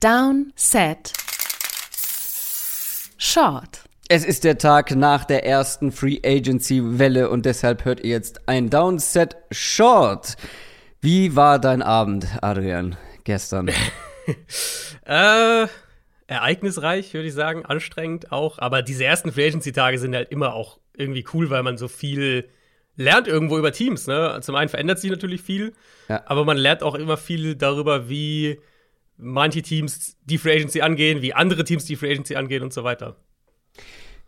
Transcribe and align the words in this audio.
Down, 0.00 0.52
Set, 0.54 1.12
Short. 3.16 3.80
Es 4.08 4.24
ist 4.24 4.44
der 4.44 4.56
Tag 4.56 4.94
nach 4.94 5.24
der 5.24 5.44
ersten 5.44 5.90
Free 5.90 6.20
Agency 6.24 7.00
Welle 7.00 7.28
und 7.28 7.44
deshalb 7.44 7.84
hört 7.84 8.04
ihr 8.04 8.10
jetzt 8.10 8.48
ein 8.48 8.70
Downset 8.70 9.34
Short. 9.50 10.36
Wie 11.00 11.34
war 11.34 11.58
dein 11.58 11.82
Abend, 11.82 12.28
Adrian, 12.42 12.96
gestern? 13.24 13.70
äh, 15.04 15.66
ereignisreich, 16.28 17.12
würde 17.12 17.26
ich 17.26 17.34
sagen, 17.34 17.66
anstrengend 17.66 18.30
auch. 18.30 18.60
Aber 18.60 18.82
diese 18.82 19.04
ersten 19.04 19.32
Free 19.32 19.48
Agency 19.48 19.72
Tage 19.72 19.98
sind 19.98 20.14
halt 20.14 20.30
immer 20.30 20.54
auch 20.54 20.78
irgendwie 20.96 21.24
cool, 21.34 21.50
weil 21.50 21.64
man 21.64 21.76
so 21.76 21.88
viel 21.88 22.48
lernt 22.94 23.26
irgendwo 23.26 23.58
über 23.58 23.72
Teams. 23.72 24.06
Ne? 24.06 24.38
Zum 24.42 24.54
einen 24.54 24.68
verändert 24.68 25.00
sich 25.00 25.10
natürlich 25.10 25.42
viel, 25.42 25.72
ja. 26.08 26.22
aber 26.26 26.44
man 26.44 26.56
lernt 26.56 26.84
auch 26.84 26.94
immer 26.94 27.16
viel 27.16 27.56
darüber, 27.56 28.08
wie 28.08 28.60
manche 29.18 29.62
Teams 29.62 30.16
die 30.24 30.38
Free 30.38 30.56
Agency 30.56 30.80
angehen, 30.80 31.20
wie 31.20 31.34
andere 31.34 31.64
Teams 31.64 31.84
die 31.84 31.96
Free 31.96 32.12
Agency 32.12 32.36
angehen 32.36 32.62
und 32.62 32.72
so 32.72 32.84
weiter. 32.84 33.16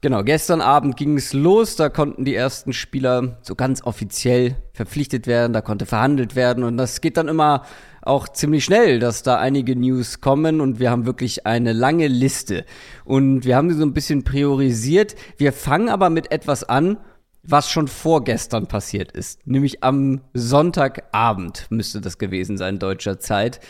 Genau, 0.03 0.23
gestern 0.25 0.63
Abend 0.63 0.97
ging 0.97 1.19
es 1.19 1.35
los, 1.35 1.77
da 1.77 1.91
konnten 1.91 2.25
die 2.25 2.35
ersten 2.35 2.73
Spieler 2.73 3.39
so 3.43 3.55
ganz 3.55 3.83
offiziell 3.83 4.57
verpflichtet 4.73 5.27
werden, 5.27 5.53
da 5.53 5.61
konnte 5.61 5.85
verhandelt 5.85 6.35
werden 6.35 6.65
und 6.65 6.79
das 6.79 7.03
geht 7.03 7.19
dann 7.19 7.29
immer 7.29 7.67
auch 8.01 8.27
ziemlich 8.27 8.65
schnell, 8.65 8.99
dass 8.99 9.23
da 9.23 9.37
einige 9.39 9.77
News 9.77 10.23
kommen 10.23 10.63
und 10.63 10.81
wir 10.81 10.91
haben 10.91 11.05
wirklich 11.05 11.47
eine 11.47 11.75
lange 11.75 12.09
Liste 12.09 12.65
und 13.05 13.45
wir 13.45 13.57
haben 13.57 13.69
sie 13.69 13.77
so 13.77 13.85
ein 13.85 13.93
bisschen 13.93 14.25
priorisiert. 14.25 15.17
Wir 15.37 15.53
fangen 15.53 15.91
aber 15.91 16.09
mit 16.09 16.33
etwas 16.33 16.65
an, 16.65 16.97
was 17.43 17.71
schon 17.71 17.87
vorgestern 17.87 18.69
passiert 18.69 19.13
ist, 19.13 19.47
nämlich 19.47 19.85
am 19.85 20.23
Sonntagabend 20.33 21.67
müsste 21.69 22.01
das 22.01 22.17
gewesen 22.17 22.57
sein, 22.57 22.79
deutscher 22.79 23.19
Zeit. 23.19 23.61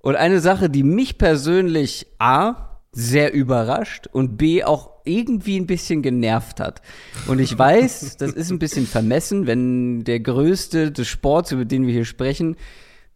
Und 0.00 0.16
eine 0.16 0.40
Sache, 0.40 0.70
die 0.70 0.82
mich 0.82 1.18
persönlich 1.18 2.06
A 2.18 2.80
sehr 2.92 3.32
überrascht 3.32 4.08
und 4.10 4.36
B 4.36 4.64
auch 4.64 4.90
irgendwie 5.04 5.58
ein 5.58 5.66
bisschen 5.66 6.02
genervt 6.02 6.60
hat. 6.60 6.82
Und 7.26 7.38
ich 7.38 7.56
weiß, 7.56 8.16
das 8.18 8.32
ist 8.32 8.50
ein 8.50 8.58
bisschen 8.58 8.86
vermessen, 8.86 9.46
wenn 9.46 10.04
der 10.04 10.20
Größte 10.20 10.90
des 10.90 11.08
Sports, 11.08 11.52
über 11.52 11.64
den 11.64 11.86
wir 11.86 11.92
hier 11.92 12.04
sprechen, 12.04 12.56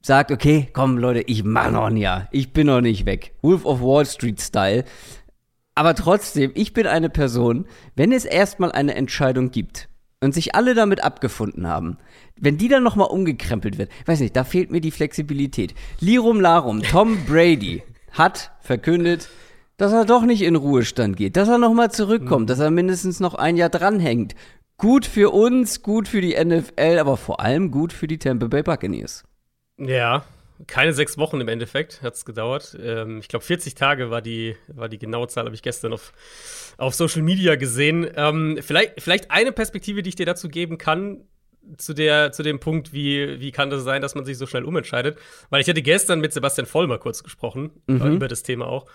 sagt, 0.00 0.30
okay, 0.30 0.68
komm 0.72 0.98
Leute, 0.98 1.22
ich 1.26 1.44
mach 1.44 1.70
noch 1.70 1.86
ein 1.86 1.96
Jahr. 1.96 2.28
Ich 2.30 2.52
bin 2.52 2.66
noch 2.66 2.80
nicht 2.80 3.06
weg. 3.06 3.32
Wolf 3.42 3.64
of 3.64 3.80
Wall 3.80 4.06
Street 4.06 4.40
Style. 4.40 4.84
Aber 5.74 5.94
trotzdem, 5.94 6.52
ich 6.54 6.72
bin 6.72 6.86
eine 6.86 7.08
Person, 7.08 7.66
wenn 7.96 8.12
es 8.12 8.24
erstmal 8.24 8.70
eine 8.70 8.94
Entscheidung 8.94 9.50
gibt 9.50 9.88
und 10.24 10.34
sich 10.34 10.54
alle 10.54 10.74
damit 10.74 11.04
abgefunden 11.04 11.66
haben, 11.66 11.98
wenn 12.36 12.58
die 12.58 12.68
dann 12.68 12.82
nochmal 12.82 13.08
umgekrempelt 13.08 13.78
wird, 13.78 13.90
weiß 14.06 14.20
nicht, 14.20 14.34
da 14.34 14.44
fehlt 14.44 14.70
mir 14.70 14.80
die 14.80 14.90
Flexibilität. 14.90 15.74
Lirum 16.00 16.40
Larum, 16.40 16.82
Tom 16.82 17.18
Brady 17.26 17.82
hat 18.12 18.50
verkündet, 18.60 19.28
dass 19.76 19.92
er 19.92 20.04
doch 20.04 20.22
nicht 20.22 20.42
in 20.42 20.56
Ruhestand 20.56 21.16
geht, 21.16 21.36
dass 21.36 21.48
er 21.48 21.58
nochmal 21.58 21.90
zurückkommt, 21.90 22.42
mhm. 22.42 22.46
dass 22.46 22.58
er 22.60 22.70
mindestens 22.70 23.20
noch 23.20 23.34
ein 23.34 23.56
Jahr 23.56 23.70
dranhängt. 23.70 24.34
Gut 24.76 25.06
für 25.06 25.32
uns, 25.32 25.82
gut 25.82 26.08
für 26.08 26.20
die 26.20 26.36
NFL, 26.42 26.98
aber 26.98 27.16
vor 27.16 27.40
allem 27.40 27.70
gut 27.70 27.92
für 27.92 28.06
die 28.06 28.18
Tampa 28.18 28.48
Bay 28.48 28.62
Buccaneers. 28.62 29.24
Ja, 29.78 30.24
keine 30.66 30.92
sechs 30.92 31.18
Wochen 31.18 31.40
im 31.40 31.48
Endeffekt 31.48 32.02
hat 32.02 32.14
es 32.14 32.24
gedauert. 32.24 32.76
Ähm, 32.80 33.18
ich 33.18 33.28
glaube, 33.28 33.44
40 33.44 33.74
Tage 33.74 34.10
war 34.10 34.22
die, 34.22 34.56
war 34.68 34.88
die 34.88 34.98
genaue 34.98 35.28
Zahl, 35.28 35.44
habe 35.46 35.54
ich 35.54 35.62
gestern 35.62 35.92
auf, 35.92 36.12
auf 36.76 36.94
Social 36.94 37.22
Media 37.22 37.56
gesehen. 37.56 38.08
Ähm, 38.14 38.58
vielleicht, 38.60 39.02
vielleicht 39.02 39.30
eine 39.30 39.52
Perspektive, 39.52 40.02
die 40.02 40.10
ich 40.10 40.16
dir 40.16 40.26
dazu 40.26 40.48
geben 40.48 40.78
kann, 40.78 41.24
zu, 41.78 41.94
der, 41.94 42.32
zu 42.32 42.42
dem 42.42 42.60
Punkt, 42.60 42.92
wie, 42.92 43.40
wie 43.40 43.50
kann 43.50 43.70
das 43.70 43.84
sein, 43.84 44.02
dass 44.02 44.14
man 44.14 44.24
sich 44.24 44.38
so 44.38 44.46
schnell 44.46 44.64
umentscheidet. 44.64 45.18
Weil 45.50 45.60
ich 45.60 45.68
hatte 45.68 45.82
gestern 45.82 46.20
mit 46.20 46.32
Sebastian 46.32 46.66
Vollmer 46.66 46.98
kurz 46.98 47.22
gesprochen, 47.22 47.70
mhm. 47.86 48.00
Äh, 48.00 48.08
über 48.10 48.28
das 48.28 48.42
Thema 48.42 48.66
auch. 48.66 48.86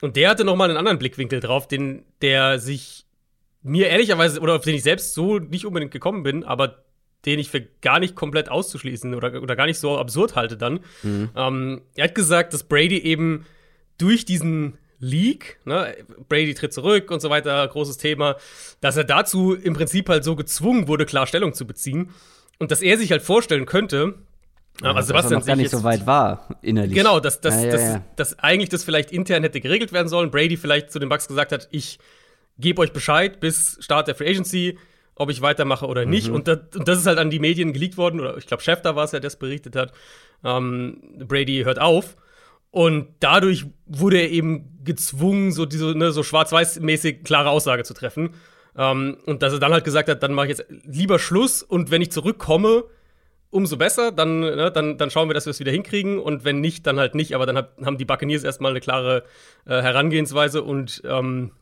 Und 0.00 0.16
der 0.16 0.30
hatte 0.30 0.44
noch 0.44 0.56
mal 0.56 0.68
einen 0.68 0.78
anderen 0.78 0.98
Blickwinkel 0.98 1.40
drauf, 1.40 1.68
den 1.68 2.04
der 2.20 2.58
sich 2.58 3.06
mir 3.62 3.88
ehrlicherweise 3.88 4.40
oder 4.40 4.56
auf 4.56 4.64
den 4.64 4.74
ich 4.74 4.82
selbst 4.82 5.14
so 5.14 5.38
nicht 5.38 5.64
unbedingt 5.64 5.92
gekommen 5.92 6.22
bin, 6.22 6.44
aber 6.44 6.84
den 7.26 7.38
ich 7.38 7.50
für 7.50 7.62
gar 7.82 7.98
nicht 7.98 8.14
komplett 8.14 8.50
auszuschließen 8.50 9.14
oder, 9.14 9.42
oder 9.42 9.56
gar 9.56 9.66
nicht 9.66 9.78
so 9.78 9.98
absurd 9.98 10.36
halte 10.36 10.56
dann. 10.56 10.80
Mhm. 11.02 11.30
Ähm, 11.36 11.82
er 11.94 12.04
hat 12.04 12.14
gesagt, 12.14 12.52
dass 12.52 12.64
Brady 12.64 12.98
eben 12.98 13.46
durch 13.98 14.24
diesen 14.24 14.78
Leak, 14.98 15.58
ne, 15.64 15.94
Brady 16.28 16.54
tritt 16.54 16.72
zurück 16.72 17.10
und 17.10 17.20
so 17.20 17.30
weiter, 17.30 17.66
großes 17.66 17.98
Thema, 17.98 18.36
dass 18.80 18.96
er 18.96 19.04
dazu 19.04 19.54
im 19.54 19.74
Prinzip 19.74 20.08
halt 20.08 20.24
so 20.24 20.36
gezwungen 20.36 20.88
wurde, 20.88 21.06
klar 21.06 21.26
Stellung 21.26 21.52
zu 21.52 21.66
beziehen. 21.66 22.10
Und 22.58 22.70
dass 22.70 22.82
er 22.82 22.96
sich 22.98 23.10
halt 23.10 23.22
vorstellen 23.22 23.66
könnte, 23.66 24.14
ja, 24.82 24.90
aber 24.90 25.02
Sebastian 25.02 25.40
noch 25.40 25.46
gar 25.46 25.56
nicht 25.56 25.70
so 25.70 25.84
weit 25.84 26.06
war 26.06 26.48
innerlich. 26.62 26.94
Genau, 26.94 27.20
dass, 27.20 27.40
dass, 27.40 27.62
ja, 27.62 27.66
ja, 27.66 27.70
dass, 27.70 28.00
dass 28.16 28.38
eigentlich 28.40 28.70
das 28.70 28.82
vielleicht 28.82 29.12
intern 29.12 29.42
hätte 29.42 29.60
geregelt 29.60 29.92
werden 29.92 30.08
sollen. 30.08 30.30
Brady 30.30 30.56
vielleicht 30.56 30.90
zu 30.90 30.98
den 30.98 31.08
Bucks 31.08 31.28
gesagt 31.28 31.52
hat, 31.52 31.68
ich 31.70 31.98
gebe 32.58 32.82
euch 32.82 32.92
Bescheid 32.92 33.38
bis 33.40 33.78
Start 33.80 34.08
der 34.08 34.14
Free 34.14 34.30
Agency, 34.30 34.78
ob 35.16 35.30
ich 35.30 35.40
weitermache 35.42 35.86
oder 35.86 36.04
nicht. 36.04 36.28
Mhm. 36.28 36.34
Und, 36.34 36.48
das, 36.48 36.58
und, 36.76 36.88
das, 36.88 36.98
ist 36.98 37.06
halt 37.06 37.18
an 37.18 37.30
die 37.30 37.38
Medien 37.38 37.72
geleakt 37.72 37.96
worden, 37.96 38.20
oder 38.20 38.36
ich 38.36 38.46
glaube, 38.46 38.62
Schäfter 38.62 38.96
war 38.96 39.04
es 39.04 39.12
ja, 39.12 39.20
der 39.20 39.28
es 39.28 39.36
berichtet 39.36 39.76
hat. 39.76 39.92
Ähm, 40.42 41.00
Brady 41.18 41.62
hört 41.64 41.80
auf. 41.80 42.16
Und 42.70 43.08
dadurch 43.20 43.66
wurde 43.86 44.18
er 44.18 44.30
eben 44.30 44.80
gezwungen, 44.84 45.52
so 45.52 45.64
diese 45.64 45.96
ne, 45.96 46.10
so 46.10 46.24
schwarz-weiß-mäßig 46.24 47.22
klare 47.22 47.50
Aussage 47.50 47.84
zu 47.84 47.94
treffen. 47.94 48.30
Ähm, 48.76 49.18
und 49.26 49.42
dass 49.42 49.52
er 49.52 49.60
dann 49.60 49.72
halt 49.72 49.84
gesagt 49.84 50.08
hat, 50.08 50.22
dann 50.24 50.32
mache 50.32 50.46
ich 50.46 50.58
jetzt 50.58 50.66
lieber 50.84 51.20
Schluss 51.20 51.62
und 51.62 51.92
wenn 51.92 52.02
ich 52.02 52.10
zurückkomme, 52.10 52.84
umso 53.54 53.76
besser. 53.76 54.10
Dann, 54.10 54.40
ne, 54.40 54.70
dann, 54.72 54.98
dann 54.98 55.10
schauen 55.10 55.28
wir, 55.28 55.34
dass 55.34 55.46
wir 55.46 55.52
es 55.52 55.60
wieder 55.60 55.70
hinkriegen. 55.70 56.18
Und 56.18 56.44
wenn 56.44 56.60
nicht, 56.60 56.86
dann 56.86 56.98
halt 56.98 57.14
nicht. 57.14 57.34
Aber 57.34 57.46
dann 57.46 57.56
hat, 57.56 57.70
haben 57.84 57.96
die 57.96 58.04
Buccaneers 58.04 58.42
erstmal 58.42 58.72
eine 58.72 58.80
klare 58.80 59.22
äh, 59.64 59.80
Herangehensweise 59.80 60.62
und 60.62 61.02
ähm, 61.04 61.52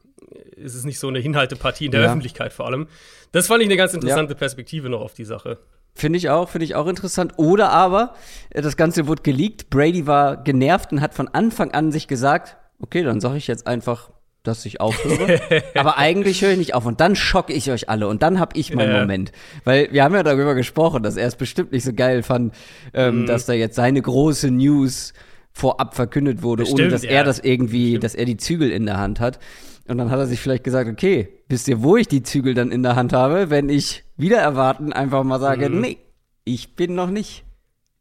es 0.62 0.74
ist 0.74 0.84
nicht 0.84 0.98
so 0.98 1.08
eine 1.08 1.18
Hinhaltepartie 1.18 1.86
in 1.86 1.92
der 1.92 2.02
ja. 2.02 2.06
Öffentlichkeit 2.08 2.52
vor 2.52 2.66
allem. 2.66 2.86
Das 3.32 3.46
fand 3.46 3.62
ich 3.62 3.68
eine 3.68 3.76
ganz 3.76 3.94
interessante 3.94 4.34
ja. 4.34 4.38
Perspektive 4.38 4.88
noch 4.88 5.00
auf 5.00 5.14
die 5.14 5.24
Sache. 5.24 5.58
Finde 5.94 6.16
ich 6.16 6.30
auch, 6.30 6.48
finde 6.48 6.64
ich 6.64 6.74
auch 6.74 6.86
interessant. 6.86 7.34
Oder 7.36 7.70
aber, 7.70 8.14
äh, 8.50 8.62
das 8.62 8.76
Ganze 8.76 9.06
wurde 9.06 9.22
geleakt, 9.22 9.70
Brady 9.70 10.06
war 10.06 10.42
genervt 10.42 10.92
und 10.92 11.00
hat 11.00 11.14
von 11.14 11.28
Anfang 11.28 11.72
an 11.72 11.92
sich 11.92 12.08
gesagt, 12.08 12.56
okay, 12.80 13.02
dann 13.02 13.20
sage 13.20 13.36
ich 13.36 13.46
jetzt 13.46 13.66
einfach, 13.66 14.10
dass 14.42 14.64
ich 14.64 14.80
aufhöre. 14.80 15.40
aber 15.74 15.98
eigentlich 15.98 16.42
höre 16.42 16.52
ich 16.52 16.58
nicht 16.58 16.74
auf 16.74 16.86
und 16.86 17.00
dann 17.00 17.14
schocke 17.14 17.52
ich 17.52 17.70
euch 17.70 17.88
alle 17.88 18.08
und 18.08 18.22
dann 18.22 18.40
habe 18.40 18.58
ich 18.58 18.74
meinen 18.74 18.92
ja. 18.92 19.00
Moment. 19.00 19.32
Weil 19.64 19.88
wir 19.92 20.02
haben 20.02 20.14
ja 20.14 20.22
darüber 20.22 20.54
gesprochen, 20.54 21.02
dass 21.02 21.16
er 21.16 21.26
es 21.26 21.36
bestimmt 21.36 21.72
nicht 21.72 21.84
so 21.84 21.92
geil 21.92 22.22
fand, 22.22 22.54
ähm, 22.94 23.22
mhm. 23.22 23.26
dass 23.26 23.46
da 23.46 23.52
jetzt 23.52 23.76
seine 23.76 24.00
große 24.02 24.50
News 24.50 25.12
vorab 25.52 25.94
verkündet 25.94 26.42
wurde, 26.42 26.62
bestimmt, 26.62 26.80
ohne 26.80 26.90
dass 26.90 27.02
ja. 27.02 27.10
er 27.10 27.24
das 27.24 27.38
irgendwie, 27.38 27.92
bestimmt. 27.92 28.04
dass 28.04 28.14
er 28.14 28.24
die 28.24 28.36
Zügel 28.38 28.70
in 28.70 28.86
der 28.86 28.98
Hand 28.98 29.20
hat. 29.20 29.38
Und 29.88 29.98
dann 29.98 30.10
hat 30.10 30.18
er 30.18 30.26
sich 30.26 30.40
vielleicht 30.40 30.64
gesagt, 30.64 30.88
okay, 30.88 31.28
wisst 31.48 31.68
ihr, 31.68 31.82
wo 31.82 31.96
ich 31.96 32.08
die 32.08 32.22
Zügel 32.22 32.54
dann 32.54 32.70
in 32.70 32.82
der 32.82 32.96
Hand 32.96 33.12
habe, 33.12 33.50
wenn 33.50 33.68
ich 33.68 34.04
wieder 34.16 34.38
erwarten 34.38 34.92
einfach 34.92 35.24
mal 35.24 35.40
sage, 35.40 35.68
mhm. 35.68 35.80
nee, 35.80 35.98
ich 36.44 36.74
bin 36.74 36.94
noch 36.94 37.10
nicht. 37.10 37.44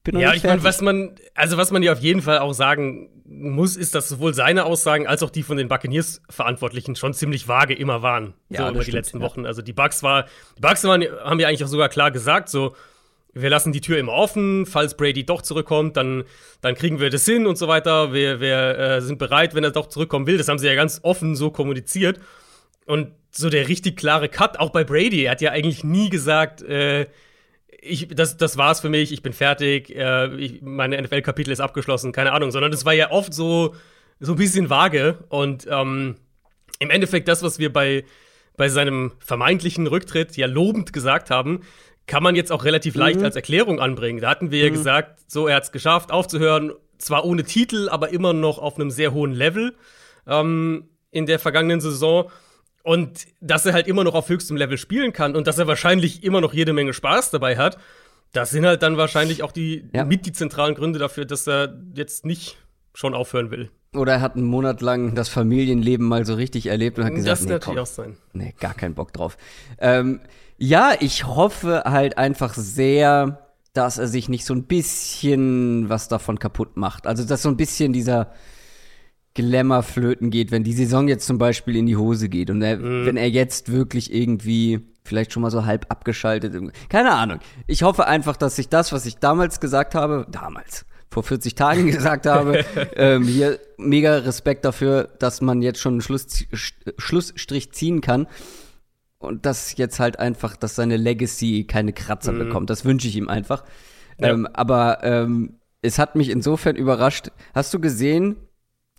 Bin 0.04 0.16
noch 0.16 0.22
ja, 0.22 0.32
nicht 0.32 0.44
ich 0.44 0.50
meine, 0.50 0.64
was 0.64 0.82
man, 0.82 1.16
also 1.36 1.58
was 1.58 1.72
man 1.72 1.84
ja 1.84 1.92
auf 1.92 2.00
jeden 2.00 2.22
Fall 2.22 2.40
auch 2.40 2.54
sagen 2.54 3.10
muss, 3.26 3.78
ist, 3.78 3.96
dass 3.96 4.10
sowohl 4.10 4.34
seine 4.34 4.66
Aussagen 4.66 5.08
als 5.08 5.24
auch 5.24 5.30
die 5.30 5.44
von 5.44 5.58
den 5.58 5.68
Buccaneers-Verantwortlichen 5.70 6.96
schon 6.96 7.14
ziemlich 7.14 7.48
vage 7.48 7.74
immer 7.74 8.02
waren. 8.02 8.34
Ja, 8.50 8.66
so 8.66 8.70
über 8.70 8.80
die 8.80 8.84
stimmt, 8.84 8.96
letzten 8.96 9.20
ja. 9.20 9.26
Wochen. 9.26 9.46
Also 9.46 9.62
die 9.62 9.74
Bucks 9.74 10.04
war, 10.04 10.26
die 10.58 10.62
Bucks 10.62 10.84
waren, 10.84 11.04
haben 11.24 11.40
ja 11.40 11.48
eigentlich 11.48 11.64
auch 11.64 11.70
sogar 11.70 11.90
klar 11.90 12.12
gesagt, 12.12 12.50
so, 12.50 12.76
wir 13.34 13.50
lassen 13.50 13.72
die 13.72 13.82
Tür 13.82 13.98
immer 13.98 14.14
offen, 14.14 14.66
falls 14.66 14.96
Brady 14.98 15.26
doch 15.26 15.42
zurückkommt, 15.42 15.98
dann, 15.98 16.24
dann 16.62 16.76
kriegen 16.76 17.00
wir 17.00 17.10
das 17.10 17.26
hin 17.26 17.48
und 17.48 17.58
so 17.58 17.68
weiter. 17.68 18.14
Wir, 18.14 18.40
wir 18.40 18.78
äh, 18.78 19.02
sind 19.02 19.20
bereit, 19.20 19.56
wenn 19.56 19.64
er 19.64 19.72
doch 19.72 19.88
zurückkommen 19.88 20.28
will. 20.28 20.38
Das 20.38 20.48
haben 20.48 20.60
sie 20.60 20.68
ja 20.68 20.76
ganz 20.76 21.00
offen 21.04 21.36
so 21.36 21.50
kommuniziert. 21.50 22.20
Und 22.86 23.12
so 23.32 23.50
der 23.50 23.68
richtig 23.68 23.98
klare 23.98 24.28
Cut, 24.28 24.60
auch 24.60 24.72
bei 24.72 24.84
Brady, 24.84 25.24
er 25.24 25.32
hat 25.32 25.42
ja 25.42 25.52
eigentlich 25.52 25.84
nie 25.84 26.10
gesagt, 26.10 26.62
äh, 26.62 27.08
ich, 27.82 28.10
das, 28.10 28.38
das 28.38 28.58
war's 28.58 28.82
für 28.82 28.90
mich, 28.90 29.12
ich 29.12 29.24
bin 29.24 29.34
fertig, 29.34 29.96
äh, 29.96 30.36
ich, 30.36 30.62
meine 30.62 31.02
NFL-Kapitel 31.02 31.52
ist 31.52 31.62
abgeschlossen, 31.62 32.12
keine 32.12 32.34
Ahnung, 32.34 32.52
sondern 32.52 32.72
das 32.72 32.86
war 32.86 32.94
ja 32.94 33.12
oft 33.12 33.34
so, 33.34 33.76
so 34.20 34.34
ein 34.34 34.38
bisschen 34.38 34.70
vage 34.70 35.20
und 35.30 35.68
ähm, 35.70 36.18
im 36.80 36.90
Endeffekt 36.90 37.28
das, 37.28 37.42
was 37.42 37.58
wir 37.58 37.72
bei, 37.72 38.04
bei 38.58 38.70
seinem 38.70 39.14
vermeintlichen 39.20 39.88
Rücktritt 39.88 40.38
ja 40.38 40.48
lobend 40.48 40.94
gesagt 40.94 41.30
haben, 41.32 41.62
kann 42.12 42.24
man 42.24 42.36
jetzt 42.36 42.52
auch 42.52 42.66
relativ 42.66 42.96
leicht 42.96 43.20
mhm. 43.20 43.26
als 43.26 43.38
Erklärung 43.38 43.80
anbringen. 43.80 44.20
Da 44.20 44.30
hatten 44.30 44.52
wir 44.52 44.60
mhm. 44.60 44.66
ja 44.66 44.70
gesagt, 44.78 45.22
so, 45.28 45.48
er 45.48 45.56
hat 45.56 45.64
es 45.64 45.72
geschafft, 45.72 46.12
aufzuhören, 46.12 46.74
zwar 46.98 47.24
ohne 47.24 47.46
Titel, 47.46 47.88
aber 47.88 48.10
immer 48.10 48.34
noch 48.34 48.60
auf 48.60 48.76
einem 48.76 48.92
sehr 48.92 49.14
hohen 49.14 49.32
Level 49.32 49.74
ähm, 50.28 50.90
in 51.12 51.26
der 51.26 51.40
vergangenen 51.40 51.80
Saison. 51.80 52.30
Und 52.84 53.28
dass 53.40 53.66
er 53.66 53.72
halt 53.72 53.88
immer 53.88 54.04
noch 54.04 54.14
auf 54.14 54.28
höchstem 54.28 54.58
Level 54.58 54.78
spielen 54.78 55.14
kann 55.14 55.38
und 55.38 55.48
dass 55.48 55.58
er 55.58 55.68
wahrscheinlich 55.68 56.22
immer 56.22 56.42
noch 56.42 56.54
jede 56.54 56.74
Menge 56.74 56.92
Spaß 56.92 57.32
dabei 57.32 57.56
hat, 57.56 57.78
das 58.34 58.50
sind 58.50 58.66
halt 58.66 58.84
dann 58.84 58.98
wahrscheinlich 58.98 59.42
auch 59.42 59.54
die 59.54 59.86
ja. 59.94 60.04
mit 60.04 60.26
die 60.26 60.34
zentralen 60.34 60.76
Gründe 60.76 61.00
dafür, 61.00 61.24
dass 61.24 61.48
er 61.48 61.80
jetzt 61.96 62.26
nicht 62.26 62.58
schon 62.94 63.14
aufhören 63.14 63.52
will. 63.52 63.72
Oder 63.96 64.16
er 64.16 64.22
hat 64.22 64.36
einen 64.36 64.46
Monat 64.46 64.82
lang 64.82 65.16
das 65.16 65.30
Familienleben 65.30 66.06
mal 66.06 66.26
so 66.26 66.34
richtig 66.34 66.66
erlebt 66.66 67.00
und 67.00 67.06
hat 67.06 67.16
gesagt, 67.16 67.32
das 67.32 67.46
nee, 67.46 67.52
natürlich 67.52 67.76
komm, 67.78 67.84
auch 67.84 67.88
sein. 67.88 68.18
Nee, 68.34 68.54
gar 68.60 68.74
keinen 68.74 68.96
Bock 68.96 69.14
drauf. 69.14 69.38
Ähm, 69.80 70.20
ja, 70.62 70.94
ich 71.00 71.26
hoffe 71.26 71.84
halt 71.86 72.20
einfach 72.20 72.54
sehr, 72.54 73.48
dass 73.74 73.98
er 73.98 74.08
sich 74.08 74.30
nicht 74.30 74.46
so 74.46 74.54
ein 74.54 74.66
bisschen 74.66 75.90
was 75.90 76.08
davon 76.08 76.38
kaputt 76.38 76.78
macht. 76.78 77.08
Also, 77.08 77.24
dass 77.24 77.42
so 77.42 77.50
ein 77.50 77.58
bisschen 77.58 77.94
dieser 77.94 78.32
Glamour 79.34 79.82
flöten 79.82 80.30
geht, 80.30 80.52
wenn 80.52 80.64
die 80.64 80.74
Saison 80.74 81.08
jetzt 81.08 81.26
zum 81.26 81.40
Beispiel 81.40 81.78
in 81.78 81.88
die 81.88 81.98
Hose 81.98 82.30
geht 82.30 82.52
und 82.52 82.62
er, 82.62 82.78
mhm. 82.78 83.08
wenn 83.08 83.18
er 83.18 83.28
jetzt 83.28 83.72
wirklich 83.72 84.14
irgendwie 84.14 84.82
vielleicht 85.04 85.34
schon 85.34 85.42
mal 85.42 85.50
so 85.50 85.66
halb 85.66 85.88
abgeschaltet, 85.90 86.54
keine 86.90 87.14
Ahnung. 87.14 87.40
Ich 87.66 87.82
hoffe 87.82 88.06
einfach, 88.06 88.38
dass 88.38 88.56
sich 88.56 88.70
das, 88.70 88.92
was 88.92 89.08
ich 89.08 89.18
damals 89.18 89.62
gesagt 89.62 89.96
habe, 89.96 90.28
damals, 90.30 90.86
vor 91.10 91.24
40 91.24 91.56
Tagen 91.56 91.88
gesagt 91.92 92.28
habe, 92.28 92.64
ähm, 92.96 93.24
hier 93.24 93.58
mega 93.78 94.18
Respekt 94.18 94.64
dafür, 94.64 95.10
dass 95.18 95.42
man 95.42 95.64
jetzt 95.64 95.80
schon 95.80 95.94
einen 95.94 96.02
Schluss, 96.02 96.46
Schlussstrich 97.00 97.72
ziehen 97.72 98.02
kann 98.02 98.28
und 99.22 99.46
dass 99.46 99.78
jetzt 99.78 100.00
halt 100.00 100.20
einfach, 100.20 100.56
dass 100.56 100.76
seine 100.76 100.98
Legacy 100.98 101.66
keine 101.68 101.94
Kratzer 101.94 102.32
mhm. 102.32 102.40
bekommt. 102.40 102.70
Das 102.70 102.86
wünsche 102.86 103.08
ich 103.08 103.16
ihm 103.16 103.30
einfach. 103.30 103.64
Ja. 104.20 104.30
Ähm, 104.30 104.48
aber 104.54 105.04
ähm, 105.04 105.60
es 105.82 106.00
hat 106.00 106.16
mich 106.16 106.30
insofern 106.30 106.76
überrascht. 106.76 107.32
Hast 107.54 107.74
du 107.74 107.80
gesehen, 107.80 108.36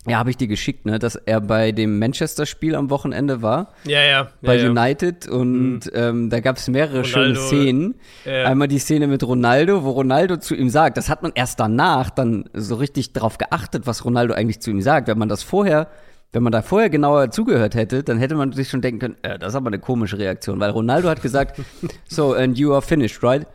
ja, 0.07 0.19
habe 0.19 0.31
ich 0.31 0.37
dir 0.37 0.49
geschickt, 0.49 0.85
ne, 0.85 0.99
dass 0.99 1.15
er 1.15 1.41
bei 1.41 1.71
dem 1.71 2.01
Manchester-Spiel 2.01 2.75
am 2.75 2.91
Wochenende 2.91 3.41
war. 3.41 3.73
Ja, 3.85 4.03
ja. 4.03 4.29
Bei 4.41 4.57
ja, 4.57 4.69
United 4.69 5.29
und 5.29 5.87
mhm. 5.87 5.91
ähm, 5.95 6.31
da 6.31 6.41
gab 6.41 6.57
es 6.57 6.67
mehrere 6.67 7.03
Ronaldo, 7.03 7.09
schöne 7.09 7.37
Szenen. 7.37 7.95
Ja. 8.25 8.47
Einmal 8.47 8.67
die 8.67 8.81
Szene 8.81 9.07
mit 9.07 9.23
Ronaldo, 9.23 9.85
wo 9.85 9.91
Ronaldo 9.91 10.39
zu 10.39 10.57
ihm 10.57 10.71
sagt, 10.71 10.97
das 10.97 11.09
hat 11.09 11.23
man 11.23 11.31
erst 11.37 11.61
danach 11.61 12.11
dann 12.11 12.51
so 12.53 12.75
richtig 12.75 13.13
drauf 13.13 13.39
geachtet, 13.39 13.87
was 13.87 14.05
Ronaldo 14.05 14.35
eigentlich 14.35 14.61
zu 14.61 14.71
ihm 14.71 14.81
sagt. 14.81 15.07
Wenn 15.07 15.19
man 15.19 15.29
das 15.29 15.45
vorher, 15.45 15.87
wenn 16.33 16.43
man 16.43 16.53
da 16.53 16.63
vorher 16.63 16.91
genauer 16.91 17.31
zugehört 17.31 17.75
hätte, 17.75 18.03
dann 18.03 18.19
hätte 18.19 18.35
man 18.35 18.53
sich 18.53 18.69
schon 18.69 18.81
denken 18.81 19.01
können, 19.01 19.17
äh, 19.23 19.39
das 19.39 19.51
ist 19.51 19.57
aber 19.57 19.69
eine 19.69 19.79
komische 19.79 20.19
Reaktion, 20.19 20.61
weil 20.61 20.71
Ronaldo 20.71 21.09
hat 21.09 21.23
gesagt, 21.23 21.61
so, 22.09 22.35
and 22.35 22.59
you 22.59 22.73
are 22.73 22.83
finished, 22.83 23.23
right? 23.23 23.47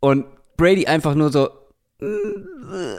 Und 0.00 0.26
Brady 0.56 0.86
einfach 0.86 1.14
nur 1.14 1.30
so, 1.30 1.48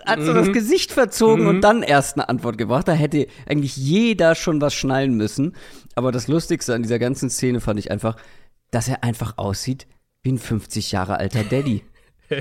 hat 0.06 0.22
so 0.22 0.32
mhm. 0.32 0.36
das 0.36 0.52
Gesicht 0.52 0.92
verzogen 0.92 1.44
mhm. 1.44 1.50
und 1.50 1.62
dann 1.62 1.84
erst 1.84 2.16
eine 2.16 2.30
Antwort 2.30 2.58
gebracht. 2.58 2.88
Da 2.88 2.94
hätte 2.94 3.28
eigentlich 3.46 3.76
jeder 3.76 4.36
schon 4.36 4.62
was 4.62 4.74
schnallen 4.74 5.16
müssen. 5.16 5.56
Aber 5.96 6.12
das 6.12 6.28
Lustigste 6.28 6.74
an 6.74 6.82
dieser 6.82 7.00
ganzen 7.00 7.30
Szene 7.30 7.60
fand 7.60 7.80
ich 7.80 7.92
einfach, 7.92 8.16
dass 8.72 8.88
er 8.88 9.04
einfach 9.04 9.38
aussieht 9.38 9.88
wie 10.24 10.32
ein 10.32 10.40
50 10.40 10.92
Jahre 10.92 11.20
alter 11.20 11.44
Daddy. 11.44 11.84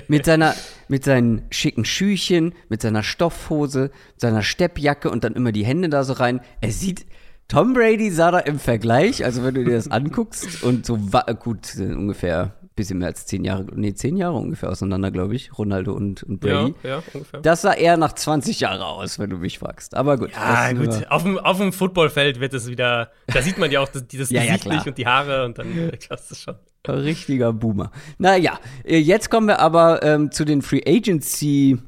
Mit 0.08 0.24
seiner, 0.24 0.54
mit 0.88 1.04
seinen 1.04 1.42
schicken 1.50 1.84
Schüchen, 1.84 2.54
mit 2.68 2.82
seiner 2.82 3.02
Stoffhose, 3.02 3.90
seiner 4.16 4.42
Steppjacke 4.42 5.10
und 5.10 5.24
dann 5.24 5.34
immer 5.34 5.52
die 5.52 5.64
Hände 5.64 5.88
da 5.88 6.04
so 6.04 6.14
rein. 6.14 6.40
Er 6.60 6.72
sieht, 6.72 7.06
Tom 7.48 7.74
Brady 7.74 8.10
sah 8.10 8.30
da 8.30 8.38
im 8.38 8.58
Vergleich, 8.58 9.24
also 9.24 9.44
wenn 9.44 9.54
du 9.54 9.64
dir 9.64 9.76
das 9.76 9.90
anguckst 9.90 10.62
und 10.62 10.86
so 10.86 10.98
gut 11.38 11.76
ungefähr 11.78 12.54
bisschen 12.74 12.98
mehr 12.98 13.08
als 13.08 13.26
zehn 13.26 13.44
Jahre, 13.44 13.66
nee, 13.74 13.94
zehn 13.94 14.16
Jahre 14.16 14.36
ungefähr 14.36 14.70
auseinander, 14.70 15.10
glaube 15.10 15.34
ich, 15.34 15.56
Ronaldo 15.56 15.92
und, 15.92 16.22
und 16.24 16.40
Brady. 16.40 16.74
Ja, 16.82 16.90
ja, 16.90 17.02
ungefähr. 17.12 17.40
Das 17.40 17.62
sah 17.62 17.72
eher 17.72 17.96
nach 17.96 18.12
20 18.12 18.60
Jahren 18.60 18.82
aus, 18.82 19.18
wenn 19.18 19.30
du 19.30 19.38
mich 19.38 19.58
fragst. 19.58 19.94
Aber 19.94 20.18
gut. 20.18 20.32
Ja, 20.32 20.72
gut. 20.72 21.06
Auf 21.08 21.22
dem, 21.22 21.38
auf 21.38 21.58
dem 21.58 21.72
Footballfeld 21.72 22.40
wird 22.40 22.54
es 22.54 22.68
wieder, 22.68 23.12
da 23.26 23.42
sieht 23.42 23.58
man 23.58 23.70
ja 23.70 23.80
auch 23.80 23.88
das, 23.88 24.06
das 24.06 24.30
ja, 24.30 24.42
Gesicht 24.42 24.66
ja, 24.66 24.82
und 24.84 24.98
die 24.98 25.06
Haare 25.06 25.44
und 25.44 25.58
dann 25.58 25.92
klappst 25.98 26.32
es 26.32 26.42
schon. 26.42 26.56
Richtiger 26.86 27.52
Boomer. 27.52 27.90
Naja, 28.18 28.58
äh, 28.84 28.98
jetzt 28.98 29.30
kommen 29.30 29.46
wir 29.46 29.60
aber 29.60 30.02
ähm, 30.02 30.30
zu 30.30 30.44
den 30.44 30.60
Free 30.60 30.82
Agency 30.86 31.78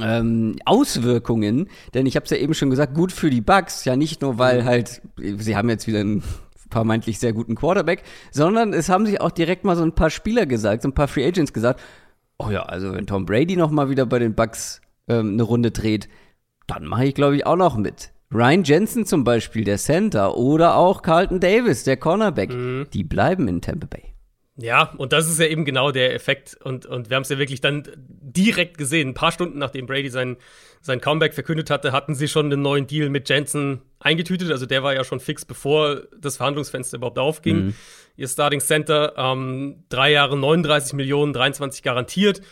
ähm, 0.00 0.56
Auswirkungen, 0.64 1.68
denn 1.94 2.06
ich 2.06 2.16
habe 2.16 2.24
es 2.24 2.30
ja 2.30 2.36
eben 2.36 2.54
schon 2.54 2.70
gesagt, 2.70 2.94
gut 2.94 3.12
für 3.12 3.30
die 3.30 3.40
Bugs, 3.40 3.84
ja 3.84 3.96
nicht 3.96 4.22
nur, 4.22 4.38
weil 4.38 4.62
mhm. 4.62 4.66
halt, 4.66 5.02
sie 5.16 5.56
haben 5.56 5.68
jetzt 5.68 5.86
wieder 5.86 6.00
einen 6.00 6.22
vermeintlich 6.70 7.18
sehr 7.18 7.32
guten 7.32 7.54
Quarterback, 7.54 8.02
sondern 8.30 8.72
es 8.72 8.88
haben 8.88 9.06
sich 9.06 9.20
auch 9.20 9.30
direkt 9.30 9.64
mal 9.64 9.76
so 9.76 9.82
ein 9.82 9.94
paar 9.94 10.10
Spieler 10.10 10.46
gesagt, 10.46 10.82
so 10.82 10.88
ein 10.88 10.94
paar 10.94 11.08
Free 11.08 11.26
Agents 11.26 11.52
gesagt, 11.52 11.80
oh 12.38 12.50
ja, 12.50 12.62
also 12.62 12.94
wenn 12.94 13.06
Tom 13.06 13.26
Brady 13.26 13.56
noch 13.56 13.70
mal 13.70 13.90
wieder 13.90 14.06
bei 14.06 14.18
den 14.18 14.34
Bucks 14.34 14.80
ähm, 15.08 15.34
eine 15.34 15.42
Runde 15.42 15.70
dreht, 15.70 16.08
dann 16.66 16.84
mache 16.84 17.06
ich 17.06 17.14
glaube 17.14 17.36
ich 17.36 17.46
auch 17.46 17.56
noch 17.56 17.76
mit. 17.76 18.12
Ryan 18.32 18.62
Jensen 18.62 19.06
zum 19.06 19.24
Beispiel, 19.24 19.64
der 19.64 19.78
Center, 19.78 20.36
oder 20.36 20.76
auch 20.76 21.02
Carlton 21.02 21.40
Davis, 21.40 21.82
der 21.82 21.96
Cornerback, 21.96 22.50
mhm. 22.50 22.86
die 22.92 23.02
bleiben 23.02 23.48
in 23.48 23.60
Tampa 23.60 23.88
Bay. 23.88 24.09
Ja, 24.60 24.92
und 24.96 25.12
das 25.12 25.28
ist 25.28 25.40
ja 25.40 25.46
eben 25.46 25.64
genau 25.64 25.90
der 25.90 26.14
Effekt. 26.14 26.56
Und, 26.62 26.86
und 26.86 27.08
wir 27.08 27.16
haben 27.16 27.22
es 27.22 27.28
ja 27.28 27.38
wirklich 27.38 27.60
dann 27.60 27.84
direkt 27.96 28.78
gesehen. 28.78 29.08
Ein 29.08 29.14
paar 29.14 29.32
Stunden 29.32 29.58
nachdem 29.58 29.86
Brady 29.86 30.10
sein, 30.10 30.36
sein 30.80 31.00
Comeback 31.00 31.34
verkündet 31.34 31.70
hatte, 31.70 31.92
hatten 31.92 32.14
sie 32.14 32.28
schon 32.28 32.46
einen 32.46 32.62
neuen 32.62 32.86
Deal 32.86 33.08
mit 33.08 33.28
Jensen 33.28 33.80
eingetütet. 33.98 34.50
Also 34.50 34.66
der 34.66 34.82
war 34.82 34.94
ja 34.94 35.04
schon 35.04 35.20
fix, 35.20 35.44
bevor 35.44 36.02
das 36.18 36.36
Verhandlungsfenster 36.36 36.98
überhaupt 36.98 37.18
aufging. 37.18 37.66
Mhm. 37.66 37.74
Ihr 38.16 38.28
Starting 38.28 38.60
Center, 38.60 39.14
ähm, 39.16 39.84
drei 39.88 40.12
Jahre 40.12 40.36
39 40.36 40.92
Millionen, 40.92 41.32
23 41.32 41.82
garantiert. 41.82 42.42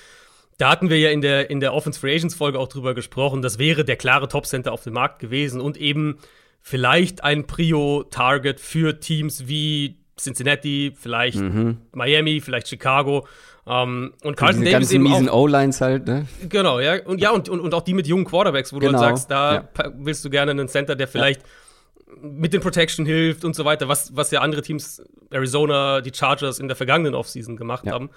Da 0.56 0.70
hatten 0.70 0.90
wir 0.90 0.99
ja 0.99 1.10
in 1.10 1.20
der, 1.20 1.50
in 1.50 1.60
der 1.60 1.75
Offense 1.75 2.00
Free 2.00 2.14
Agents 2.14 2.34
Folge 2.34 2.58
auch 2.58 2.69
drüber 2.69 2.94
gesprochen. 2.94 3.43
Das 3.43 3.58
wäre 3.58 3.84
der 3.84 3.96
klare 3.96 4.28
Top 4.28 4.46
Center 4.46 4.72
auf 4.72 4.82
dem 4.82 4.94
Markt 4.94 5.20
gewesen 5.20 5.60
und 5.60 5.76
eben 5.76 6.19
vielleicht 6.60 7.22
ein 7.22 7.46
Prio-Target 7.46 8.58
für 8.60 8.99
Teams 8.99 9.46
wie 9.46 9.99
Cincinnati, 10.19 10.93
vielleicht 10.99 11.38
mhm. 11.38 11.79
Miami, 11.93 12.41
vielleicht 12.41 12.69
Chicago. 12.69 13.26
Ähm, 13.67 14.15
und 14.23 14.37
Carlton 14.37 14.62
Davis 14.62 14.73
ganzen 14.73 14.94
eben 14.94 15.05
miesen 15.05 15.29
O-Lines 15.29 15.81
halt, 15.81 16.06
ne? 16.06 16.26
Genau, 16.49 16.81
ja. 16.81 17.05
Und 17.05 17.20
ja, 17.20 17.31
und, 17.31 17.49
und, 17.49 17.61
und 17.61 17.75
auch 17.75 17.82
die 17.82 17.94
mit 17.94 18.06
jungen 18.06 18.25
Quarterbacks, 18.25 18.73
wo 18.73 18.79
genau. 18.79 18.93
du 18.93 18.99
halt 18.99 19.17
sagst, 19.19 19.31
da 19.31 19.55
ja. 19.55 19.93
willst 19.97 20.25
du 20.25 20.31
gerne 20.31 20.53
einen 20.53 20.69
Center, 20.69 20.97
der 20.97 21.06
vielleicht 21.06 21.43
ja. 21.43 22.17
mit 22.23 22.55
den 22.55 22.62
Protection 22.62 23.05
hilft 23.05 23.44
und 23.44 23.55
so 23.55 23.65
weiter, 23.65 23.88
was, 23.88 24.17
was 24.17 24.31
ja 24.31 24.41
andere 24.41 24.62
Teams, 24.62 25.03
Arizona, 25.31 26.00
die 26.00 26.12
Chargers 26.15 26.59
in 26.59 26.69
der 26.69 26.76
vergangenen 26.76 27.15
Offseason 27.15 27.56
gemacht 27.56 27.85
ja. 27.85 27.93
haben. 27.93 28.09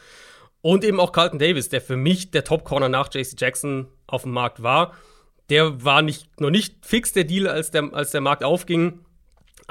Und 0.62 0.86
eben 0.86 1.00
auch 1.00 1.12
Carlton 1.12 1.40
Davis, 1.40 1.70
der 1.70 1.82
für 1.82 1.98
mich 1.98 2.32
der 2.32 2.44
Top-Corner 2.44 2.88
nach 2.88 3.14
JC 3.14 3.34
Jackson 3.38 3.88
auf 4.08 4.24
dem 4.24 4.32
Markt 4.32 4.64
war. 4.64 4.94
Der 5.50 5.84
war 5.84 6.02
nicht, 6.02 6.40
noch 6.40 6.52
nicht 6.52 6.86
fix 6.86 7.12
der 7.12 7.26
Deal, 7.26 7.48
als 7.48 7.72
der, 7.72 7.90
als 7.94 8.12
der 8.12 8.22
Markt 8.22 8.44
aufging 8.44 9.00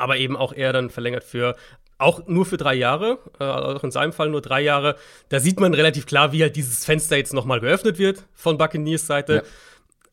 aber 0.00 0.16
eben 0.16 0.36
auch 0.36 0.52
er 0.52 0.72
dann 0.72 0.90
verlängert 0.90 1.24
für 1.24 1.56
auch 2.00 2.26
nur 2.26 2.46
für 2.46 2.56
drei 2.56 2.74
Jahre, 2.74 3.18
äh, 3.38 3.44
auch 3.44 3.84
in 3.84 3.90
seinem 3.90 4.12
Fall 4.12 4.30
nur 4.30 4.40
drei 4.40 4.60
Jahre. 4.60 4.96
Da 5.28 5.40
sieht 5.40 5.60
man 5.60 5.74
relativ 5.74 6.06
klar, 6.06 6.32
wie 6.32 6.42
halt 6.42 6.56
dieses 6.56 6.84
Fenster 6.84 7.16
jetzt 7.16 7.34
nochmal 7.34 7.60
geöffnet 7.60 7.98
wird 7.98 8.24
von 8.34 8.58
Buccaneers 8.58 9.06
Seite. 9.06 9.34
Ja. 9.34 9.42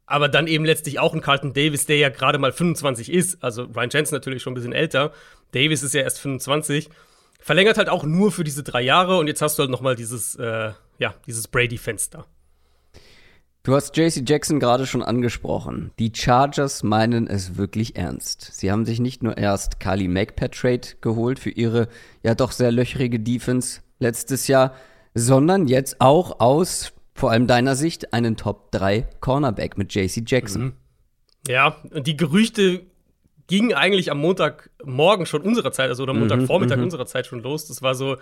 Aber 0.05 0.29
dann 0.29 0.47
eben 0.47 0.65
letztlich 0.65 0.99
auch 0.99 1.13
ein 1.13 1.21
Carlton 1.21 1.53
Davis, 1.53 1.85
der 1.85 1.97
ja 1.97 2.09
gerade 2.09 2.37
mal 2.37 2.51
25 2.51 3.11
ist. 3.11 3.43
Also 3.43 3.63
Ryan 3.63 3.89
Jensen 3.89 4.15
natürlich 4.15 4.41
schon 4.41 4.53
ein 4.53 4.55
bisschen 4.55 4.73
älter. 4.73 5.11
Davis 5.51 5.83
ist 5.83 5.93
ja 5.93 6.01
erst 6.01 6.19
25. 6.19 6.89
Verlängert 7.39 7.77
halt 7.77 7.89
auch 7.89 8.03
nur 8.03 8.31
für 8.31 8.43
diese 8.43 8.63
drei 8.63 8.81
Jahre 8.81 9.17
und 9.17 9.27
jetzt 9.27 9.41
hast 9.41 9.57
du 9.57 9.61
halt 9.61 9.69
nochmal 9.69 9.95
dieses, 9.95 10.35
äh, 10.35 10.71
ja, 10.99 11.13
dieses 11.25 11.47
Brady-Fenster. 11.47 12.25
Du 13.67 13.75
hast 13.75 13.97
JC 13.97 14.23
Jackson 14.25 14.61
gerade 14.61 14.85
schon 14.85 15.03
angesprochen. 15.03 15.91
Die 15.99 16.13
Chargers 16.15 16.83
meinen 16.83 17.27
es 17.27 17.57
wirklich 17.57 17.97
ernst. 17.97 18.53
Sie 18.53 18.71
haben 18.71 18.85
sich 18.85 19.01
nicht 19.01 19.23
nur 19.23 19.37
erst 19.37 19.81
Kali 19.81 20.07
Mack 20.07 20.37
per 20.37 20.49
Trade 20.49 20.87
geholt 21.01 21.37
für 21.37 21.49
ihre 21.49 21.89
ja 22.23 22.33
doch 22.33 22.53
sehr 22.53 22.71
löchrige 22.71 23.19
Defense 23.19 23.81
letztes 23.99 24.47
Jahr, 24.47 24.73
sondern 25.15 25.67
jetzt 25.67 25.99
auch 25.99 26.39
aus 26.39 26.93
vor 27.13 27.31
allem 27.31 27.45
deiner 27.45 27.75
Sicht 27.75 28.13
einen 28.13 28.37
Top 28.37 28.71
3 28.71 29.05
Cornerback 29.19 29.77
mit 29.77 29.93
JC 29.93 30.23
Jackson. 30.25 30.63
Mhm. 30.63 30.73
Ja, 31.49 31.75
und 31.91 32.07
die 32.07 32.15
Gerüchte 32.15 32.83
gingen 33.47 33.73
eigentlich 33.73 34.11
am 34.11 34.19
Montagmorgen 34.19 35.25
schon 35.25 35.41
unserer 35.41 35.73
Zeit, 35.73 35.89
also 35.89 36.03
oder 36.03 36.13
mhm, 36.13 36.21
Montagvormittag 36.21 36.77
mhm, 36.77 36.83
unserer 36.83 37.05
Zeit 37.05 37.27
schon 37.27 37.43
los. 37.43 37.67
Das 37.67 37.81
war 37.81 37.95
so, 37.95 38.15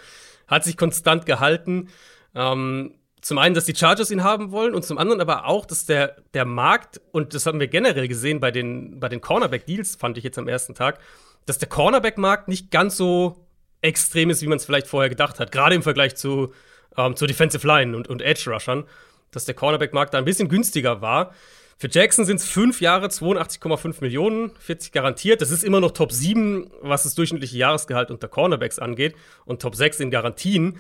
hat 0.48 0.64
sich 0.64 0.76
konstant 0.76 1.28
gehalten. 1.28 1.90
Ähm, 2.34 2.96
zum 3.26 3.40
einen, 3.40 3.56
dass 3.56 3.66
die 3.66 3.76
Chargers 3.76 4.12
ihn 4.12 4.24
haben 4.24 4.52
wollen 4.52 4.76
und 4.76 4.86
zum 4.86 5.00
anderen 5.00 5.20
aber 5.20 5.48
auch, 5.48 5.66
dass 5.66 5.88
der, 5.88 6.18
der 6.36 6.46
Markt, 6.46 7.02
und 7.12 7.34
das 7.34 7.48
haben 7.48 7.60
wir 7.60 7.66
generell 7.66 8.08
gesehen 8.08 8.40
bei 8.40 8.52
den, 8.52 9.00
bei 9.00 9.10
den 9.10 9.20
Cornerback-Deals, 9.20 9.96
fand 9.96 10.20
ich 10.20 10.24
jetzt 10.24 10.38
am 10.38 10.48
ersten 10.48 10.76
Tag, 10.76 11.00
dass 11.48 11.58
der 11.58 11.68
Cornerback-Markt 11.68 12.48
nicht 12.50 12.70
ganz 12.70 12.98
so 12.98 13.48
extrem 13.82 14.30
ist, 14.30 14.44
wie 14.44 14.48
man 14.48 14.58
es 14.58 14.66
vielleicht 14.66 14.86
vorher 14.86 15.10
gedacht 15.10 15.40
hat. 15.40 15.52
Gerade 15.52 15.74
im 15.74 15.82
Vergleich 15.82 16.16
zu, 16.16 16.54
ähm, 16.98 17.16
zu 17.16 17.26
Defensive 17.26 17.66
Line 17.66 17.98
und, 17.98 18.08
und 18.08 18.22
Edge-Rushern, 18.22 18.84
dass 19.32 19.46
der 19.46 19.56
Cornerback-Markt 19.56 20.14
da 20.14 20.20
ein 20.20 20.26
bisschen 20.26 20.48
günstiger 20.48 21.02
war. 21.02 21.34
Für 21.80 21.90
Jackson 21.90 22.26
sind 22.26 22.42
es 22.42 22.46
fünf 22.48 22.80
Jahre, 22.80 23.08
82,5 23.08 24.02
Millionen, 24.02 24.52
40 24.60 24.92
garantiert. 24.92 25.42
Das 25.42 25.50
ist 25.50 25.64
immer 25.64 25.80
noch 25.80 25.94
Top 25.94 26.12
7, 26.12 26.70
was 26.84 27.02
das 27.02 27.16
durchschnittliche 27.16 27.58
Jahresgehalt 27.58 28.12
unter 28.12 28.28
Cornerbacks 28.28 28.78
angeht 28.78 29.16
und 29.46 29.64
Top 29.64 29.76
6 29.76 30.00
in 30.02 30.12
Garantien. 30.12 30.78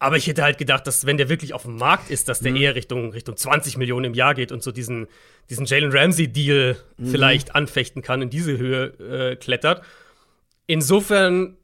Aber 0.00 0.16
ich 0.16 0.28
hätte 0.28 0.42
halt 0.42 0.58
gedacht, 0.58 0.86
dass 0.86 1.06
wenn 1.06 1.16
der 1.16 1.28
wirklich 1.28 1.54
auf 1.54 1.62
dem 1.62 1.76
Markt 1.76 2.10
ist, 2.10 2.28
dass 2.28 2.38
der 2.38 2.52
mhm. 2.52 2.58
eher 2.58 2.74
Richtung, 2.76 3.12
Richtung 3.12 3.36
20 3.36 3.76
Millionen 3.78 4.04
im 4.06 4.14
Jahr 4.14 4.34
geht 4.34 4.52
und 4.52 4.62
so 4.62 4.70
diesen, 4.70 5.08
diesen 5.50 5.66
Jalen 5.66 5.90
Ramsey-Deal 5.90 6.76
mhm. 6.96 7.06
vielleicht 7.10 7.54
anfechten 7.56 8.02
kann, 8.02 8.22
in 8.22 8.30
diese 8.30 8.56
Höhe 8.58 9.32
äh, 9.32 9.36
klettert. 9.36 9.82
Insofern 10.66 11.56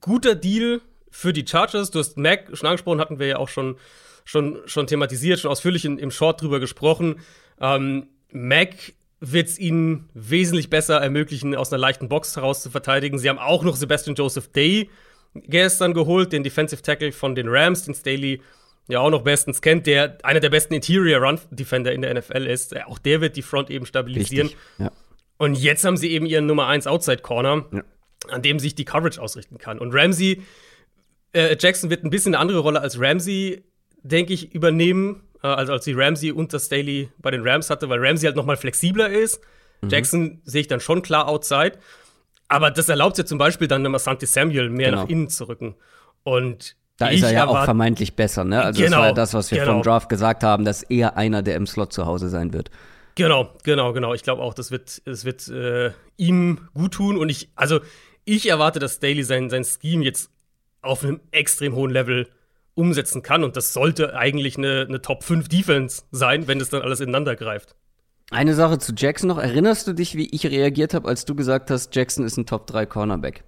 guter 0.00 0.34
Deal 0.34 0.80
für 1.10 1.32
die 1.32 1.46
Chargers. 1.46 1.90
Du 1.90 1.98
hast 1.98 2.16
Mac 2.16 2.48
schon 2.54 2.68
angesprochen, 2.68 3.00
hatten 3.00 3.18
wir 3.18 3.26
ja 3.26 3.36
auch 3.38 3.48
schon, 3.48 3.76
schon, 4.24 4.60
schon 4.66 4.86
thematisiert, 4.86 5.38
schon 5.38 5.50
ausführlich 5.50 5.84
in, 5.84 5.98
im 5.98 6.10
Short 6.10 6.40
drüber 6.40 6.60
gesprochen. 6.60 7.20
Ähm, 7.60 8.08
Mac 8.32 8.94
wird 9.20 9.48
es 9.48 9.58
ihnen 9.58 10.08
wesentlich 10.14 10.70
besser 10.70 11.00
ermöglichen, 11.00 11.54
aus 11.54 11.72
einer 11.72 11.80
leichten 11.80 12.08
Box 12.08 12.36
heraus 12.36 12.62
zu 12.62 12.70
verteidigen. 12.70 13.18
Sie 13.18 13.28
haben 13.28 13.38
auch 13.38 13.64
noch 13.64 13.76
Sebastian 13.76 14.14
Joseph 14.14 14.48
Day 14.52 14.90
gestern 15.46 15.94
geholt, 15.94 16.32
den 16.32 16.42
Defensive 16.42 16.82
Tackle 16.82 17.12
von 17.12 17.34
den 17.34 17.48
Rams, 17.48 17.84
den 17.84 17.94
Staley 17.94 18.40
ja 18.88 19.00
auch 19.00 19.10
noch 19.10 19.22
bestens 19.22 19.60
kennt, 19.60 19.86
der 19.86 20.18
einer 20.22 20.40
der 20.40 20.50
besten 20.50 20.74
Interior 20.74 21.20
Run 21.20 21.40
Defender 21.50 21.92
in 21.92 22.02
der 22.02 22.14
NFL 22.14 22.46
ist. 22.46 22.76
Auch 22.86 22.98
der 22.98 23.20
wird 23.20 23.36
die 23.36 23.42
Front 23.42 23.70
eben 23.70 23.86
stabilisieren. 23.86 24.50
Ja. 24.78 24.92
Und 25.38 25.58
jetzt 25.58 25.84
haben 25.84 25.96
sie 25.96 26.10
eben 26.12 26.26
ihren 26.26 26.46
Nummer 26.46 26.66
1 26.68 26.86
Outside 26.86 27.22
Corner, 27.22 27.66
ja. 27.72 27.82
an 28.28 28.42
dem 28.42 28.58
sich 28.58 28.74
die 28.74 28.84
Coverage 28.84 29.20
ausrichten 29.20 29.58
kann. 29.58 29.78
Und 29.78 29.92
Ramsey, 29.92 30.42
äh, 31.32 31.56
Jackson 31.58 31.90
wird 31.90 32.04
ein 32.04 32.10
bisschen 32.10 32.34
eine 32.34 32.40
andere 32.40 32.60
Rolle 32.60 32.80
als 32.80 32.98
Ramsey, 33.00 33.64
denke 34.02 34.32
ich, 34.32 34.54
übernehmen. 34.54 35.22
Äh, 35.42 35.48
also 35.48 35.72
als 35.72 35.84
die 35.84 35.92
Ramsey 35.92 36.32
und 36.32 36.52
das 36.52 36.66
Staley 36.66 37.10
bei 37.18 37.30
den 37.30 37.46
Rams 37.46 37.70
hatte, 37.70 37.88
weil 37.88 37.98
Ramsey 38.04 38.26
halt 38.26 38.36
noch 38.36 38.46
mal 38.46 38.56
flexibler 38.56 39.10
ist. 39.10 39.40
Mhm. 39.82 39.88
Jackson 39.88 40.40
sehe 40.44 40.62
ich 40.62 40.68
dann 40.68 40.80
schon 40.80 41.02
klar 41.02 41.28
outside. 41.28 41.78
Aber 42.48 42.70
das 42.70 42.88
erlaubt 42.88 43.18
ja 43.18 43.24
zum 43.24 43.38
Beispiel 43.38 43.68
dann 43.68 43.84
einem 43.84 43.94
Asante 43.94 44.26
Samuel 44.26 44.70
mehr 44.70 44.90
genau. 44.90 45.02
nach 45.02 45.08
innen 45.08 45.28
zu 45.28 45.48
rücken. 45.48 45.74
Und 46.22 46.76
da 46.98 47.08
ist 47.08 47.22
er 47.22 47.32
ja 47.32 47.46
auch 47.46 47.64
vermeintlich 47.64 48.14
besser, 48.14 48.44
ne? 48.44 48.62
Also 48.62 48.82
genau, 48.82 48.90
das 48.90 48.98
war 48.98 49.06
ja 49.06 49.12
das, 49.12 49.34
was 49.34 49.50
wir 49.50 49.58
genau. 49.58 49.72
vom 49.72 49.82
Draft 49.82 50.08
gesagt 50.08 50.42
haben, 50.42 50.64
dass 50.64 50.82
er 50.82 51.16
einer, 51.16 51.42
der 51.42 51.56
im 51.56 51.66
Slot 51.66 51.92
zu 51.92 52.06
Hause 52.06 52.28
sein 52.28 52.52
wird. 52.52 52.70
Genau, 53.16 53.50
genau, 53.64 53.92
genau. 53.92 54.14
Ich 54.14 54.22
glaube 54.22 54.42
auch, 54.42 54.54
das 54.54 54.70
wird, 54.70 55.02
das 55.06 55.24
wird 55.24 55.48
äh, 55.48 55.90
ihm 56.16 56.68
gut 56.74 56.94
tun. 56.94 57.16
Und 57.16 57.28
ich, 57.28 57.50
also 57.54 57.80
ich 58.24 58.48
erwarte, 58.48 58.78
dass 58.78 58.94
Staley 58.94 59.22
sein, 59.24 59.50
sein 59.50 59.64
Scheme 59.64 60.04
jetzt 60.04 60.30
auf 60.82 61.02
einem 61.02 61.20
extrem 61.32 61.74
hohen 61.74 61.90
Level 61.90 62.28
umsetzen 62.74 63.22
kann. 63.22 63.42
Und 63.42 63.56
das 63.56 63.72
sollte 63.72 64.14
eigentlich 64.14 64.56
eine, 64.56 64.86
eine 64.88 65.02
Top 65.02 65.24
5 65.24 65.48
Defense 65.48 66.02
sein, 66.12 66.46
wenn 66.46 66.58
das 66.58 66.70
dann 66.70 66.82
alles 66.82 67.00
ineinander 67.00 67.36
greift. 67.36 67.74
Eine 68.30 68.54
Sache 68.54 68.78
zu 68.78 68.92
Jackson 68.96 69.28
noch. 69.28 69.38
Erinnerst 69.38 69.86
du 69.86 69.92
dich, 69.92 70.16
wie 70.16 70.28
ich 70.30 70.46
reagiert 70.46 70.94
habe, 70.94 71.08
als 71.08 71.24
du 71.24 71.34
gesagt 71.34 71.70
hast, 71.70 71.94
Jackson 71.94 72.24
ist 72.24 72.36
ein 72.36 72.46
Top 72.46 72.66
3 72.66 72.86
Cornerback? 72.86 73.44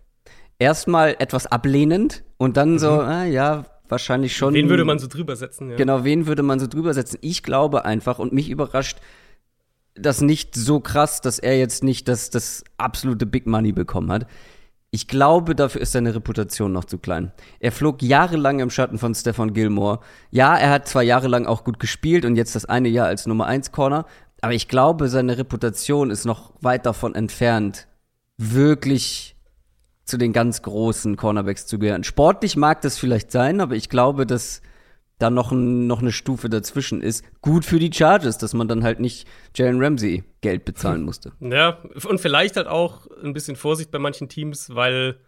Erstmal 0.59 1.17
etwas 1.19 1.47
ablehnend 1.47 2.25
und 2.37 2.57
dann 2.57 2.73
mhm. 2.73 2.79
so, 2.79 2.91
ah, 2.91 3.25
ja, 3.25 3.65
wahrscheinlich 3.89 4.37
schon. 4.37 4.55
Wen 4.55 4.69
würde 4.69 4.85
man 4.85 4.99
so 4.99 5.07
drüber 5.07 5.37
setzen? 5.37 5.71
Ja. 5.71 5.77
Genau, 5.77 6.05
wen 6.05 6.27
würde 6.27 6.43
man 6.43 6.61
so 6.61 6.67
drüber 6.67 6.95
setzen? 6.95 7.19
Ich 7.23 7.43
glaube 7.43 7.85
einfach 7.85 8.19
und 8.19 8.33
mich 8.33 8.51
überrascht 8.51 8.99
das 10.01 10.21
nicht 10.21 10.55
so 10.55 10.81
krass, 10.81 11.21
dass 11.21 11.39
er 11.39 11.59
jetzt 11.59 11.83
nicht 11.85 12.09
das, 12.09 12.31
das 12.31 12.65
absolute 12.77 13.27
Big 13.27 13.47
Money 13.47 13.73
bekommen 13.73 14.11
hat. 14.11 14.27
Ich 14.91 15.07
glaube, 15.07 15.55
dafür 15.55 15.83
ist 15.83 15.93
seine 15.93 16.15
Reputation 16.15 16.73
noch 16.73 16.87
zu 16.87 16.97
klein. 16.97 17.33
Er 17.61 17.73
flog 17.73 18.01
jahrelang 18.01 18.61
im 18.61 18.71
Schatten 18.71 18.97
von 18.97 19.15
Stefan 19.15 19.53
Gilmore. 19.53 20.01
Ja, 20.31 20.57
er 20.57 20.71
hat 20.71 20.89
zwei 20.89 21.03
Jahre 21.05 21.29
lang 21.29 21.45
auch 21.47 21.63
gut 21.63 21.79
gespielt 21.79 22.25
und 22.25 22.37
jetzt 22.37 22.55
das 22.55 22.65
eine 22.65 22.89
Jahr 22.89 23.07
als 23.07 23.27
Nummer 23.27 23.47
1 23.47 23.71
Corner. 23.71 24.07
Aber 24.41 24.55
ich 24.55 24.69
glaube, 24.69 25.09
seine 25.09 25.39
Reputation 25.39 26.11
ist 26.11 26.25
noch 26.25 26.53
weit 26.61 26.87
davon 26.87 27.15
entfernt, 27.15 27.89
wirklich 28.37 29.37
zu 30.05 30.17
den 30.17 30.33
ganz 30.33 30.63
großen 30.63 31.17
Cornerbacks 31.17 31.67
zu 31.67 31.79
gehören. 31.79 32.05
Sportlich 32.05 32.57
mag 32.57 32.81
das 32.81 32.99
vielleicht 32.99 33.31
sein, 33.31 33.61
aber 33.61 33.75
ich 33.75 33.89
glaube, 33.89 34.27
dass 34.27 34.63
da 35.19 35.31
noch, 35.31 35.51
ein, 35.51 35.87
noch 35.87 36.01
eine 36.01 36.13
Stufe 36.13 36.49
dazwischen 36.49 37.03
ist. 37.03 37.25
Gut 37.43 37.65
für 37.65 37.79
die 37.79 37.93
Charges, 37.93 38.39
dass 38.39 38.55
man 38.55 38.69
dann 38.69 38.85
halt 38.85 39.01
nicht 39.01 39.27
Jalen 39.55 39.83
Ramsey 39.83 40.25
Geld 40.41 40.65
bezahlen 40.65 41.03
musste. 41.03 41.33
Ja, 41.41 41.83
und 42.09 42.21
vielleicht 42.21 42.57
halt 42.57 42.69
auch 42.69 43.07
ein 43.23 43.33
bisschen 43.33 43.57
Vorsicht 43.57 43.91
bei 43.91 43.99
manchen 43.99 44.29
Teams, 44.29 44.75
weil 44.75 45.19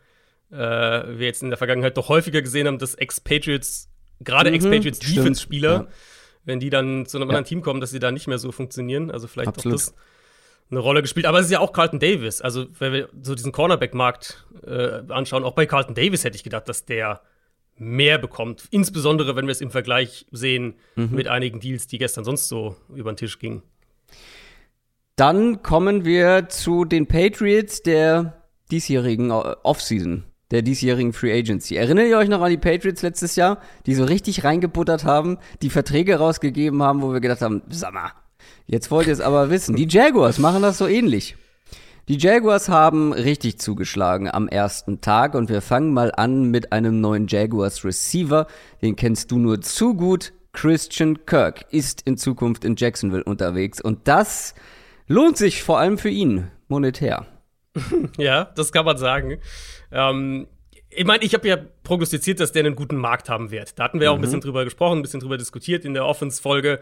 äh, 0.50 0.56
wir 0.56 1.26
jetzt 1.26 1.42
in 1.42 1.50
der 1.50 1.58
Vergangenheit 1.58 1.96
doch 1.96 2.08
häufiger 2.08 2.40
gesehen 2.40 2.66
haben, 2.66 2.78
dass 2.78 2.94
Ex-Patriots, 2.94 3.88
gerade 4.20 4.50
mhm, 4.50 4.56
Ex-Patriots-Defense-Spieler, 4.56 5.72
ja. 5.72 5.88
Wenn 6.50 6.60
die 6.60 6.68
dann 6.68 7.06
zu 7.06 7.16
einem 7.16 7.28
ja. 7.28 7.30
anderen 7.30 7.44
Team 7.46 7.62
kommen, 7.62 7.80
dass 7.80 7.90
sie 7.90 8.00
da 8.00 8.10
nicht 8.10 8.26
mehr 8.26 8.38
so 8.38 8.50
funktionieren. 8.52 9.10
Also 9.10 9.28
vielleicht 9.28 9.48
Absolut. 9.48 9.78
auch 9.78 9.84
das 9.84 9.94
eine 10.70 10.80
Rolle 10.80 11.02
gespielt. 11.02 11.26
Aber 11.26 11.38
es 11.38 11.46
ist 11.46 11.52
ja 11.52 11.60
auch 11.60 11.72
Carlton 11.72 11.98
Davis. 11.98 12.40
Also, 12.40 12.66
wenn 12.78 12.92
wir 12.92 13.08
so 13.22 13.34
diesen 13.34 13.52
Cornerback-Markt 13.52 14.46
äh, 14.66 15.00
anschauen, 15.08 15.44
auch 15.44 15.54
bei 15.54 15.66
Carlton 15.66 15.94
Davis 15.94 16.24
hätte 16.24 16.36
ich 16.36 16.44
gedacht, 16.44 16.68
dass 16.68 16.84
der 16.84 17.22
mehr 17.76 18.18
bekommt. 18.18 18.68
Insbesondere, 18.70 19.36
wenn 19.36 19.46
wir 19.46 19.52
es 19.52 19.60
im 19.60 19.70
Vergleich 19.70 20.26
sehen 20.30 20.74
mhm. 20.96 21.10
mit 21.12 21.28
einigen 21.28 21.60
Deals, 21.60 21.86
die 21.86 21.98
gestern 21.98 22.24
sonst 22.24 22.48
so 22.48 22.76
über 22.94 23.12
den 23.12 23.16
Tisch 23.16 23.38
gingen. 23.38 23.62
Dann 25.16 25.62
kommen 25.62 26.04
wir 26.04 26.48
zu 26.48 26.84
den 26.84 27.06
Patriots 27.06 27.82
der 27.82 28.42
diesjährigen 28.70 29.30
äh, 29.30 29.56
Offseason, 29.62 30.24
der 30.50 30.62
diesjährigen 30.62 31.12
Free 31.12 31.32
Agency. 31.38 31.76
Erinnert 31.76 32.08
ihr 32.08 32.18
euch 32.18 32.28
noch 32.28 32.40
an 32.40 32.50
die 32.50 32.56
Patriots 32.56 33.02
letztes 33.02 33.36
Jahr, 33.36 33.58
die 33.86 33.94
so 33.94 34.04
richtig 34.04 34.44
reingebuttert 34.44 35.04
haben, 35.04 35.38
die 35.62 35.70
Verträge 35.70 36.16
rausgegeben 36.16 36.82
haben, 36.82 37.02
wo 37.02 37.12
wir 37.12 37.20
gedacht 37.20 37.42
haben, 37.42 37.62
mal, 37.92 38.12
jetzt 38.66 38.90
wollt 38.90 39.06
ihr 39.06 39.12
es 39.12 39.20
aber 39.20 39.50
wissen. 39.50 39.76
Die 39.76 39.88
Jaguars 39.88 40.38
machen 40.38 40.62
das 40.62 40.78
so 40.78 40.86
ähnlich. 40.86 41.36
Die 42.08 42.18
Jaguars 42.18 42.68
haben 42.68 43.12
richtig 43.12 43.60
zugeschlagen 43.60 44.28
am 44.28 44.48
ersten 44.48 45.00
Tag 45.00 45.34
und 45.34 45.48
wir 45.48 45.62
fangen 45.62 45.92
mal 45.92 46.12
an 46.12 46.50
mit 46.50 46.72
einem 46.72 47.00
neuen 47.00 47.28
Jaguars 47.28 47.84
Receiver. 47.84 48.48
Den 48.82 48.96
kennst 48.96 49.30
du 49.30 49.38
nur 49.38 49.60
zu 49.60 49.94
gut. 49.94 50.32
Christian 50.52 51.24
Kirk 51.26 51.66
ist 51.70 52.02
in 52.02 52.16
Zukunft 52.16 52.64
in 52.64 52.74
Jacksonville 52.76 53.22
unterwegs 53.22 53.80
und 53.80 54.08
das 54.08 54.56
lohnt 55.06 55.36
sich 55.36 55.62
vor 55.62 55.78
allem 55.78 55.98
für 55.98 56.08
ihn 56.08 56.48
monetär. 56.66 57.26
Ja, 58.18 58.44
das 58.44 58.72
kann 58.72 58.84
man 58.84 58.98
sagen. 58.98 59.38
Ähm, 59.92 60.48
ich 60.90 61.04
meine, 61.04 61.24
ich 61.24 61.34
habe 61.34 61.46
ja 61.46 61.56
prognostiziert, 61.84 62.40
dass 62.40 62.52
der 62.52 62.64
einen 62.64 62.74
guten 62.74 62.96
Markt 62.96 63.28
haben 63.28 63.50
wird. 63.50 63.78
Da 63.78 63.84
hatten 63.84 64.00
wir 64.00 64.08
mhm. 64.08 64.12
auch 64.12 64.18
ein 64.18 64.20
bisschen 64.22 64.38
mhm. 64.38 64.44
drüber 64.44 64.64
gesprochen, 64.64 64.98
ein 64.98 65.02
bisschen 65.02 65.20
drüber 65.20 65.38
diskutiert 65.38 65.84
in 65.84 65.94
der 65.94 66.04
Offense-Folge. 66.04 66.80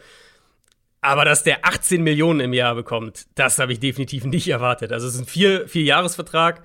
Aber 1.01 1.25
dass 1.25 1.45
der 1.45 1.65
18 1.65 2.03
Millionen 2.03 2.41
im 2.41 2.53
Jahr 2.53 2.75
bekommt, 2.75 3.27
das 3.35 3.59
habe 3.59 3.73
ich 3.73 3.81
definitiv 3.81 4.25
nicht 4.25 4.49
erwartet. 4.49 4.93
Also 4.93 5.07
es 5.07 5.15
ist 5.15 5.21
ein 5.21 5.27
vier, 5.27 5.69
vier 5.69 5.85
Jahresvertrag 5.85 6.63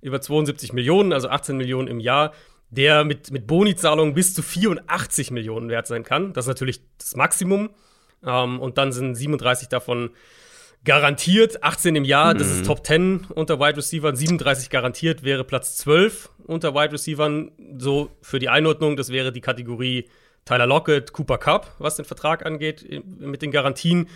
über 0.00 0.20
72 0.20 0.72
Millionen, 0.72 1.12
also 1.12 1.28
18 1.28 1.56
Millionen 1.56 1.88
im 1.88 2.00
Jahr, 2.00 2.32
der 2.70 3.04
mit, 3.04 3.30
mit 3.30 3.46
Bonizahlungen 3.46 4.14
bis 4.14 4.34
zu 4.34 4.42
84 4.42 5.30
Millionen 5.30 5.68
wert 5.68 5.86
sein 5.86 6.02
kann. 6.02 6.32
Das 6.32 6.46
ist 6.46 6.48
natürlich 6.48 6.80
das 6.98 7.14
Maximum. 7.14 7.70
Ähm, 8.24 8.60
und 8.60 8.78
dann 8.78 8.92
sind 8.92 9.14
37 9.14 9.68
davon 9.68 10.10
garantiert, 10.86 11.62
18 11.62 11.96
im 11.96 12.04
Jahr, 12.04 12.32
mhm. 12.32 12.38
das 12.38 12.48
ist 12.48 12.60
mhm. 12.60 12.64
Top 12.64 12.86
10 12.86 13.26
unter 13.34 13.60
Wide 13.60 13.76
Receivers, 13.76 14.18
37 14.18 14.70
garantiert 14.70 15.22
wäre 15.22 15.44
Platz 15.44 15.76
12 15.76 16.30
unter 16.46 16.74
Wide 16.74 16.92
Receivers. 16.92 17.52
So 17.76 18.10
für 18.22 18.38
die 18.38 18.48
Einordnung, 18.48 18.96
das 18.96 19.10
wäre 19.10 19.32
die 19.32 19.42
Kategorie 19.42 20.08
Tyler 20.46 20.66
Lockett, 20.66 21.12
Cooper 21.12 21.38
Cup, 21.38 21.74
was 21.78 21.96
den 21.96 22.04
Vertrag 22.04 22.46
angeht, 22.46 22.86
mit 23.18 23.42
den 23.42 23.50
Garantien. 23.50 24.08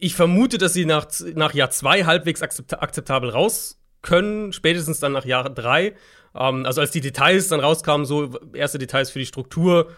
Ich 0.00 0.16
vermute, 0.16 0.58
dass 0.58 0.72
sie 0.72 0.86
nach, 0.86 1.06
nach 1.34 1.54
Jahr 1.54 1.70
zwei 1.70 2.04
halbwegs 2.04 2.42
akzeptabel 2.42 3.30
raus 3.30 3.78
können, 4.00 4.52
spätestens 4.52 4.98
dann 4.98 5.12
nach 5.12 5.24
Jahr 5.24 5.48
drei. 5.50 5.94
Ähm, 6.34 6.66
also 6.66 6.80
als 6.80 6.90
die 6.90 7.00
Details 7.00 7.48
dann 7.48 7.60
rauskamen, 7.60 8.06
so 8.06 8.36
erste 8.54 8.78
Details 8.78 9.10
für 9.10 9.18
die 9.18 9.26
Struktur, 9.26 9.92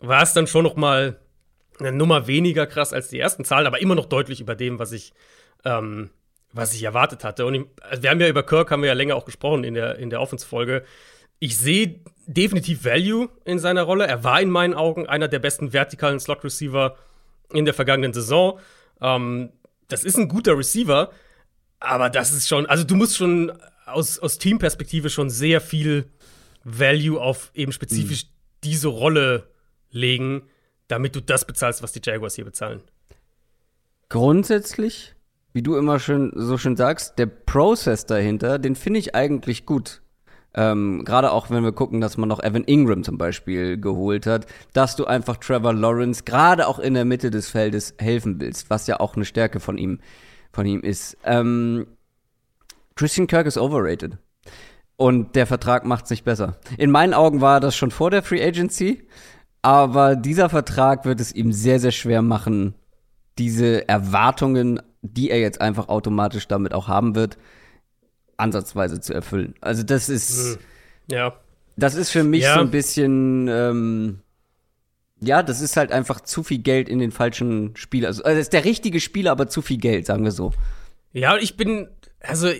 war 0.00 0.22
es 0.22 0.32
dann 0.32 0.46
schon 0.46 0.62
noch 0.62 0.76
mal 0.76 1.18
eine 1.78 1.92
Nummer 1.92 2.26
weniger 2.26 2.66
krass 2.66 2.92
als 2.92 3.08
die 3.08 3.18
ersten 3.18 3.44
Zahlen, 3.44 3.66
aber 3.66 3.80
immer 3.80 3.94
noch 3.94 4.06
deutlich 4.06 4.40
über 4.40 4.54
dem, 4.54 4.78
was 4.78 4.92
ich, 4.92 5.12
ähm, 5.64 6.10
was 6.52 6.74
ich 6.74 6.82
erwartet 6.82 7.24
hatte. 7.24 7.46
Und 7.46 7.54
ich, 7.54 7.64
also 7.82 8.02
wir 8.02 8.10
haben 8.10 8.20
ja 8.20 8.28
über 8.28 8.42
Kirk 8.42 8.70
haben 8.70 8.82
wir 8.82 8.88
ja 8.88 8.94
länger 8.94 9.16
auch 9.16 9.24
gesprochen 9.24 9.64
in 9.64 9.74
der, 9.74 9.96
in 9.98 10.10
der 10.10 10.20
Offense-Folge. 10.20 10.84
Ich 11.40 11.58
sehe 11.58 12.00
definitiv 12.26 12.84
Value 12.84 13.28
in 13.44 13.58
seiner 13.58 13.82
Rolle. 13.82 14.06
Er 14.06 14.24
war 14.24 14.40
in 14.40 14.50
meinen 14.50 14.74
Augen 14.74 15.06
einer 15.06 15.28
der 15.28 15.40
besten 15.40 15.72
vertikalen 15.72 16.20
Slot-Receiver 16.20 16.96
in 17.52 17.64
der 17.64 17.74
vergangenen 17.74 18.12
Saison. 18.12 18.58
Ähm, 19.00 19.50
das 19.88 20.04
ist 20.04 20.16
ein 20.16 20.28
guter 20.28 20.56
Receiver, 20.56 21.10
aber 21.80 22.08
das 22.08 22.32
ist 22.32 22.48
schon, 22.48 22.66
also 22.66 22.84
du 22.84 22.94
musst 22.94 23.16
schon 23.16 23.52
aus, 23.86 24.18
aus 24.18 24.38
Teamperspektive 24.38 25.10
schon 25.10 25.28
sehr 25.28 25.60
viel 25.60 26.10
Value 26.64 27.20
auf 27.20 27.50
eben 27.54 27.72
spezifisch 27.72 28.24
mhm. 28.24 28.28
diese 28.64 28.88
Rolle 28.88 29.50
legen, 29.90 30.48
damit 30.88 31.16
du 31.16 31.20
das 31.20 31.46
bezahlst, 31.46 31.82
was 31.82 31.92
die 31.92 32.00
Jaguars 32.02 32.34
hier 32.34 32.44
bezahlen. 32.44 32.82
Grundsätzlich, 34.08 35.14
wie 35.52 35.62
du 35.62 35.76
immer 35.76 35.98
schön 35.98 36.32
so 36.34 36.58
schön 36.58 36.76
sagst, 36.76 37.18
der 37.18 37.26
Prozess 37.26 38.06
dahinter, 38.06 38.58
den 38.58 38.76
finde 38.76 39.00
ich 39.00 39.14
eigentlich 39.14 39.66
gut. 39.66 40.02
Ähm, 40.56 41.02
Gerade 41.04 41.32
auch 41.32 41.50
wenn 41.50 41.64
wir 41.64 41.72
gucken, 41.72 42.00
dass 42.00 42.16
man 42.16 42.28
noch 42.28 42.42
Evan 42.42 42.64
Ingram 42.64 43.02
zum 43.02 43.18
Beispiel 43.18 43.80
geholt 43.80 44.26
hat, 44.26 44.46
dass 44.72 44.94
du 44.94 45.04
einfach 45.04 45.38
Trevor 45.38 45.74
Lawrence 45.74 46.22
gerade 46.24 46.68
auch 46.68 46.78
in 46.78 46.94
der 46.94 47.04
Mitte 47.04 47.30
des 47.30 47.48
Feldes 47.48 47.94
helfen 47.98 48.40
willst, 48.40 48.70
was 48.70 48.86
ja 48.86 49.00
auch 49.00 49.16
eine 49.16 49.24
Stärke 49.24 49.58
von 49.58 49.78
ihm, 49.78 49.98
von 50.52 50.64
ihm 50.64 50.80
ist. 50.80 51.16
Ähm, 51.24 51.86
Christian 52.94 53.26
Kirk 53.26 53.46
ist 53.46 53.58
overrated. 53.58 54.18
Und 54.96 55.34
der 55.34 55.48
Vertrag 55.48 55.84
macht 55.84 56.06
sich 56.06 56.22
besser. 56.22 56.56
In 56.78 56.92
meinen 56.92 57.14
Augen 57.14 57.40
war 57.40 57.58
das 57.58 57.74
schon 57.74 57.90
vor 57.90 58.12
der 58.12 58.22
Free 58.22 58.44
Agency, 58.44 59.02
aber 59.64 60.14
dieser 60.14 60.50
Vertrag 60.50 61.06
wird 61.06 61.20
es 61.20 61.32
ihm 61.32 61.50
sehr, 61.50 61.80
sehr 61.80 61.90
schwer 61.90 62.20
machen, 62.20 62.74
diese 63.38 63.88
Erwartungen, 63.88 64.82
die 65.00 65.30
er 65.30 65.40
jetzt 65.40 65.62
einfach 65.62 65.88
automatisch 65.88 66.46
damit 66.46 66.74
auch 66.74 66.86
haben 66.86 67.14
wird, 67.14 67.38
ansatzweise 68.36 69.00
zu 69.00 69.14
erfüllen. 69.14 69.54
Also 69.62 69.82
das 69.82 70.10
ist, 70.10 70.58
hm. 70.58 70.58
ja, 71.10 71.34
das 71.78 71.94
ist 71.94 72.10
für 72.10 72.24
mich 72.24 72.42
ja. 72.42 72.56
so 72.56 72.60
ein 72.60 72.70
bisschen, 72.70 73.48
ähm, 73.48 74.18
ja, 75.20 75.42
das 75.42 75.62
ist 75.62 75.78
halt 75.78 75.92
einfach 75.92 76.20
zu 76.20 76.42
viel 76.42 76.58
Geld 76.58 76.90
in 76.90 76.98
den 76.98 77.10
falschen 77.10 77.74
Spieler. 77.74 78.08
Also, 78.08 78.22
also 78.22 78.38
ist 78.38 78.52
der 78.52 78.66
richtige 78.66 79.00
Spieler, 79.00 79.30
aber 79.30 79.48
zu 79.48 79.62
viel 79.62 79.78
Geld, 79.78 80.04
sagen 80.04 80.24
wir 80.24 80.32
so. 80.32 80.52
Ja, 81.14 81.38
ich 81.38 81.56
bin, 81.56 81.88
also 82.20 82.50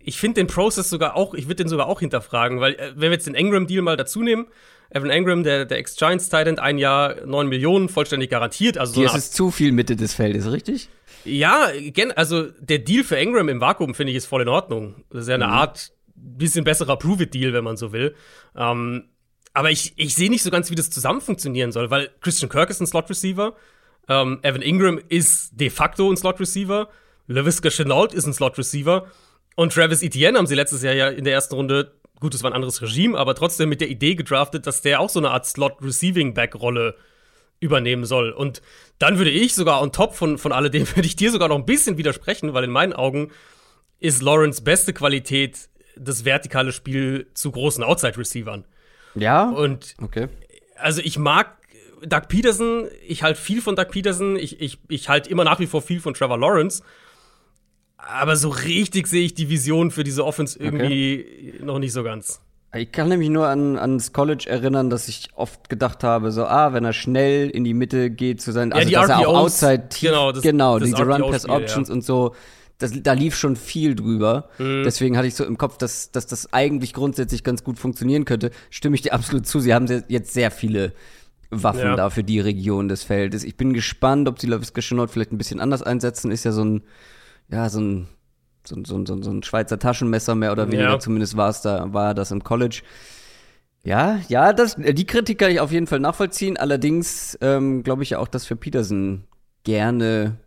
ich 0.00 0.18
finde 0.18 0.42
den 0.42 0.48
Prozess 0.48 0.90
sogar 0.90 1.16
auch, 1.16 1.32
ich 1.32 1.46
würde 1.46 1.64
den 1.64 1.68
sogar 1.68 1.86
auch 1.86 2.00
hinterfragen, 2.00 2.60
weil 2.60 2.74
äh, 2.74 2.90
wenn 2.90 3.08
wir 3.08 3.12
jetzt 3.12 3.26
den 3.26 3.34
Engram-Deal 3.34 3.80
mal 3.80 3.96
dazu 3.96 4.20
nehmen, 4.22 4.48
Evan 4.90 5.10
Engram, 5.10 5.42
der, 5.42 5.64
der 5.64 5.78
Ex-Giants-Titan, 5.78 6.58
ein 6.58 6.78
Jahr 6.78 7.26
9 7.26 7.48
Millionen, 7.48 7.88
vollständig 7.88 8.30
garantiert. 8.30 8.78
Also 8.78 8.94
so 8.94 9.00
Hier 9.00 9.14
ist 9.14 9.34
zu 9.34 9.50
viel 9.50 9.72
Mitte 9.72 9.96
des 9.96 10.14
Feldes, 10.14 10.50
richtig? 10.50 10.88
Ja, 11.24 11.68
also 12.14 12.44
der 12.60 12.78
Deal 12.78 13.02
für 13.02 13.16
Ingram 13.16 13.48
im 13.48 13.60
Vakuum 13.60 13.94
finde 13.94 14.12
ich 14.12 14.16
ist 14.16 14.26
voll 14.26 14.42
in 14.42 14.48
Ordnung. 14.48 15.04
Das 15.10 15.22
ist 15.22 15.28
ja 15.28 15.34
eine 15.34 15.46
mhm. 15.46 15.52
Art 15.52 15.92
bisschen 16.14 16.64
besserer 16.64 16.96
Prove-It-Deal, 16.96 17.52
wenn 17.52 17.64
man 17.64 17.76
so 17.76 17.92
will. 17.92 18.14
Ähm, 18.56 19.08
aber 19.52 19.70
ich, 19.70 19.94
ich 19.96 20.14
sehe 20.14 20.30
nicht 20.30 20.42
so 20.42 20.50
ganz, 20.50 20.70
wie 20.70 20.74
das 20.74 20.90
zusammen 20.90 21.20
funktionieren 21.20 21.72
soll, 21.72 21.90
weil 21.90 22.10
Christian 22.20 22.50
Kirk 22.50 22.70
ist 22.70 22.80
ein 22.80 22.86
Slot-Receiver, 22.86 23.54
ähm, 24.08 24.38
Evan 24.42 24.62
Ingram 24.62 25.00
ist 25.08 25.50
de 25.58 25.70
facto 25.70 26.10
ein 26.10 26.16
Slot-Receiver, 26.16 26.88
LaVisca 27.26 27.70
Chenault 27.70 28.12
ist 28.14 28.26
ein 28.26 28.34
Slot-Receiver 28.34 29.06
und 29.56 29.72
Travis 29.72 30.02
Etienne 30.02 30.38
haben 30.38 30.46
sie 30.46 30.54
letztes 30.54 30.82
Jahr 30.82 30.94
ja 30.94 31.08
in 31.08 31.24
der 31.24 31.32
ersten 31.32 31.54
Runde, 31.54 31.92
gut, 32.20 32.34
es 32.34 32.42
war 32.42 32.50
ein 32.50 32.54
anderes 32.54 32.82
Regime, 32.82 33.18
aber 33.18 33.34
trotzdem 33.34 33.68
mit 33.68 33.80
der 33.80 33.88
Idee 33.88 34.14
gedraftet, 34.14 34.66
dass 34.66 34.82
der 34.82 35.00
auch 35.00 35.10
so 35.10 35.18
eine 35.18 35.30
Art 35.30 35.46
Slot-Receiving-Back-Rolle 35.46 36.96
übernehmen 37.60 38.04
soll. 38.04 38.30
Und 38.30 38.62
dann 38.98 39.18
würde 39.18 39.30
ich 39.30 39.54
sogar 39.54 39.82
on 39.82 39.92
top 39.92 40.14
von, 40.14 40.38
von 40.38 40.52
alledem, 40.52 40.86
würde 40.96 41.06
ich 41.06 41.16
dir 41.16 41.30
sogar 41.30 41.48
noch 41.48 41.56
ein 41.56 41.66
bisschen 41.66 41.98
widersprechen, 41.98 42.54
weil 42.54 42.64
in 42.64 42.70
meinen 42.70 42.92
Augen 42.92 43.30
ist 43.98 44.22
Lawrence 44.22 44.62
beste 44.62 44.92
Qualität 44.92 45.68
das 45.96 46.24
vertikale 46.24 46.72
Spiel 46.72 47.28
zu 47.34 47.50
großen 47.50 47.82
Outside-Receivern. 47.82 48.64
Ja. 49.14 49.48
Und 49.48 49.94
okay. 50.02 50.28
also 50.76 51.00
ich 51.02 51.18
mag 51.18 51.56
Doug 52.02 52.28
Peterson, 52.28 52.88
ich 53.06 53.22
halte 53.22 53.40
viel 53.40 53.62
von 53.62 53.74
Doug 53.74 53.86
Peterson, 53.90 54.36
ich, 54.36 54.60
ich, 54.60 54.78
ich 54.88 55.08
halte 55.08 55.30
immer 55.30 55.44
nach 55.44 55.58
wie 55.58 55.66
vor 55.66 55.80
viel 55.80 56.00
von 56.00 56.12
Trevor 56.12 56.38
Lawrence. 56.38 56.82
Aber 57.96 58.36
so 58.36 58.48
richtig 58.48 59.06
sehe 59.06 59.24
ich 59.24 59.34
die 59.34 59.48
Vision 59.48 59.90
für 59.90 60.04
diese 60.04 60.24
Offense 60.24 60.58
irgendwie 60.58 61.24
okay. 61.54 61.64
noch 61.64 61.78
nicht 61.78 61.92
so 61.92 62.02
ganz. 62.02 62.40
Ich 62.74 62.92
kann 62.92 63.08
nämlich 63.08 63.30
nur 63.30 63.48
an, 63.48 63.78
ans 63.78 64.12
College 64.12 64.46
erinnern, 64.48 64.90
dass 64.90 65.08
ich 65.08 65.28
oft 65.34 65.68
gedacht 65.68 66.04
habe, 66.04 66.30
so, 66.30 66.44
ah, 66.44 66.72
wenn 66.72 66.84
er 66.84 66.92
schnell 66.92 67.48
in 67.48 67.64
die 67.64 67.74
Mitte 67.74 68.10
geht 68.10 68.40
zu 68.42 68.52
sein, 68.52 68.72
also 68.72 68.88
ja, 68.88 69.02
dass 69.02 69.10
RPOs, 69.10 69.22
er 69.22 69.28
auch 69.28 69.38
outside 69.38 69.88
tief, 69.88 70.10
genau, 70.10 70.32
das, 70.32 70.42
genau 70.42 70.78
das 70.78 70.90
diese 70.90 71.02
Run-Pass-Options 71.02 71.88
ja. 71.88 71.94
und 71.94 72.04
so, 72.04 72.34
das, 72.78 72.92
da 73.02 73.14
lief 73.14 73.34
schon 73.36 73.56
viel 73.56 73.94
drüber. 73.94 74.50
Mhm. 74.58 74.82
Deswegen 74.84 75.16
hatte 75.16 75.26
ich 75.26 75.34
so 75.34 75.44
im 75.44 75.56
Kopf, 75.56 75.78
dass, 75.78 76.10
dass 76.10 76.26
das 76.26 76.52
eigentlich 76.52 76.92
grundsätzlich 76.92 77.42
ganz 77.42 77.64
gut 77.64 77.78
funktionieren 77.78 78.26
könnte. 78.26 78.50
Stimme 78.68 78.96
ich 78.96 79.02
dir 79.02 79.14
absolut 79.14 79.46
zu. 79.46 79.60
Sie 79.60 79.72
haben 79.72 79.86
jetzt 80.08 80.34
sehr 80.34 80.50
viele 80.50 80.92
Waffen 81.50 81.80
ja. 81.80 81.96
da 81.96 82.10
für 82.10 82.24
die 82.24 82.40
Region 82.40 82.88
des 82.88 83.02
Feldes. 83.02 83.44
Ich 83.44 83.56
bin 83.56 83.72
gespannt, 83.72 84.28
ob 84.28 84.38
sie 84.38 84.46
LaVisca 84.46 84.82
Chenault 84.82 85.10
vielleicht 85.10 85.32
ein 85.32 85.38
bisschen 85.38 85.60
anders 85.60 85.82
einsetzen. 85.82 86.30
Ist 86.30 86.44
ja 86.44 86.52
so 86.52 86.64
ein, 86.64 86.82
ja, 87.50 87.68
so 87.68 87.80
ein, 87.80 88.08
so, 88.64 88.76
so, 88.84 89.04
so, 89.06 89.22
so 89.22 89.30
ein 89.30 89.42
Schweizer 89.42 89.78
Taschenmesser 89.78 90.34
mehr 90.34 90.52
oder 90.52 90.66
weniger. 90.68 90.90
Ja. 90.90 90.98
Zumindest 90.98 91.36
war 91.36 91.48
es 91.48 91.60
da, 91.60 91.92
war 91.92 92.14
das 92.14 92.30
im 92.30 92.42
College. 92.42 92.82
Ja, 93.84 94.18
ja, 94.28 94.52
das, 94.52 94.76
die 94.76 95.06
Kritik 95.06 95.38
kann 95.38 95.52
ich 95.52 95.60
auf 95.60 95.70
jeden 95.70 95.86
Fall 95.86 96.00
nachvollziehen. 96.00 96.56
Allerdings 96.56 97.38
ähm, 97.40 97.84
glaube 97.84 98.02
ich 98.02 98.10
ja 98.10 98.18
auch, 98.18 98.28
dass 98.28 98.44
für 98.44 98.56
Peterson 98.56 99.24
gerne 99.62 100.38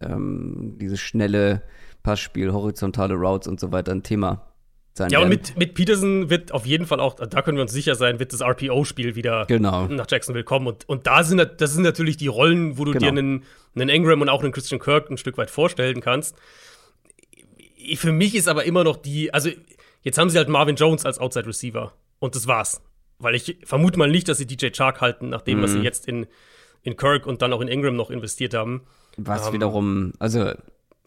ähm, 0.00 0.76
dieses 0.80 1.00
schnelle 1.00 1.62
Passspiel, 2.02 2.52
horizontale 2.52 3.14
Routes 3.14 3.48
und 3.48 3.60
so 3.60 3.70
weiter 3.72 3.92
ein 3.92 4.02
Thema 4.02 4.49
sein 4.94 5.10
Ja, 5.10 5.20
werden. 5.20 5.32
und 5.32 5.38
mit, 5.48 5.56
mit 5.56 5.74
Peterson 5.74 6.30
wird 6.30 6.52
auf 6.52 6.66
jeden 6.66 6.86
Fall 6.86 7.00
auch, 7.00 7.14
da 7.14 7.42
können 7.42 7.56
wir 7.56 7.62
uns 7.62 7.72
sicher 7.72 7.94
sein, 7.94 8.18
wird 8.18 8.32
das 8.32 8.42
RPO-Spiel 8.42 9.14
wieder 9.14 9.46
genau. 9.46 9.86
nach 9.86 10.06
Jacksonville 10.08 10.44
kommen. 10.44 10.66
Und, 10.66 10.88
und 10.88 11.06
da 11.06 11.22
sind 11.22 11.38
das 11.58 11.72
sind 11.72 11.82
natürlich 11.82 12.16
die 12.16 12.26
Rollen, 12.26 12.78
wo 12.78 12.84
du 12.84 12.92
genau. 12.92 13.06
dir 13.06 13.18
einen, 13.18 13.44
einen 13.74 13.88
Ingram 13.88 14.20
und 14.20 14.28
auch 14.28 14.42
einen 14.42 14.52
Christian 14.52 14.80
Kirk 14.80 15.10
ein 15.10 15.18
Stück 15.18 15.38
weit 15.38 15.50
vorstellen 15.50 16.00
kannst. 16.00 16.36
Für 17.96 18.12
mich 18.12 18.34
ist 18.34 18.48
aber 18.48 18.64
immer 18.64 18.84
noch 18.84 18.96
die, 18.96 19.32
also 19.32 19.50
jetzt 20.02 20.18
haben 20.18 20.30
sie 20.30 20.38
halt 20.38 20.48
Marvin 20.48 20.76
Jones 20.76 21.06
als 21.06 21.18
Outside 21.18 21.46
Receiver. 21.46 21.92
Und 22.18 22.34
das 22.34 22.46
war's. 22.46 22.82
Weil 23.18 23.34
ich 23.34 23.58
vermute 23.64 23.98
mal 23.98 24.10
nicht, 24.10 24.28
dass 24.28 24.38
sie 24.38 24.46
DJ 24.46 24.68
Chark 24.70 25.00
halten, 25.00 25.28
nachdem 25.28 25.58
mhm. 25.58 25.62
was 25.62 25.72
sie 25.72 25.78
mhm. 25.78 25.84
jetzt 25.84 26.06
in, 26.06 26.26
in 26.82 26.96
Kirk 26.96 27.26
und 27.26 27.42
dann 27.42 27.52
auch 27.52 27.60
in 27.60 27.68
Ingram 27.68 27.96
noch 27.96 28.10
investiert 28.10 28.54
haben. 28.54 28.82
Was 29.16 29.42
um, 29.42 29.48
ähm, 29.48 29.52
wiederum, 29.54 30.12
also 30.18 30.52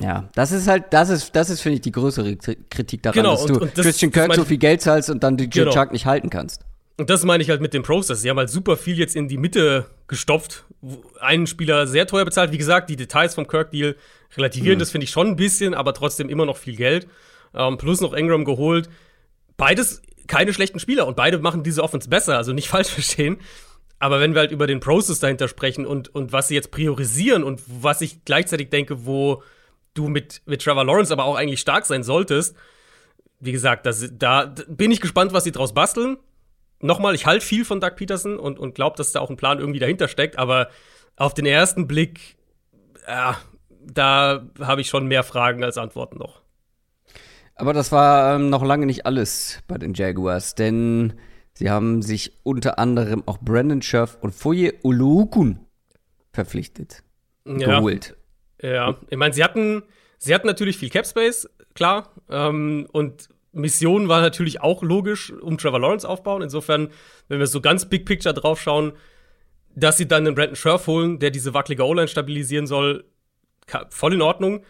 ja, 0.02 0.30
das 0.36 0.52
ist 0.52 0.68
halt, 0.68 0.86
das 0.92 1.10
ist, 1.10 1.36
das 1.36 1.50
ist, 1.50 1.62
finde 1.62 1.76
ich, 1.76 1.82
die 1.82 1.92
größere 1.92 2.36
Kritik 2.36 3.04
daran, 3.04 3.16
genau, 3.16 3.32
dass 3.36 3.46
du 3.46 3.60
und 3.60 3.78
das, 3.78 3.86
Christian 3.86 4.12
Kirk 4.12 4.34
so 4.36 4.44
viel 4.44 4.58
Geld 4.58 4.82
zahlst 4.82 5.10
und 5.10 5.24
dann 5.24 5.38
DJ 5.38 5.60
genau. 5.60 5.72
Chuck 5.72 5.92
nicht 5.92 6.06
halten 6.06 6.30
kannst. 6.30 6.62
Und 6.98 7.10
das 7.10 7.24
meine 7.24 7.42
ich 7.42 7.50
halt 7.50 7.62
mit 7.62 7.74
dem 7.74 7.84
Prozess. 7.84 8.22
Sie 8.22 8.30
haben 8.30 8.38
halt 8.38 8.50
super 8.50 8.78
viel 8.78 8.98
jetzt 8.98 9.16
in 9.16 9.28
die 9.28 9.38
Mitte 9.38 9.88
gestopft. 10.08 10.66
Einen 11.20 11.48
Spieler 11.48 11.88
sehr 11.88 12.06
teuer 12.06 12.26
bezahlt. 12.26 12.52
Wie 12.52 12.58
gesagt, 12.58 12.90
die 12.90 12.96
Details 12.96 13.34
vom 13.34 13.48
Kirk-Deal 13.48 13.96
relativieren 14.38 14.78
mhm. 14.78 14.80
das, 14.80 14.92
finde 14.92 15.06
ich 15.06 15.12
schon 15.12 15.28
ein 15.28 15.36
bisschen, 15.36 15.74
aber 15.74 15.94
trotzdem 15.94 16.30
immer 16.30 16.46
noch 16.46 16.58
viel 16.58 16.76
Geld. 16.76 17.08
Ähm, 17.56 17.78
plus 17.78 18.02
noch 18.02 18.14
Ingram 18.14 18.46
geholt. 18.46 18.90
Beides 19.58 20.02
keine 20.28 20.54
schlechten 20.54 20.80
Spieler 20.80 21.08
und 21.08 21.16
beide 21.16 21.40
machen 21.40 21.64
diese 21.64 21.84
Offense 21.84 22.10
besser, 22.10 22.38
also 22.38 22.54
nicht 22.54 22.68
falsch 22.70 22.90
verstehen. 22.90 23.38
Aber 24.00 24.20
wenn 24.20 24.34
wir 24.34 24.42
halt 24.42 24.52
über 24.52 24.68
den 24.68 24.80
Prozess 24.80 25.20
dahinter 25.20 25.48
sprechen 25.48 25.86
und, 25.86 26.14
und 26.14 26.32
was 26.32 26.50
sie 26.50 26.56
jetzt 26.56 26.72
priorisieren 26.72 27.44
und 27.44 27.62
was 27.68 28.02
ich 28.02 28.26
gleichzeitig 28.26 28.70
denke, 28.70 29.06
wo 29.06 29.44
du 29.94 30.08
mit, 30.08 30.42
mit 30.46 30.62
Trevor 30.62 30.86
Lawrence 30.86 31.12
aber 31.12 31.26
auch 31.26 31.36
eigentlich 31.36 31.60
stark 31.60 31.86
sein 31.86 32.04
solltest, 32.04 32.56
wie 33.40 33.52
gesagt, 33.52 33.86
das, 33.86 34.10
da 34.18 34.54
bin 34.68 34.92
ich 34.92 35.02
gespannt, 35.02 35.34
was 35.34 35.44
sie 35.44 35.52
draus 35.52 35.74
basteln. 35.74 36.18
Nochmal, 36.80 37.14
ich 37.14 37.26
halte 37.26 37.46
viel 37.46 37.66
von 37.66 37.82
Doug 37.82 37.96
Peterson 37.96 38.40
und, 38.40 38.58
und 38.58 38.76
glaube, 38.76 38.96
dass 38.98 39.12
da 39.12 39.20
auch 39.20 39.30
ein 39.30 39.38
Plan 39.38 39.60
irgendwie 39.60 39.80
dahinter 39.80 40.08
steckt, 40.08 40.40
aber 40.40 40.70
auf 41.18 41.34
den 41.34 41.46
ersten 41.46 41.88
Blick, 41.88 42.38
ja, 43.08 43.38
da 43.82 44.48
habe 44.60 44.82
ich 44.82 44.88
schon 44.88 45.08
mehr 45.08 45.24
Fragen 45.24 45.64
als 45.64 45.78
Antworten 45.78 46.18
noch. 46.18 46.42
Aber 47.56 47.74
das 47.74 47.92
war 47.92 48.36
ähm, 48.36 48.50
noch 48.50 48.64
lange 48.64 48.86
nicht 48.86 49.06
alles 49.06 49.62
bei 49.68 49.78
den 49.78 49.94
Jaguars, 49.94 50.56
denn 50.56 51.14
sie 51.54 51.70
haben 51.70 52.02
sich 52.02 52.40
unter 52.44 52.80
anderem 52.80 53.24
auch 53.26 53.40
Brandon 53.40 53.82
Scherf 53.82 54.18
und 54.22 54.34
Foye 54.34 54.74
Uluukun 54.84 55.60
verpflichtet. 56.32 57.04
Ja. 57.46 57.78
Geholt. 57.80 58.16
Ja, 58.64 58.98
ich 59.10 59.18
meine, 59.18 59.34
sie 59.34 59.44
hatten, 59.44 59.84
sie 60.18 60.34
hatten 60.34 60.48
natürlich 60.48 60.78
viel 60.78 60.90
Cap 60.90 61.06
Space, 61.06 61.50
klar. 61.76 62.10
Ähm, 62.30 62.88
und 62.92 63.28
Mission 63.52 64.08
war 64.08 64.22
natürlich 64.22 64.62
auch 64.62 64.82
logisch, 64.82 65.32
um 65.32 65.58
Trevor 65.58 65.80
Lawrence 65.80 66.08
aufbauen. 66.08 66.42
Insofern, 66.42 66.90
wenn 67.28 67.40
wir 67.40 67.48
so 67.48 67.62
ganz 67.62 67.86
Big 67.86 68.06
Picture 68.06 68.34
drauf 68.34 68.62
schauen, 68.62 68.94
dass 69.76 69.98
sie 69.98 70.08
dann 70.08 70.26
einen 70.26 70.36
Brandon 70.36 70.56
Scherf 70.56 70.88
holen, 70.88 71.20
der 71.20 71.30
diese 71.30 71.54
wackelige 71.54 71.84
O-Line 71.86 72.08
stabilisieren 72.08 72.66
soll, 72.66 73.04
voll 73.90 74.14
in 74.14 74.22
Ordnung. 74.22 74.64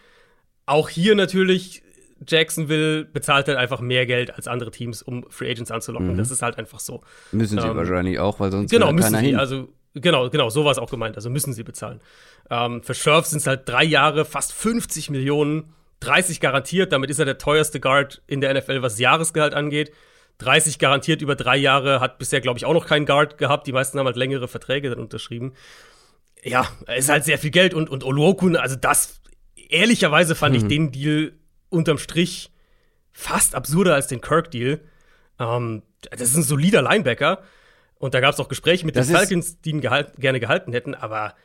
Auch 0.65 0.89
hier 0.89 1.13
natürlich, 1.15 1.83
Jacksonville 2.27 3.05
bezahlt 3.05 3.47
halt 3.47 3.57
einfach 3.57 3.79
mehr 3.79 4.05
Geld 4.05 4.33
als 4.33 4.47
andere 4.47 4.71
Teams, 4.71 5.01
um 5.01 5.25
Free 5.29 5.51
Agents 5.51 5.71
anzulocken. 5.71 6.13
Mhm. 6.13 6.17
Das 6.17 6.31
ist 6.31 6.41
halt 6.41 6.57
einfach 6.57 6.79
so. 6.79 7.01
Müssen 7.31 7.59
sie 7.59 7.67
ähm, 7.67 7.75
wahrscheinlich 7.75 8.17
auch, 8.19 8.39
weil 8.39 8.51
sonst 8.51 8.71
genau, 8.71 8.91
müssen 8.91 9.15
sie. 9.15 9.25
Hin. 9.27 9.35
Also 9.35 9.69
Genau, 9.95 10.29
genau, 10.29 10.49
so 10.49 10.65
war 10.65 10.71
es 10.71 10.79
auch 10.79 10.89
gemeint. 10.89 11.15
Also 11.15 11.29
müssen 11.29 11.53
sie 11.53 11.63
bezahlen. 11.63 12.01
Ähm, 12.49 12.81
für 12.81 12.93
Scherf 12.93 13.27
sind 13.27 13.39
es 13.39 13.47
halt 13.47 13.67
drei 13.69 13.83
Jahre, 13.83 14.25
fast 14.25 14.53
50 14.53 15.09
Millionen, 15.09 15.73
30 15.99 16.39
garantiert. 16.39 16.91
Damit 16.91 17.09
ist 17.09 17.19
er 17.19 17.25
der 17.25 17.37
teuerste 17.37 17.79
Guard 17.79 18.21
in 18.27 18.41
der 18.41 18.53
NFL, 18.53 18.81
was 18.81 18.99
Jahresgehalt 18.99 19.53
angeht. 19.53 19.91
30 20.39 20.79
garantiert 20.79 21.21
über 21.21 21.35
drei 21.35 21.57
Jahre, 21.57 21.99
hat 21.99 22.17
bisher, 22.17 22.41
glaube 22.41 22.57
ich, 22.57 22.65
auch 22.65 22.73
noch 22.73 22.87
keinen 22.87 23.05
Guard 23.05 23.37
gehabt. 23.37 23.67
Die 23.67 23.71
meisten 23.71 23.99
haben 23.99 24.07
halt 24.07 24.15
längere 24.15 24.47
Verträge 24.47 24.89
dann 24.89 24.99
unterschrieben. 24.99 25.53
Ja, 26.43 26.67
ist 26.95 27.09
halt 27.09 27.23
sehr 27.23 27.37
viel 27.37 27.51
Geld 27.51 27.73
und, 27.73 27.89
und 27.89 28.03
Oluokun, 28.03 28.57
also 28.57 28.75
das, 28.75 29.21
ehrlicherweise 29.69 30.35
fand 30.35 30.55
mhm. 30.55 30.61
ich 30.61 30.67
den 30.67 30.91
Deal 30.91 31.33
unterm 31.69 31.97
Strich 31.97 32.51
fast 33.11 33.55
absurder 33.55 33.95
als 33.95 34.07
den 34.07 34.21
Kirk-Deal. 34.21 34.81
Ähm, 35.39 35.83
das 36.11 36.21
ist 36.21 36.35
ein 36.35 36.43
solider 36.43 36.81
Linebacker. 36.81 37.43
Und 38.03 38.13
da 38.13 38.19
gab 38.19 38.33
es 38.33 38.39
auch 38.41 38.49
Gespräche 38.49 38.85
mit 38.85 38.97
das 38.97 39.07
den 39.07 39.15
Falcons, 39.15 39.61
die 39.61 39.69
ihn 39.69 39.79
gehalt, 39.79 40.17
gerne 40.17 40.41
gehalten 40.41 40.73
hätten, 40.73 40.93
aber. 40.93 41.35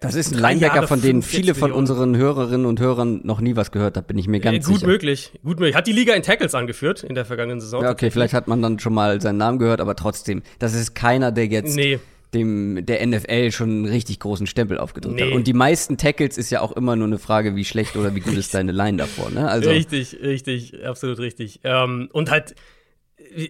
Das 0.00 0.14
ist 0.14 0.32
ein 0.32 0.38
Linebacker, 0.38 0.88
von 0.88 1.02
denen 1.02 1.20
viele 1.20 1.54
von 1.54 1.72
unseren 1.72 2.16
Hörerinnen 2.16 2.64
und 2.64 2.80
Hörern 2.80 3.20
noch 3.22 3.42
nie 3.42 3.54
was 3.54 3.70
gehört 3.70 3.98
haben, 3.98 4.06
bin 4.06 4.16
ich 4.16 4.26
mir 4.26 4.40
ganz 4.40 4.54
äh, 4.54 4.58
gut 4.60 4.66
sicher. 4.66 4.78
Gut 4.78 4.86
möglich, 4.86 5.32
gut 5.44 5.60
möglich. 5.60 5.76
Hat 5.76 5.86
die 5.86 5.92
Liga 5.92 6.14
in 6.14 6.22
Tackles 6.22 6.54
angeführt 6.54 7.04
in 7.04 7.14
der 7.14 7.26
vergangenen 7.26 7.60
Saison. 7.60 7.82
Ja, 7.82 7.90
okay, 7.90 8.10
vielleicht 8.10 8.32
hat 8.32 8.48
man 8.48 8.62
dann 8.62 8.78
schon 8.78 8.94
mal 8.94 9.20
seinen 9.20 9.36
Namen 9.36 9.58
gehört, 9.58 9.82
aber 9.82 9.94
trotzdem, 9.94 10.42
das 10.58 10.72
ist 10.74 10.94
keiner, 10.94 11.32
der 11.32 11.48
jetzt 11.48 11.76
nee. 11.76 12.00
dem 12.32 12.86
der 12.86 13.06
NFL 13.06 13.50
schon 13.50 13.68
einen 13.68 13.84
richtig 13.84 14.20
großen 14.20 14.46
Stempel 14.46 14.78
aufgedrückt 14.78 15.16
nee. 15.16 15.26
hat. 15.26 15.32
Und 15.32 15.46
die 15.46 15.52
meisten 15.52 15.98
Tackles 15.98 16.38
ist 16.38 16.48
ja 16.48 16.62
auch 16.62 16.72
immer 16.72 16.96
nur 16.96 17.08
eine 17.08 17.18
Frage, 17.18 17.56
wie 17.56 17.66
schlecht 17.66 17.94
oder 17.96 18.14
wie 18.14 18.20
gut 18.20 18.38
ist 18.38 18.54
deine 18.54 18.72
Line 18.72 18.96
davor. 18.96 19.28
Ne? 19.28 19.46
Also 19.46 19.68
richtig, 19.68 20.16
richtig, 20.22 20.82
absolut 20.82 21.18
richtig. 21.18 21.60
Ähm, 21.62 22.08
und 22.10 22.30
halt 22.30 22.54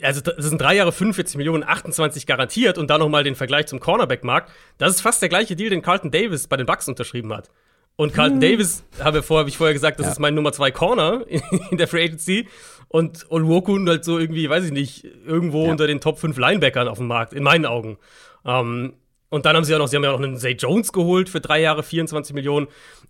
also 0.02 0.20
das 0.20 0.44
sind 0.44 0.60
drei 0.60 0.74
Jahre 0.76 0.92
45 0.92 1.36
Millionen, 1.36 1.64
28 1.64 2.26
garantiert 2.26 2.78
und 2.78 2.90
dann 2.90 3.00
nochmal 3.00 3.24
den 3.24 3.34
Vergleich 3.34 3.66
zum 3.66 3.80
Cornerback-Markt. 3.80 4.50
Das 4.78 4.90
ist 4.90 5.00
fast 5.00 5.22
der 5.22 5.28
gleiche 5.28 5.56
Deal, 5.56 5.70
den 5.70 5.82
Carlton 5.82 6.10
Davis 6.10 6.46
bei 6.48 6.56
den 6.56 6.66
Bucks 6.66 6.88
unterschrieben 6.88 7.32
hat. 7.32 7.50
Und 7.96 8.14
Carlton 8.14 8.40
hm. 8.40 8.50
Davis, 8.50 8.84
habe 8.98 9.22
vorher, 9.22 9.40
habe 9.40 9.50
ich 9.50 9.58
vorher 9.58 9.74
gesagt, 9.74 9.98
das 9.98 10.06
ja. 10.06 10.12
ist 10.12 10.18
mein 10.18 10.34
Nummer 10.34 10.52
zwei 10.52 10.70
Corner 10.70 11.24
in 11.70 11.76
der 11.76 11.88
Free 11.88 12.04
Agency. 12.04 12.48
Und 12.88 13.30
Olwokun 13.30 13.88
halt 13.88 14.04
so 14.04 14.18
irgendwie, 14.18 14.48
weiß 14.48 14.64
ich 14.64 14.72
nicht, 14.72 15.04
irgendwo 15.26 15.66
ja. 15.66 15.70
unter 15.70 15.86
den 15.86 16.00
Top 16.00 16.18
5 16.18 16.36
Linebackern 16.36 16.88
auf 16.88 16.98
dem 16.98 17.06
Markt, 17.06 17.32
in 17.32 17.42
meinen 17.42 17.66
Augen. 17.66 17.98
Ähm, 18.44 18.94
und 19.28 19.46
dann 19.46 19.54
haben 19.54 19.64
sie 19.64 19.72
ja 19.72 19.78
noch, 19.78 19.86
sie 19.86 19.96
haben 19.96 20.04
ja 20.04 20.12
noch 20.12 20.20
einen 20.20 20.36
Zay 20.36 20.52
Jones 20.52 20.92
geholt 20.92 21.28
für 21.28 21.40
drei 21.40 21.60
Jahre, 21.60 21.82
24 21.82 22.34
Millionen. 22.34 22.66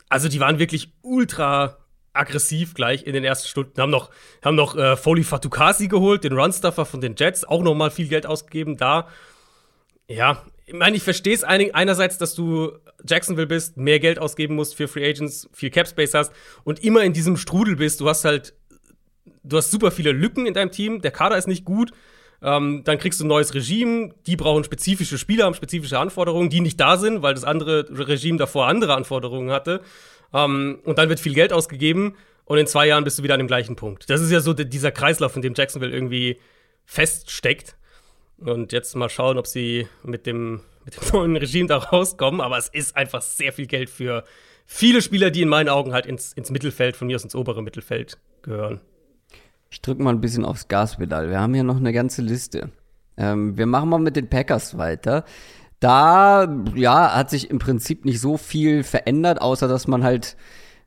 Also 0.09 0.29
die 0.29 0.41
waren 0.41 0.59
wirklich 0.59 0.93
ultra 1.03 1.79
aggressiv 2.13 2.75
gleich 2.75 3.05
in 3.05 3.13
den 3.13 3.25
ersten 3.25 3.49
Stunden. 3.49 3.81
Haben 3.81 3.91
noch, 3.91 4.11
haben 4.45 4.57
noch 4.57 4.77
äh, 4.77 4.97
Foley 4.97 5.25
Fatukasi 5.25 5.89
geholt, 5.89 6.25
den 6.25 6.33
Runstuffer 6.33 6.85
von 6.85 7.01
den 7.01 7.15
Jets, 7.17 7.45
auch 7.45 7.63
noch 7.63 7.75
mal 7.75 7.91
viel 7.91 8.09
Geld 8.09 8.27
ausgegeben 8.27 8.77
da. 8.77 9.09
Ja, 10.09 10.43
ich 10.67 10.75
meine, 10.75 10.97
ich 10.97 11.03
verstehe 11.03 11.35
es 11.35 11.45
einerseits, 11.45 12.19
dass 12.19 12.35
du 12.35 12.73
Jacksonville 13.05 13.47
bist, 13.47 13.77
mehr 13.77 14.01
Geld 14.01 14.19
ausgeben 14.19 14.55
musst 14.55 14.75
für 14.75 14.89
Free 14.89 15.09
Agents, 15.09 15.49
viel 15.53 15.71
Cap 15.71 15.89
Space 15.89 16.15
hast 16.15 16.33
und 16.65 16.83
immer 16.85 17.03
in 17.03 17.13
diesem 17.13 17.37
Strudel 17.37 17.77
bist. 17.77 18.01
Du 18.01 18.09
hast 18.09 18.25
halt, 18.25 18.55
du 19.43 19.57
hast 19.57 19.71
super 19.71 19.91
viele 19.91 20.13
Lücken 20.13 20.47
in 20.47 20.55
deinem 20.55 20.71
Team, 20.71 21.01
der 21.01 21.11
Kader 21.11 21.37
ist 21.39 21.49
nicht 21.49 21.65
gut. 21.65 21.93
Ähm, 22.43 22.83
dann 22.85 22.99
kriegst 22.99 23.21
du 23.21 23.25
ein 23.25 23.29
neues 23.29 23.53
Regime, 23.55 24.15
die 24.27 24.37
brauchen 24.37 24.65
spezifische 24.65 25.19
Spieler, 25.19 25.45
haben 25.45 25.55
spezifische 25.55 25.99
Anforderungen, 25.99 26.49
die 26.49 26.61
nicht 26.61 26.81
da 26.81 26.97
sind, 26.97 27.23
weil 27.23 27.35
das 27.35 27.45
andere 27.45 27.87
Regime 27.91 28.39
davor 28.39 28.67
andere 28.67 28.95
Anforderungen 28.95 29.51
hatte. 29.51 29.83
Ähm, 30.33 30.81
und 30.85 30.99
dann 30.99 31.09
wird 31.09 31.21
viel 31.21 31.35
Geld 31.35 31.53
ausgegeben 31.53 32.17
und 32.45 32.59
in 32.59 32.67
zwei 32.67 32.87
Jahren 32.87 33.05
bist 33.05 33.19
du 33.19 33.23
wieder 33.23 33.35
an 33.35 33.41
dem 33.41 33.47
gleichen 33.47 33.77
Punkt. 33.77 34.11
Das 34.11 34.21
ist 34.21 34.31
ja 34.31 34.41
so 34.41 34.53
dieser 34.53 34.91
Kreislauf, 34.91 35.37
in 35.37 35.43
dem 35.43 35.55
Jacksonville 35.55 35.93
irgendwie 35.93 36.39
feststeckt. 36.85 37.77
Und 38.39 38.73
jetzt 38.73 38.97
mal 38.97 39.09
schauen, 39.09 39.39
ob 39.39 39.47
sie 39.47 39.87
mit 40.03 40.27
dem, 40.27 40.61
mit 40.85 40.97
dem 40.97 41.09
neuen 41.13 41.37
Regime 41.37 41.69
da 41.69 41.77
rauskommen. 41.77 42.41
Aber 42.41 42.59
es 42.59 42.69
ist 42.69 42.97
einfach 42.97 43.23
sehr 43.23 43.53
viel 43.53 43.67
Geld 43.67 43.89
für 43.89 44.25
viele 44.67 45.03
Spieler, 45.03 45.31
die 45.31 45.43
in 45.43 45.49
meinen 45.49 45.69
Augen 45.69 45.93
halt 45.93 46.07
ins, 46.07 46.33
ins 46.33 46.51
Mittelfeld, 46.51 46.97
von 46.97 47.07
mir 47.07 47.17
aus 47.17 47.25
ins 47.25 47.35
obere 47.35 47.63
Mittelfeld 47.63 48.19
gehören. 48.43 48.81
Ich 49.71 49.81
drücke 49.81 50.03
mal 50.03 50.11
ein 50.11 50.21
bisschen 50.21 50.45
aufs 50.45 50.67
Gaspedal. 50.67 51.31
Wir 51.31 51.39
haben 51.39 51.55
hier 51.55 51.63
noch 51.63 51.77
eine 51.77 51.93
ganze 51.93 52.23
Liste. 52.23 52.71
Ähm, 53.17 53.57
wir 53.57 53.67
machen 53.67 53.89
mal 53.89 53.99
mit 53.99 54.17
den 54.17 54.29
Packers 54.29 54.77
weiter. 54.77 55.25
Da, 55.81 56.63
ja, 56.75 57.15
hat 57.15 57.31
sich 57.31 57.51
im 57.51 57.59
Prinzip 57.59 58.05
nicht 58.05 58.21
so 58.21 58.37
viel 58.37 58.83
verändert, 58.83 59.41
außer 59.41 59.67
dass 59.67 59.89
man 59.89 60.05
halt 60.05 60.37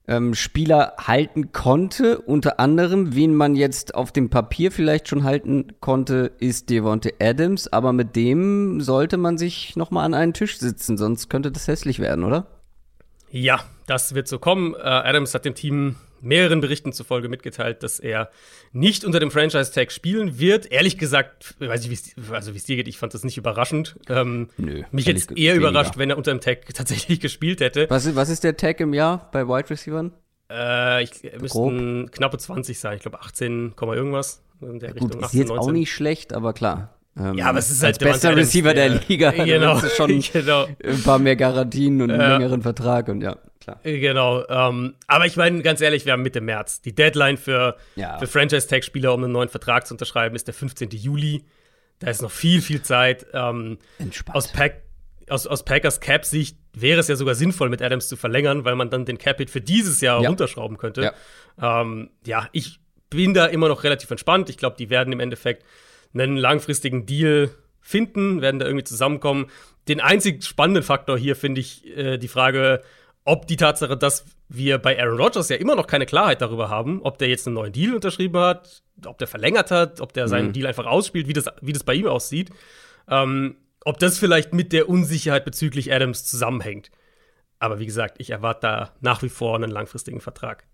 ähm, 0.08 0.36
Spieler 0.36 0.94
halten 1.00 1.52
konnte. 1.52 2.20
Unter 2.20 2.60
anderem, 2.60 3.16
wen 3.16 3.34
man 3.34 3.56
jetzt 3.56 3.96
auf 3.96 4.12
dem 4.12 4.30
Papier 4.30 4.72
vielleicht 4.72 5.08
schon 5.08 5.24
halten 5.24 5.74
konnte, 5.80 6.32
ist 6.40 6.70
Devonte 6.70 7.14
Adams. 7.20 7.72
Aber 7.72 7.94
mit 7.94 8.16
dem 8.16 8.82
sollte 8.82 9.18
man 9.18 9.38
sich 9.38 9.76
noch 9.76 9.92
mal 9.92 10.04
an 10.04 10.14
einen 10.14 10.34
Tisch 10.34 10.60
sitzen, 10.60 10.98
sonst 10.98 11.30
könnte 11.30 11.52
das 11.52 11.68
hässlich 11.68 12.00
werden, 12.00 12.24
oder? 12.24 12.48
Ja, 13.32 13.62
das 13.88 14.14
wird 14.14 14.28
so 14.28 14.38
kommen. 14.38 14.76
Äh, 14.76 14.80
Adams 14.80 15.34
hat 15.34 15.46
dem 15.46 15.56
Team 15.56 15.96
mehreren 16.24 16.62
Berichten 16.62 16.94
zufolge 16.94 17.30
mitgeteilt, 17.30 17.84
dass 17.84 18.00
er 18.00 18.30
nicht 18.72 19.06
unter 19.06 19.20
dem 19.20 19.32
Franchise-Tag 19.32 19.92
spielen 19.92 20.40
wird. 20.40 20.72
Ehrlich 20.72 20.98
gesagt, 20.98 21.56
weiß 21.60 21.86
ich, 21.86 21.92
wie 21.92 22.34
also 22.34 22.52
es 22.52 22.64
dir 22.64 22.76
geht, 22.76 22.88
ich 22.88 22.98
fand 22.98 23.14
das 23.14 23.24
nicht 23.24 23.38
überraschend. 23.38 23.96
Ähm, 24.10 24.50
Nö, 24.58 24.84
mich 24.92 25.06
jetzt 25.06 25.32
eher 25.32 25.54
weniger. 25.54 25.70
überrascht, 25.70 25.98
wenn 25.98 26.10
er 26.10 26.18
unter 26.18 26.32
dem 26.32 26.42
Tag 26.42 26.66
tatsächlich 26.74 27.20
gespielt 27.20 27.62
hätte. 27.62 27.88
Was 27.90 28.06
ist, 28.06 28.16
was 28.16 28.30
ist 28.30 28.44
der 28.44 28.58
Tag 28.58 28.80
im 28.80 28.94
Jahr 28.94 29.30
bei 29.32 29.48
Wide 29.48 29.70
Receivers? 29.70 30.12
Äh, 30.52 31.04
ich 31.04 31.12
müssten 31.40 32.12
knappe 32.12 32.38
20 32.38 32.80
sein. 32.80 32.96
Ich 32.98 33.02
glaube 33.02 33.22
18, 33.22 33.74
irgendwas. 33.80 34.44
In 34.62 34.80
der 34.80 34.94
Gut, 34.94 35.04
Richtung, 35.04 35.24
18, 35.24 35.26
ist 35.26 35.34
jetzt 35.34 35.50
19. 35.50 35.70
auch 35.70 35.72
nicht 35.74 35.92
schlecht, 35.92 36.34
aber 36.34 36.54
klar. 36.54 36.96
Ähm, 37.18 37.36
ja, 37.36 37.48
aber 37.48 37.60
es 37.60 37.70
ist 37.70 37.84
halt 37.84 38.02
als 38.02 38.12
bester 38.12 38.36
Receiver 38.36 38.74
der, 38.74 38.90
der 38.90 39.02
Liga. 39.08 39.32
Genau. 39.46 39.76
Das 39.76 39.84
ist 39.84 39.98
schon 39.98 40.20
genau. 40.34 40.68
ein 40.84 41.04
paar 41.04 41.20
mehr 41.20 41.36
Garantien 41.36 42.02
und 42.02 42.12
einen 42.12 42.22
ja. 42.22 42.38
längeren 42.38 42.62
Vertrag 42.62 43.08
und 43.08 43.22
ja 43.22 43.38
klar. 43.64 43.80
Äh, 43.84 44.00
genau. 44.00 44.46
Ähm, 44.48 44.96
aber 45.08 45.26
ich 45.26 45.36
meine, 45.36 45.62
ganz 45.62 45.82
ehrlich, 45.82 46.06
wir 46.06 46.14
haben 46.14 46.22
Mitte 46.22 46.42
März. 46.42 46.82
Die 46.82 46.94
Deadline 46.94 47.38
für, 47.38 47.78
ja. 47.96 48.18
für 48.20 48.28
Franchise-Tag-Spieler, 48.28 49.14
um 49.14 49.24
einen 49.24 49.34
neuen 49.34 49.50
Vertrag 49.50 49.88
zu 49.88 49.94
unterschreiben, 49.94 50.36
ist 50.36 50.48
der 50.48 50.54
15. 50.54 50.90
Juli. 50.92 51.46
Da 52.00 52.10
ist 52.10 52.22
noch 52.22 52.32
viel, 52.32 52.62
viel 52.62 52.82
Zeit. 52.82 53.26
Ähm, 53.34 53.78
Entspannt. 53.98 54.36
Aus, 54.36 54.52
Pack, 54.52 54.82
aus, 55.30 55.48
aus 55.48 55.64
Packers 55.64 56.00
Cap-Sicht 56.00 56.58
wäre 56.74 57.00
es 57.00 57.08
ja 57.08 57.16
sogar 57.16 57.36
sinnvoll, 57.36 57.70
mit 57.70 57.82
Adams 57.82 58.08
zu 58.08 58.16
verlängern, 58.16 58.66
weil 58.66 58.76
man 58.76 58.90
dann 58.90 59.06
den 59.06 59.18
Cap-Hit 59.18 59.50
für 59.50 59.62
dieses 59.62 60.02
Jahr 60.02 60.22
ja. 60.22 60.28
runterschrauben 60.28 60.78
könnte. 60.78 61.14
Ja. 61.60 61.82
Ähm, 61.82 62.10
ja, 62.26 62.50
ich 62.52 62.80
bin 63.10 63.34
da 63.34 63.46
immer 63.46 63.68
noch 63.68 63.84
relativ 63.84 64.10
entspannt. 64.12 64.50
Ich 64.50 64.58
glaube, 64.58 64.76
die 64.78 64.90
werden 64.90 65.14
im 65.14 65.20
Endeffekt 65.20 65.64
einen 66.14 66.38
langfristigen 66.38 67.06
Deal 67.06 67.50
finden, 67.82 68.42
werden 68.42 68.60
da 68.60 68.66
irgendwie 68.66 68.86
zusammenkommen. 68.86 69.48
Den 69.88 70.00
einzig 70.00 70.44
spannenden 70.44 70.84
Faktor 70.84 71.18
hier 71.18 71.36
finde 71.36 71.62
ich 71.62 71.86
äh, 71.98 72.18
die 72.18 72.28
Frage, 72.28 72.82
ob 73.26 73.48
die 73.48 73.58
Tatsache, 73.58 73.98
dass 73.98 74.26
wir 74.50 74.78
bei 74.78 75.00
Aaron 75.02 75.20
Rodgers 75.20 75.50
ja 75.50 75.56
immer 75.56 75.76
noch 75.76 75.88
keine 75.88 76.06
Klarheit 76.06 76.42
darüber 76.42 76.70
haben, 76.70 77.02
ob 77.04 77.18
der 77.18 77.30
jetzt 77.30 77.48
einen 77.48 77.56
neuen 77.56 77.74
Deal 77.74 77.96
unterschrieben 77.96 78.40
hat, 78.40 78.84
ob 79.06 79.18
der 79.18 79.28
verlängert 79.28 79.72
hat, 79.72 80.02
ob 80.02 80.14
der 80.14 80.28
seinen 80.28 80.50
mhm. 80.50 80.54
Deal 80.54 80.68
einfach 80.68 80.86
ausspielt, 80.86 81.28
wie 81.28 81.34
das, 81.34 81.46
wie 81.62 81.74
das 81.74 81.84
bei 81.84 81.94
ihm 81.94 82.08
aussieht, 82.08 82.52
ähm, 83.10 83.56
ob 83.86 84.00
das 84.00 84.18
vielleicht 84.18 84.54
mit 84.54 84.72
der 84.72 84.90
Unsicherheit 84.90 85.46
bezüglich 85.46 85.92
Adams 85.92 86.26
zusammenhängt. 86.26 86.92
Aber 87.60 87.80
wie 87.80 87.86
gesagt, 87.86 88.16
ich 88.20 88.30
erwarte 88.30 88.62
da 88.62 88.92
nach 89.02 89.24
wie 89.24 89.30
vor 89.30 89.56
einen 89.56 89.72
langfristigen 89.72 90.20
Vertrag. 90.20 90.66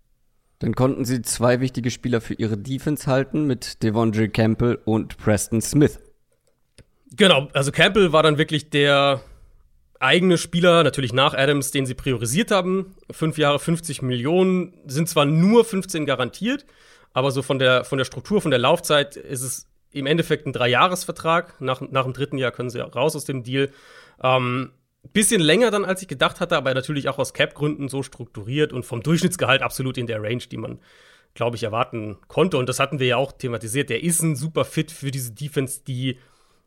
Dann 0.60 0.74
konnten 0.74 1.04
sie 1.04 1.22
zwei 1.22 1.60
wichtige 1.60 1.90
Spieler 1.90 2.20
für 2.20 2.34
ihre 2.34 2.56
Defense 2.56 3.06
halten 3.06 3.46
mit 3.46 3.82
Devondre 3.82 4.28
Campbell 4.28 4.78
und 4.84 5.16
Preston 5.16 5.60
Smith. 5.62 5.98
Genau, 7.16 7.48
also 7.54 7.72
Campbell 7.72 8.12
war 8.12 8.22
dann 8.22 8.38
wirklich 8.38 8.70
der 8.70 9.22
eigene 9.98 10.38
Spieler, 10.38 10.82
natürlich 10.82 11.12
nach 11.12 11.34
Adams, 11.34 11.70
den 11.70 11.86
sie 11.86 11.94
priorisiert 11.94 12.50
haben. 12.50 12.94
Fünf 13.10 13.38
Jahre, 13.38 13.58
50 13.58 14.02
Millionen, 14.02 14.74
sind 14.86 15.08
zwar 15.08 15.24
nur 15.24 15.64
15 15.64 16.06
garantiert, 16.06 16.66
aber 17.12 17.30
so 17.30 17.42
von 17.42 17.58
der, 17.58 17.84
von 17.84 17.98
der 17.98 18.04
Struktur, 18.04 18.40
von 18.40 18.50
der 18.50 18.60
Laufzeit 18.60 19.16
ist 19.16 19.42
es 19.42 19.66
im 19.92 20.06
Endeffekt 20.06 20.46
ein 20.46 20.52
Dreijahresvertrag. 20.52 21.60
Nach, 21.60 21.80
nach 21.80 22.04
dem 22.04 22.12
dritten 22.12 22.38
Jahr 22.38 22.52
können 22.52 22.70
sie 22.70 22.80
raus 22.80 23.16
aus 23.16 23.24
dem 23.24 23.42
Deal. 23.42 23.70
Ähm, 24.22 24.72
bisschen 25.12 25.40
länger 25.40 25.70
dann, 25.70 25.84
als 25.84 26.02
ich 26.02 26.08
gedacht 26.08 26.40
hatte, 26.40 26.56
aber 26.56 26.74
natürlich 26.74 27.08
auch 27.08 27.18
aus 27.18 27.32
Cap-Gründen 27.34 27.88
so 27.88 28.02
strukturiert 28.02 28.72
und 28.72 28.84
vom 28.84 29.02
Durchschnittsgehalt 29.02 29.62
absolut 29.62 29.98
in 29.98 30.06
der 30.06 30.22
Range, 30.22 30.42
die 30.50 30.56
man, 30.56 30.80
glaube 31.34 31.56
ich, 31.56 31.62
erwarten 31.62 32.18
konnte. 32.28 32.58
Und 32.58 32.68
das 32.68 32.80
hatten 32.80 32.98
wir 32.98 33.06
ja 33.06 33.16
auch 33.16 33.32
thematisiert. 33.32 33.90
Der 33.90 34.02
ist 34.02 34.22
ein 34.22 34.36
super 34.36 34.64
Fit 34.64 34.90
für 34.90 35.10
diese 35.10 35.32
Defense, 35.32 35.82
die 35.86 36.18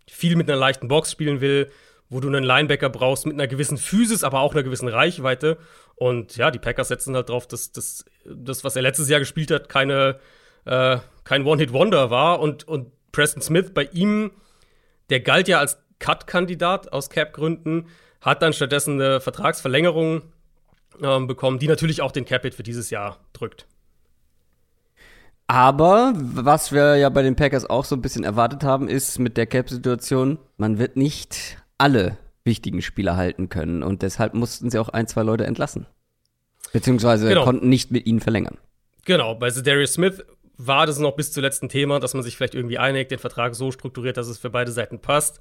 viel 0.09 0.35
mit 0.35 0.49
einer 0.49 0.59
leichten 0.59 0.87
Box 0.87 1.11
spielen 1.11 1.41
will, 1.41 1.69
wo 2.09 2.19
du 2.19 2.27
einen 2.27 2.43
Linebacker 2.43 2.89
brauchst 2.89 3.25
mit 3.25 3.35
einer 3.35 3.47
gewissen 3.47 3.77
Physis, 3.77 4.23
aber 4.23 4.41
auch 4.41 4.53
einer 4.53 4.63
gewissen 4.63 4.87
Reichweite. 4.87 5.57
Und 5.95 6.35
ja, 6.35 6.51
die 6.51 6.59
Packers 6.59 6.89
setzen 6.89 7.15
halt 7.15 7.29
drauf, 7.29 7.47
dass 7.47 7.71
das, 7.71 8.05
was 8.25 8.75
er 8.75 8.81
letztes 8.81 9.09
Jahr 9.09 9.19
gespielt 9.19 9.51
hat, 9.51 9.69
keine, 9.69 10.19
äh, 10.65 10.97
kein 11.23 11.45
One-Hit-Wonder 11.45 12.09
war. 12.09 12.39
Und, 12.39 12.67
und 12.67 12.91
Preston 13.11 13.41
Smith 13.41 13.71
bei 13.73 13.85
ihm, 13.93 14.31
der 15.09 15.21
galt 15.21 15.47
ja 15.47 15.59
als 15.59 15.77
Cut-Kandidat 15.99 16.91
aus 16.91 17.09
Cap-Gründen, 17.09 17.87
hat 18.23 18.41
dann 18.41 18.53
stattdessen 18.53 18.99
eine 18.99 19.19
Vertragsverlängerung 19.21 20.23
ähm, 21.01 21.27
bekommen, 21.27 21.59
die 21.59 21.67
natürlich 21.67 22.01
auch 22.01 22.11
den 22.11 22.25
Cap-Hit 22.25 22.55
für 22.55 22.63
dieses 22.63 22.89
Jahr 22.89 23.19
drückt. 23.33 23.67
Aber 25.47 26.13
was 26.15 26.71
wir 26.71 26.95
ja 26.95 27.09
bei 27.09 27.21
den 27.21 27.35
Packers 27.35 27.69
auch 27.69 27.85
so 27.85 27.95
ein 27.95 28.01
bisschen 28.01 28.23
erwartet 28.23 28.63
haben, 28.63 28.87
ist 28.87 29.19
mit 29.19 29.37
der 29.37 29.45
Cap-Situation, 29.45 30.39
man 30.57 30.79
wird 30.79 30.95
nicht 30.95 31.57
alle 31.77 32.17
wichtigen 32.45 32.81
Spieler 32.81 33.17
halten 33.17 33.49
können. 33.49 33.83
Und 33.83 34.01
deshalb 34.01 34.33
mussten 34.33 34.69
sie 34.71 34.79
auch 34.79 34.89
ein, 34.89 35.07
zwei 35.07 35.23
Leute 35.23 35.45
entlassen. 35.45 35.85
Beziehungsweise 36.71 37.27
genau. 37.29 37.43
konnten 37.43 37.69
nicht 37.69 37.91
mit 37.91 38.05
ihnen 38.05 38.19
verlängern. 38.19 38.57
Genau, 39.05 39.35
bei 39.35 39.49
Darius 39.49 39.93
Smith 39.93 40.23
war 40.57 40.85
das 40.85 40.97
noch 40.97 41.15
bis 41.15 41.31
zuletzt 41.31 41.61
ein 41.61 41.69
Thema, 41.69 41.99
dass 41.99 42.13
man 42.13 42.23
sich 42.23 42.37
vielleicht 42.37 42.55
irgendwie 42.55 42.77
einigt, 42.77 43.11
den 43.11 43.19
Vertrag 43.19 43.53
so 43.53 43.71
strukturiert, 43.71 44.17
dass 44.17 44.27
es 44.27 44.37
für 44.37 44.49
beide 44.49 44.71
Seiten 44.71 44.99
passt. 44.99 45.39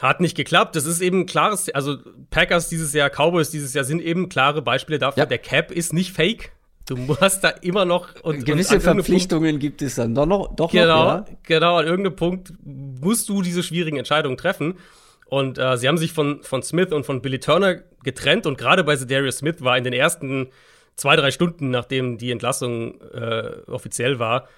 Hat 0.00 0.20
nicht 0.20 0.36
geklappt. 0.36 0.74
Das 0.74 0.84
ist 0.84 1.00
eben 1.00 1.26
klares, 1.26 1.68
also 1.70 1.98
Packers 2.30 2.68
dieses 2.68 2.92
Jahr, 2.92 3.10
Cowboys 3.10 3.50
dieses 3.50 3.74
Jahr 3.74 3.84
sind 3.84 4.00
eben 4.00 4.28
klare 4.28 4.62
Beispiele 4.62 4.98
dafür. 4.98 5.22
Ja. 5.22 5.26
Der 5.26 5.38
Cap 5.38 5.70
ist 5.70 5.92
nicht 5.92 6.12
fake. 6.12 6.52
Du 6.86 6.96
musst 6.96 7.44
da 7.44 7.50
immer 7.50 7.84
noch 7.84 8.08
und 8.22 8.44
gewisse 8.44 8.74
und 8.76 8.80
Verpflichtungen 8.80 9.52
Punkt, 9.52 9.60
gibt 9.60 9.82
es 9.82 9.94
dann 9.94 10.14
doch 10.14 10.26
noch. 10.26 10.54
Doch 10.56 10.72
genau, 10.72 11.18
noch, 11.18 11.28
ja. 11.28 11.34
genau. 11.44 11.76
An 11.76 11.86
irgendeinem 11.86 12.16
Punkt 12.16 12.52
musst 12.64 13.28
du 13.28 13.42
diese 13.42 13.62
schwierigen 13.62 13.98
Entscheidungen 13.98 14.36
treffen. 14.36 14.78
Und 15.26 15.58
äh, 15.58 15.78
sie 15.78 15.88
haben 15.88 15.96
sich 15.96 16.12
von, 16.12 16.42
von 16.42 16.62
Smith 16.62 16.92
und 16.92 17.06
von 17.06 17.22
Billy 17.22 17.38
Turner 17.38 17.76
getrennt. 18.02 18.46
Und 18.46 18.58
gerade 18.58 18.84
bei 18.84 18.96
Darius 18.96 19.38
Smith 19.38 19.56
war 19.60 19.78
in 19.78 19.84
den 19.84 19.92
ersten 19.92 20.48
zwei, 20.96 21.16
drei 21.16 21.30
Stunden, 21.30 21.70
nachdem 21.70 22.18
die 22.18 22.30
Entlassung 22.30 23.00
äh, 23.12 23.52
offiziell 23.66 24.18
war, 24.18 24.48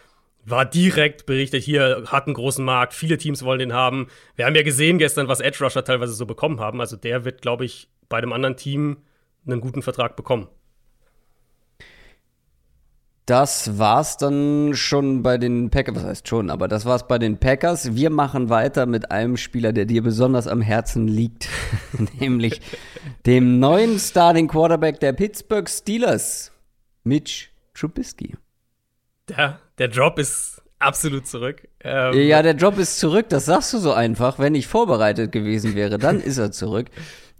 war 0.47 0.65
direkt 0.65 1.27
berichtet, 1.27 1.63
hier 1.63 2.05
hat 2.07 2.27
einen 2.27 2.35
großen 2.35 2.65
Markt, 2.65 2.93
viele 2.93 3.19
Teams 3.19 3.43
wollen 3.45 3.59
den 3.59 3.73
haben. 3.73 4.09
Wir 4.37 4.47
haben 4.47 4.55
ja 4.55 4.63
gesehen 4.63 4.99
gestern, 4.99 5.29
was 5.29 5.41
Edge 5.41 5.63
Rusher 5.63 5.85
teilweise 5.85 6.13
so 6.13 6.27
bekommen 6.27 6.61
haben. 6.61 6.81
Also 6.81 6.97
der 6.97 7.25
wird, 7.25 7.43
glaube 7.43 7.65
ich, 7.65 7.89
bei 8.09 8.21
dem 8.21 8.33
anderen 8.33 8.57
Team 8.57 8.99
einen 9.47 9.61
guten 9.61 9.83
Vertrag 9.83 10.17
bekommen. 10.17 10.49
Das 13.27 13.79
war's 13.79 14.19
dann 14.19 14.75
schon 14.75 15.23
bei 15.23 15.39
den 15.39 15.71
Packers. 15.71 15.97
Was 15.97 16.05
heißt 16.05 16.29
schon, 16.29 16.51
aber 16.51 16.69
das 16.69 16.85
war's 16.85 17.09
bei 17.09 17.19
den 17.19 17.39
Packers. 17.39 17.95
Wir 17.95 18.11
machen 18.11 18.51
weiter 18.51 18.85
mit 18.85 19.11
einem 19.11 19.39
Spieler, 19.39 19.73
der 19.73 19.87
dir 19.87 20.03
besonders 20.03 20.47
am 20.47 20.61
Herzen 20.61 21.09
liegt, 21.09 21.49
nämlich 22.21 22.61
dem 23.25 23.59
neuen 23.61 23.99
Starting 23.99 24.47
Quarterback 24.47 25.01
der 25.01 25.15
Pittsburgh 25.15 25.71
Steelers, 25.71 26.53
Mitch 27.03 27.49
Trubisky. 27.73 28.37
Der, 29.31 29.59
der 29.79 29.89
Drop 29.89 30.19
ist 30.19 30.63
absolut 30.79 31.27
zurück. 31.27 31.69
Ähm, 31.81 32.21
ja, 32.21 32.43
der 32.43 32.55
Drop 32.55 32.79
ist 32.79 32.99
zurück. 32.99 33.27
Das 33.29 33.47
sagst 33.47 33.73
du 33.73 33.79
so 33.79 33.93
einfach. 33.93 34.39
Wenn 34.39 34.55
ich 34.55 34.67
vorbereitet 34.67 35.33
gewesen 35.33 35.75
wäre, 35.75 35.99
dann 35.99 36.21
ist 36.21 36.39
er 36.39 36.53
zurück. 36.53 36.89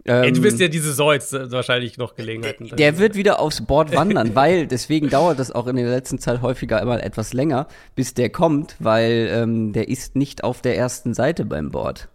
Ähm, 0.05 0.23
Ey, 0.23 0.31
du 0.33 0.43
wirst 0.43 0.59
ja 0.59 0.67
diese 0.67 1.03
jetzt 1.13 1.33
äh, 1.33 1.51
wahrscheinlich 1.51 1.97
noch 1.97 2.15
Gelegenheiten. 2.15 2.75
Der 2.75 2.97
wird 2.97 3.15
wieder 3.15 3.39
aufs 3.39 3.65
Board 3.65 3.95
wandern, 3.95 4.31
weil 4.35 4.67
deswegen 4.67 5.09
dauert 5.09 5.39
das 5.39 5.51
auch 5.51 5.67
in 5.67 5.75
der 5.75 5.87
letzten 5.87 6.19
Zeit 6.19 6.41
häufiger 6.41 6.81
immer 6.81 7.01
etwas 7.01 7.33
länger, 7.33 7.67
bis 7.95 8.13
der 8.13 8.29
kommt, 8.29 8.75
weil 8.79 9.29
ähm, 9.31 9.73
der 9.73 9.87
ist 9.89 10.15
nicht 10.15 10.43
auf 10.43 10.61
der 10.61 10.77
ersten 10.77 11.13
Seite 11.13 11.45
beim 11.45 11.71
Board. 11.71 12.09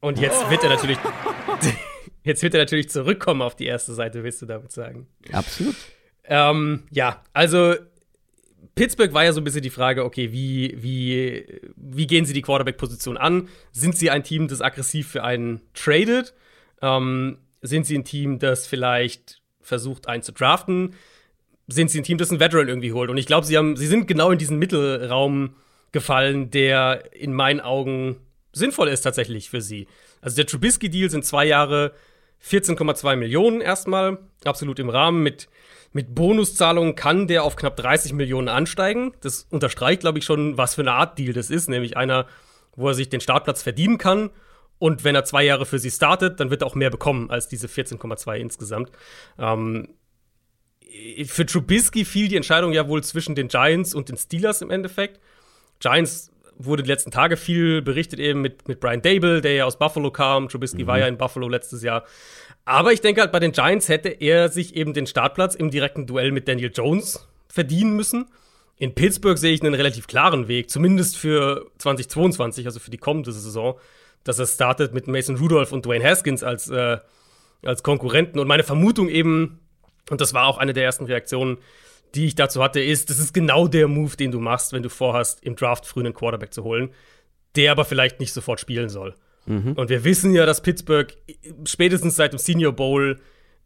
Und 0.00 0.20
jetzt 0.20 0.48
wird 0.48 0.62
er 0.62 0.70
natürlich. 0.70 0.98
jetzt 2.22 2.42
wird 2.42 2.54
er 2.54 2.60
natürlich 2.60 2.88
zurückkommen 2.88 3.42
auf 3.42 3.56
die 3.56 3.66
erste 3.66 3.94
Seite, 3.94 4.22
willst 4.22 4.40
du 4.42 4.46
damit 4.46 4.70
sagen? 4.70 5.08
Absolut. 5.32 5.74
Ähm, 6.24 6.84
ja, 6.90 7.22
also 7.32 7.74
Pittsburgh 8.78 9.12
war 9.12 9.24
ja 9.24 9.32
so 9.32 9.40
ein 9.40 9.44
bisschen 9.44 9.62
die 9.62 9.70
Frage, 9.70 10.04
okay, 10.04 10.30
wie, 10.30 10.72
wie, 10.80 11.60
wie 11.74 12.06
gehen 12.06 12.24
sie 12.24 12.32
die 12.32 12.42
Quarterback-Position 12.42 13.16
an? 13.16 13.48
Sind 13.72 13.96
sie 13.96 14.08
ein 14.08 14.22
Team, 14.22 14.46
das 14.46 14.60
aggressiv 14.60 15.08
für 15.08 15.24
einen 15.24 15.60
tradet? 15.74 16.32
Ähm, 16.80 17.38
sind 17.60 17.86
sie 17.86 17.98
ein 17.98 18.04
Team, 18.04 18.38
das 18.38 18.68
vielleicht 18.68 19.42
versucht, 19.60 20.08
einen 20.08 20.22
zu 20.22 20.32
draften? 20.32 20.94
Sind 21.66 21.90
sie 21.90 22.00
ein 22.00 22.04
Team, 22.04 22.18
das 22.18 22.30
einen 22.30 22.38
Veteran 22.38 22.68
irgendwie 22.68 22.92
holt? 22.92 23.10
Und 23.10 23.16
ich 23.16 23.26
glaube, 23.26 23.46
sie, 23.46 23.58
sie 23.74 23.86
sind 23.88 24.06
genau 24.06 24.30
in 24.30 24.38
diesen 24.38 24.58
Mittelraum 24.58 25.56
gefallen, 25.90 26.50
der 26.50 27.12
in 27.12 27.32
meinen 27.32 27.60
Augen 27.60 28.16
sinnvoll 28.52 28.88
ist 28.88 29.02
tatsächlich 29.02 29.50
für 29.50 29.60
sie. 29.60 29.88
Also 30.20 30.36
der 30.36 30.46
Trubisky-Deal 30.46 31.10
sind 31.10 31.24
zwei 31.24 31.46
Jahre 31.46 31.94
14,2 32.44 33.16
Millionen 33.16 33.60
erstmal, 33.60 34.18
absolut 34.44 34.78
im 34.78 34.88
Rahmen. 34.88 35.22
Mit, 35.22 35.48
mit 35.92 36.14
Bonuszahlungen 36.14 36.94
kann 36.94 37.26
der 37.26 37.44
auf 37.44 37.56
knapp 37.56 37.76
30 37.76 38.12
Millionen 38.12 38.48
ansteigen. 38.48 39.12
Das 39.20 39.46
unterstreicht, 39.50 40.00
glaube 40.00 40.18
ich, 40.18 40.24
schon, 40.24 40.58
was 40.58 40.74
für 40.74 40.82
eine 40.82 40.92
Art 40.92 41.18
Deal 41.18 41.32
das 41.32 41.50
ist, 41.50 41.68
nämlich 41.68 41.96
einer, 41.96 42.26
wo 42.76 42.88
er 42.88 42.94
sich 42.94 43.08
den 43.08 43.20
Startplatz 43.20 43.62
verdienen 43.62 43.98
kann. 43.98 44.30
Und 44.78 45.02
wenn 45.02 45.14
er 45.14 45.24
zwei 45.24 45.44
Jahre 45.44 45.66
für 45.66 45.78
sie 45.78 45.90
startet, 45.90 46.40
dann 46.40 46.50
wird 46.50 46.62
er 46.62 46.66
auch 46.66 46.74
mehr 46.74 46.90
bekommen 46.90 47.30
als 47.30 47.48
diese 47.48 47.66
14,2 47.66 48.36
insgesamt. 48.36 48.92
Ähm, 49.38 49.88
für 51.26 51.46
Trubisky 51.46 52.04
fiel 52.04 52.28
die 52.28 52.36
Entscheidung 52.36 52.72
ja 52.72 52.88
wohl 52.88 53.02
zwischen 53.02 53.34
den 53.34 53.48
Giants 53.48 53.94
und 53.94 54.08
den 54.08 54.16
Steelers 54.16 54.62
im 54.62 54.70
Endeffekt. 54.70 55.20
Giants 55.80 56.30
wurde 56.58 56.82
die 56.82 56.88
letzten 56.88 57.10
Tage 57.10 57.36
viel 57.36 57.82
berichtet, 57.82 58.18
eben 58.18 58.40
mit, 58.40 58.68
mit 58.68 58.80
Brian 58.80 59.00
Dable, 59.00 59.40
der 59.40 59.54
ja 59.54 59.64
aus 59.64 59.78
Buffalo 59.78 60.10
kam. 60.10 60.48
Trubisky 60.48 60.82
mhm. 60.82 60.86
war 60.88 60.98
ja 60.98 61.06
in 61.06 61.16
Buffalo 61.16 61.48
letztes 61.48 61.82
Jahr. 61.82 62.04
Aber 62.68 62.92
ich 62.92 63.00
denke 63.00 63.22
halt, 63.22 63.32
bei 63.32 63.40
den 63.40 63.52
Giants 63.52 63.88
hätte 63.88 64.10
er 64.10 64.50
sich 64.50 64.76
eben 64.76 64.92
den 64.92 65.06
Startplatz 65.06 65.54
im 65.54 65.70
direkten 65.70 66.06
Duell 66.06 66.32
mit 66.32 66.48
Daniel 66.48 66.70
Jones 66.70 67.26
verdienen 67.48 67.96
müssen. 67.96 68.26
In 68.76 68.94
Pittsburgh 68.94 69.38
sehe 69.38 69.54
ich 69.54 69.62
einen 69.62 69.72
relativ 69.72 70.06
klaren 70.06 70.48
Weg, 70.48 70.68
zumindest 70.68 71.16
für 71.16 71.70
2022, 71.78 72.66
also 72.66 72.78
für 72.78 72.90
die 72.90 72.98
kommende 72.98 73.32
Saison, 73.32 73.78
dass 74.22 74.38
er 74.38 74.46
startet 74.46 74.92
mit 74.92 75.08
Mason 75.08 75.36
Rudolph 75.36 75.72
und 75.72 75.86
Dwayne 75.86 76.04
Haskins 76.04 76.42
als, 76.42 76.68
äh, 76.68 76.98
als 77.62 77.82
Konkurrenten. 77.82 78.38
Und 78.38 78.46
meine 78.48 78.64
Vermutung 78.64 79.08
eben, 79.08 79.60
und 80.10 80.20
das 80.20 80.34
war 80.34 80.46
auch 80.46 80.58
eine 80.58 80.74
der 80.74 80.84
ersten 80.84 81.06
Reaktionen, 81.06 81.56
die 82.14 82.26
ich 82.26 82.34
dazu 82.34 82.62
hatte, 82.62 82.82
ist, 82.82 83.08
das 83.08 83.18
ist 83.18 83.32
genau 83.32 83.66
der 83.66 83.88
Move, 83.88 84.14
den 84.14 84.30
du 84.30 84.40
machst, 84.40 84.74
wenn 84.74 84.82
du 84.82 84.90
vorhast, 84.90 85.42
im 85.42 85.56
Draft 85.56 85.86
früh 85.86 86.00
einen 86.00 86.12
Quarterback 86.12 86.52
zu 86.52 86.64
holen, 86.64 86.90
der 87.56 87.72
aber 87.72 87.86
vielleicht 87.86 88.20
nicht 88.20 88.34
sofort 88.34 88.60
spielen 88.60 88.90
soll. 88.90 89.14
Mhm. 89.48 89.72
Und 89.72 89.90
wir 89.90 90.04
wissen 90.04 90.34
ja, 90.34 90.46
dass 90.46 90.62
Pittsburgh 90.62 91.12
spätestens 91.64 92.16
seit 92.16 92.32
dem 92.32 92.38
Senior 92.38 92.72
Bowl 92.72 93.20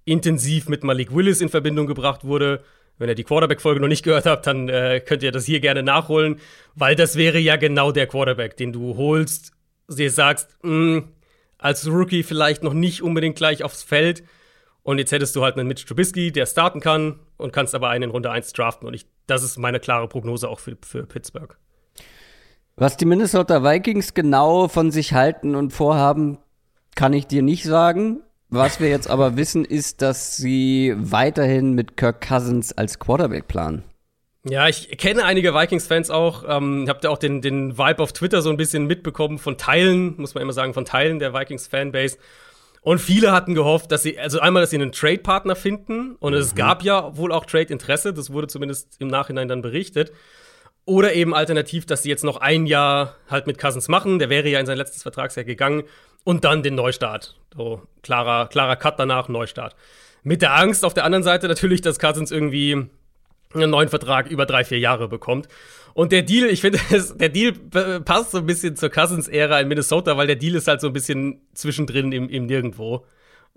intensiv 0.04 0.68
mit 0.68 0.84
Malik 0.84 1.14
Willis 1.14 1.40
in 1.40 1.48
Verbindung 1.48 1.86
gebracht 1.86 2.24
wurde. 2.24 2.62
Wenn 2.98 3.08
ihr 3.08 3.14
die 3.14 3.24
Quarterback-Folge 3.24 3.80
noch 3.80 3.88
nicht 3.88 4.04
gehört 4.04 4.26
habt, 4.26 4.46
dann 4.46 4.68
äh, 4.68 5.00
könnt 5.04 5.22
ihr 5.22 5.32
das 5.32 5.46
hier 5.46 5.60
gerne 5.60 5.82
nachholen, 5.82 6.40
weil 6.74 6.94
das 6.94 7.16
wäre 7.16 7.38
ja 7.38 7.56
genau 7.56 7.90
der 7.90 8.06
Quarterback, 8.06 8.56
den 8.56 8.72
du 8.72 8.96
holst, 8.96 9.52
dir 9.88 10.10
sagst, 10.10 10.56
mh, 10.62 10.70
hm, 10.70 11.08
als 11.58 11.86
Rookie 11.86 12.22
vielleicht 12.22 12.62
noch 12.62 12.74
nicht 12.74 13.02
unbedingt 13.02 13.36
gleich 13.36 13.62
aufs 13.62 13.82
Feld, 13.82 14.22
und 14.82 14.98
jetzt 14.98 15.12
hättest 15.12 15.36
du 15.36 15.44
halt 15.44 15.56
einen 15.56 15.68
Mitch 15.68 15.86
Trubisky, 15.86 16.32
der 16.32 16.46
starten 16.46 16.80
kann 16.80 17.20
und 17.36 17.52
kannst 17.52 17.74
aber 17.74 17.88
einen 17.88 18.04
in 18.04 18.10
Runde 18.10 18.30
1 18.30 18.52
draften. 18.52 18.86
Und 18.86 18.94
ich, 18.94 19.06
das 19.26 19.42
ist 19.42 19.58
meine 19.58 19.80
klare 19.80 20.08
Prognose 20.08 20.48
auch 20.48 20.58
für, 20.58 20.76
für 20.84 21.06
Pittsburgh. 21.06 21.56
Was 22.76 22.96
die 22.96 23.04
Minnesota 23.04 23.62
Vikings 23.62 24.14
genau 24.14 24.68
von 24.68 24.90
sich 24.90 25.12
halten 25.12 25.54
und 25.54 25.72
vorhaben, 25.72 26.38
kann 26.94 27.12
ich 27.12 27.26
dir 27.26 27.42
nicht 27.42 27.64
sagen. 27.64 28.22
Was 28.48 28.80
wir 28.80 28.88
jetzt 28.88 29.08
aber 29.08 29.36
wissen, 29.36 29.64
ist, 29.64 30.02
dass 30.02 30.36
sie 30.36 30.94
weiterhin 30.96 31.72
mit 31.72 31.96
Kirk 31.96 32.20
Cousins 32.26 32.76
als 32.76 32.98
Quarterback 32.98 33.48
planen. 33.48 33.82
Ja, 34.44 34.68
ich 34.68 34.88
kenne 34.98 35.24
einige 35.24 35.54
Vikings-Fans 35.54 36.10
auch. 36.10 36.44
Ähm, 36.48 36.86
habt 36.88 37.04
ihr 37.04 37.10
auch 37.10 37.18
den, 37.18 37.40
den 37.40 37.78
Vibe 37.78 38.02
auf 38.02 38.12
Twitter 38.12 38.42
so 38.42 38.50
ein 38.50 38.56
bisschen 38.56 38.86
mitbekommen 38.86 39.38
von 39.38 39.56
Teilen, 39.56 40.14
muss 40.18 40.34
man 40.34 40.42
immer 40.42 40.52
sagen, 40.52 40.74
von 40.74 40.84
Teilen 40.84 41.18
der 41.18 41.32
Vikings-Fanbase. 41.32 42.18
Und 42.82 42.98
viele 42.98 43.30
hatten 43.30 43.54
gehofft, 43.54 43.92
dass 43.92 44.02
sie, 44.02 44.18
also 44.18 44.40
einmal, 44.40 44.62
dass 44.62 44.70
sie 44.70 44.76
einen 44.76 44.90
Trade-Partner 44.90 45.54
finden. 45.54 46.16
Und 46.16 46.32
mhm. 46.32 46.40
es 46.40 46.54
gab 46.54 46.82
ja 46.82 47.16
wohl 47.16 47.32
auch 47.32 47.46
Trade-Interesse. 47.46 48.12
Das 48.12 48.32
wurde 48.32 48.48
zumindest 48.48 49.00
im 49.00 49.08
Nachhinein 49.08 49.46
dann 49.46 49.62
berichtet. 49.62 50.12
Oder 50.84 51.14
eben 51.14 51.34
alternativ, 51.34 51.86
dass 51.86 52.02
sie 52.02 52.08
jetzt 52.08 52.24
noch 52.24 52.38
ein 52.38 52.66
Jahr 52.66 53.16
halt 53.28 53.46
mit 53.46 53.58
Cousins 53.58 53.88
machen. 53.88 54.18
Der 54.18 54.30
wäre 54.30 54.48
ja 54.48 54.58
in 54.58 54.66
sein 54.66 54.78
letztes 54.78 55.02
Vertragsjahr 55.02 55.44
gegangen. 55.44 55.84
Und 56.24 56.44
dann 56.44 56.62
den 56.62 56.74
Neustart. 56.74 57.36
So, 57.54 57.82
klarer, 58.02 58.48
klarer 58.48 58.76
Cut 58.76 58.98
danach, 58.98 59.28
Neustart. 59.28 59.76
Mit 60.22 60.42
der 60.42 60.54
Angst 60.54 60.84
auf 60.84 60.94
der 60.94 61.04
anderen 61.04 61.24
Seite 61.24 61.48
natürlich, 61.48 61.80
dass 61.80 61.98
Cousins 61.98 62.30
irgendwie 62.30 62.86
einen 63.54 63.70
neuen 63.70 63.88
Vertrag 63.88 64.30
über 64.30 64.46
drei, 64.46 64.64
vier 64.64 64.78
Jahre 64.78 65.08
bekommt. 65.08 65.48
Und 65.94 66.12
der 66.12 66.22
Deal, 66.22 66.48
ich 66.48 66.60
finde, 66.60 66.78
der 67.16 67.28
Deal 67.28 67.52
passt 68.00 68.30
so 68.30 68.38
ein 68.38 68.46
bisschen 68.46 68.76
zur 68.76 68.88
Cousins-Ära 68.88 69.60
in 69.60 69.68
Minnesota, 69.68 70.16
weil 70.16 70.26
der 70.26 70.36
Deal 70.36 70.54
ist 70.54 70.68
halt 70.68 70.80
so 70.80 70.86
ein 70.86 70.92
bisschen 70.92 71.42
zwischendrin 71.54 72.12
im, 72.12 72.28
im 72.28 72.46
Nirgendwo. 72.46 73.04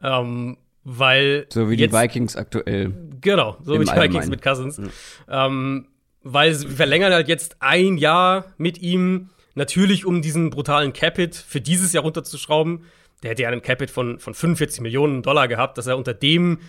Ähm, 0.01 0.57
weil. 0.83 1.47
So 1.49 1.69
wie 1.69 1.75
jetzt, 1.75 1.93
die 1.93 1.97
Vikings 1.97 2.35
aktuell. 2.35 2.93
Genau, 3.21 3.57
so 3.63 3.79
wie 3.79 3.85
die 3.85 3.91
Vikings 3.91 4.27
mit 4.27 4.41
Cousins. 4.41 4.77
Mhm. 4.77 4.89
Ähm, 5.29 5.88
weil 6.25 6.55
sie 6.55 6.67
verlängern 6.67 7.13
halt 7.13 7.27
jetzt 7.27 7.57
ein 7.59 7.97
Jahr 7.97 8.45
mit 8.57 8.79
ihm, 8.79 9.29
natürlich 9.53 10.05
um 10.05 10.23
diesen 10.23 10.49
brutalen 10.49 10.91
Capit 10.91 11.35
für 11.35 11.61
dieses 11.61 11.93
Jahr 11.93 12.03
runterzuschrauben. 12.03 12.83
Der 13.21 13.31
hätte 13.31 13.43
ja 13.43 13.49
einen 13.49 13.61
Capit 13.61 13.91
von, 13.91 14.19
von 14.19 14.33
45 14.33 14.81
Millionen 14.81 15.21
Dollar 15.21 15.47
gehabt, 15.47 15.77
dass 15.77 15.85
er 15.85 15.97
unter 15.97 16.15
dem 16.15 16.59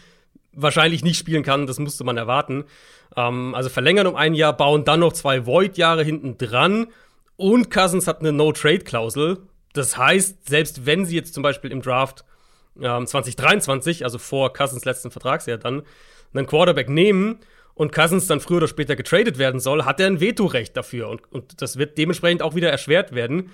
wahrscheinlich 0.53 1.03
nicht 1.03 1.19
spielen 1.19 1.43
kann, 1.43 1.67
das 1.67 1.79
musste 1.79 2.05
man 2.05 2.19
erwarten. 2.19 2.65
Ähm, 3.17 3.55
also 3.55 3.71
verlängern 3.71 4.07
um 4.07 4.15
ein 4.15 4.35
Jahr, 4.35 4.55
bauen 4.55 4.85
dann 4.85 5.01
noch 5.01 5.15
zwei 5.15 5.47
Void-Jahre 5.47 6.05
hinten 6.05 6.37
dran 6.37 6.89
und 7.37 7.71
Cousins 7.71 8.07
hat 8.07 8.21
eine 8.21 8.33
No-Trade-Klausel. 8.33 9.39
Das 9.73 9.97
heißt, 9.97 10.49
selbst 10.49 10.85
wenn 10.85 11.07
sie 11.07 11.17
jetzt 11.17 11.33
zum 11.33 11.43
Beispiel 11.43 11.73
im 11.73 11.81
Draft 11.81 12.27
ähm, 12.81 13.07
2023, 13.07 14.05
also 14.05 14.19
vor 14.19 14.53
Cousins 14.53 14.85
letzten 14.85 15.11
Vertragsjahr 15.11 15.57
dann, 15.57 15.83
einen 16.35 16.47
Quarterback 16.47 16.91
nehmen 16.91 17.41
und 17.77 17.93
Cousins 17.93 18.27
dann 18.27 18.41
früher 18.41 18.57
oder 18.57 18.69
später 18.69 18.97
getradet 18.97 19.39
werden 19.39 19.61
soll, 19.61 19.85
hat 19.85 20.01
er 20.01 20.09
ein 20.09 20.21
Vetorecht 20.21 20.77
dafür 20.77 21.09
und, 21.09 21.21
und 21.31 21.63
das 21.63 21.77
wird 21.77 21.99
dementsprechend 21.99 22.43
auch 22.43 22.57
wieder 22.57 22.71
erschwert 22.71 23.15
werden. 23.15 23.51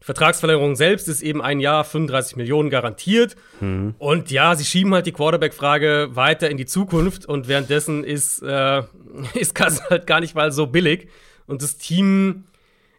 Vertragsverlängerung 0.00 0.76
selbst 0.76 1.08
ist 1.08 1.20
eben 1.20 1.42
ein 1.42 1.60
Jahr 1.60 1.84
35 1.84 2.36
Millionen 2.36 2.70
garantiert. 2.70 3.36
Mhm. 3.60 3.94
Und 3.98 4.30
ja, 4.30 4.54
sie 4.54 4.64
schieben 4.64 4.94
halt 4.94 5.04
die 5.04 5.12
Quarterback-Frage 5.12 6.08
weiter 6.12 6.48
in 6.48 6.56
die 6.56 6.64
Zukunft 6.64 7.26
und 7.26 7.48
währenddessen 7.48 8.02
ist, 8.02 8.42
äh, 8.42 8.82
ist 9.34 9.54
Kassel 9.54 9.84
halt 9.90 10.06
gar 10.06 10.20
nicht 10.20 10.34
mal 10.34 10.52
so 10.52 10.66
billig. 10.66 11.08
Und 11.46 11.62
das 11.62 11.76
Team 11.76 12.44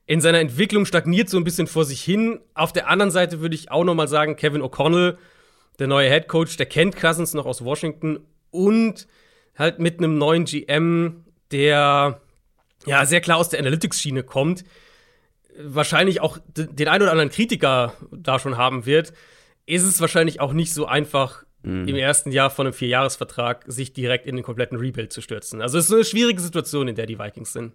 in 0.06 0.22
seiner 0.22 0.40
Entwicklung 0.40 0.86
stagniert 0.86 1.28
so 1.28 1.38
ein 1.38 1.44
bisschen 1.44 1.66
vor 1.66 1.86
sich 1.86 2.04
hin. 2.04 2.40
Auf 2.54 2.72
der 2.72 2.88
anderen 2.88 3.12
Seite 3.12 3.40
würde 3.40 3.56
ich 3.56 3.72
auch 3.72 3.84
noch 3.84 3.96
mal 3.96 4.08
sagen, 4.08 4.36
Kevin 4.36 4.62
O'Connell, 4.62 5.18
der 5.80 5.88
neue 5.88 6.08
Head 6.08 6.28
Coach, 6.28 6.56
der 6.58 6.68
kennt 6.68 6.96
Cousins 6.96 7.34
noch 7.34 7.48
aus 7.48 7.66
Washington 7.66 8.20
und 8.52 9.08
halt 9.58 9.80
mit 9.80 10.00
einem 10.00 10.18
neuen 10.18 10.46
GM, 10.46 11.26
der 11.52 12.22
ja 12.86 13.06
sehr 13.06 13.22
klar 13.22 13.38
aus 13.38 13.50
der 13.50 13.60
Analytics-Schiene 13.60 14.24
kommt 14.24 14.64
wahrscheinlich 15.58 16.22
auch 16.22 16.38
den 16.56 16.88
ein 16.88 17.02
oder 17.02 17.12
anderen 17.12 17.30
Kritiker 17.30 17.94
da 18.12 18.40
schon 18.40 18.58
haben 18.58 18.86
wird, 18.86 19.14
ist 19.66 19.84
es 19.84 20.02
wahrscheinlich 20.02 20.40
auch 20.40 20.54
nicht 20.54 20.74
so 20.74 20.86
einfach, 20.86 21.44
mhm. 21.64 21.88
im 21.88 21.96
ersten 21.96 22.32
Jahr 22.32 22.50
von 22.50 22.68
einem 22.68 22.74
Vierjahresvertrag 22.74 23.64
sich 23.68 23.94
direkt 23.94 24.26
in 24.26 24.36
den 24.36 24.44
kompletten 24.44 24.78
Rebuild 24.78 25.14
zu 25.14 25.22
stürzen. 25.22 25.62
Also 25.62 25.78
es 25.78 25.86
ist 25.86 25.94
eine 25.94 26.06
schwierige 26.06 26.42
Situation, 26.42 26.88
in 26.88 26.96
der 26.96 27.06
die 27.06 27.20
Vikings 27.20 27.54
sind. 27.54 27.74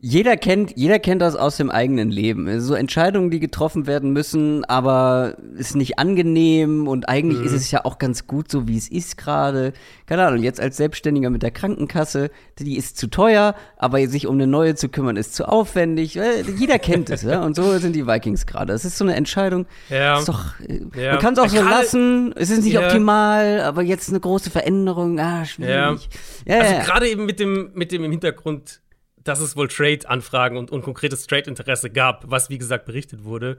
Jeder 0.00 0.36
kennt, 0.36 0.76
jeder 0.76 1.00
kennt 1.00 1.20
das 1.22 1.34
aus 1.34 1.56
dem 1.56 1.72
eigenen 1.72 2.10
Leben. 2.10 2.60
So 2.60 2.74
Entscheidungen, 2.74 3.32
die 3.32 3.40
getroffen 3.40 3.88
werden 3.88 4.12
müssen, 4.12 4.64
aber 4.64 5.34
ist 5.56 5.74
nicht 5.74 5.98
angenehm 5.98 6.86
und 6.86 7.08
eigentlich 7.08 7.40
mhm. 7.40 7.46
ist 7.46 7.52
es 7.52 7.72
ja 7.72 7.84
auch 7.84 7.98
ganz 7.98 8.28
gut 8.28 8.48
so, 8.48 8.68
wie 8.68 8.78
es 8.78 8.88
ist 8.88 9.18
gerade. 9.18 9.72
Keine 10.06 10.24
Ahnung, 10.24 10.44
jetzt 10.44 10.60
als 10.60 10.76
Selbstständiger 10.76 11.30
mit 11.30 11.42
der 11.42 11.50
Krankenkasse, 11.50 12.30
die 12.60 12.76
ist 12.76 12.96
zu 12.96 13.08
teuer, 13.08 13.56
aber 13.76 14.06
sich 14.06 14.28
um 14.28 14.36
eine 14.36 14.46
neue 14.46 14.76
zu 14.76 14.88
kümmern 14.88 15.16
ist 15.16 15.34
zu 15.34 15.48
aufwendig. 15.48 16.16
Äh, 16.16 16.42
jeder 16.56 16.78
kennt 16.78 17.10
es, 17.10 17.22
ja. 17.22 17.42
Und 17.42 17.56
so 17.56 17.76
sind 17.78 17.96
die 17.96 18.06
Vikings 18.06 18.46
gerade. 18.46 18.74
Es 18.74 18.84
ist 18.84 18.98
so 18.98 19.04
eine 19.04 19.16
Entscheidung. 19.16 19.66
Ja. 19.88 20.20
Ist 20.20 20.28
doch, 20.28 20.60
äh, 20.60 20.80
ja. 21.02 21.12
Man 21.14 21.20
kann 21.20 21.32
es 21.32 21.40
auch 21.40 21.48
so 21.48 21.60
lassen. 21.60 22.32
Es 22.36 22.50
ist 22.50 22.62
nicht 22.62 22.74
ja. 22.74 22.86
optimal, 22.86 23.62
aber 23.62 23.82
jetzt 23.82 24.10
eine 24.10 24.20
große 24.20 24.50
Veränderung. 24.50 25.18
Ah, 25.18 25.44
schwierig. 25.44 26.08
Ja. 26.46 26.54
ja 26.54 26.60
also 26.60 26.88
gerade 26.88 27.08
eben 27.08 27.26
mit 27.26 27.40
dem, 27.40 27.72
mit 27.74 27.90
dem 27.90 28.04
im 28.04 28.12
Hintergrund 28.12 28.80
dass 29.28 29.40
es 29.40 29.56
wohl 29.56 29.68
Trade-Anfragen 29.68 30.56
und, 30.56 30.70
und 30.70 30.82
konkretes 30.82 31.26
Trade-Interesse 31.26 31.90
gab, 31.90 32.24
was 32.28 32.50
wie 32.50 32.58
gesagt 32.58 32.86
berichtet 32.86 33.24
wurde. 33.24 33.58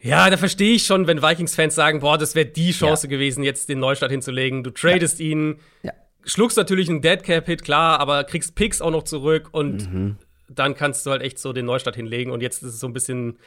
Ja, 0.00 0.28
da 0.28 0.36
verstehe 0.36 0.74
ich 0.74 0.84
schon, 0.84 1.06
wenn 1.06 1.22
Vikings-Fans 1.22 1.74
sagen, 1.74 2.00
boah, 2.00 2.18
das 2.18 2.34
wäre 2.34 2.46
die 2.46 2.72
Chance 2.72 3.06
ja. 3.06 3.10
gewesen, 3.10 3.42
jetzt 3.42 3.68
den 3.68 3.78
Neustart 3.78 4.10
hinzulegen. 4.10 4.62
Du 4.62 4.70
tradest 4.70 5.18
ja. 5.18 5.26
ihn, 5.26 5.56
ja. 5.82 5.92
schluckst 6.24 6.56
natürlich 6.56 6.88
einen 6.88 7.00
Dead 7.00 7.22
Cap 7.22 7.46
Hit, 7.46 7.64
klar, 7.64 7.98
aber 7.98 8.24
kriegst 8.24 8.54
Picks 8.54 8.82
auch 8.82 8.90
noch 8.90 9.04
zurück 9.04 9.48
und 9.52 9.92
mhm. 9.92 10.16
dann 10.48 10.74
kannst 10.74 11.06
du 11.06 11.10
halt 11.10 11.22
echt 11.22 11.38
so 11.38 11.52
den 11.52 11.64
Neustart 11.64 11.96
hinlegen. 11.96 12.30
Und 12.30 12.42
jetzt 12.42 12.62
ist 12.62 12.74
es 12.74 12.80
so 12.80 12.86
ein 12.86 12.92
bisschen 12.92 13.38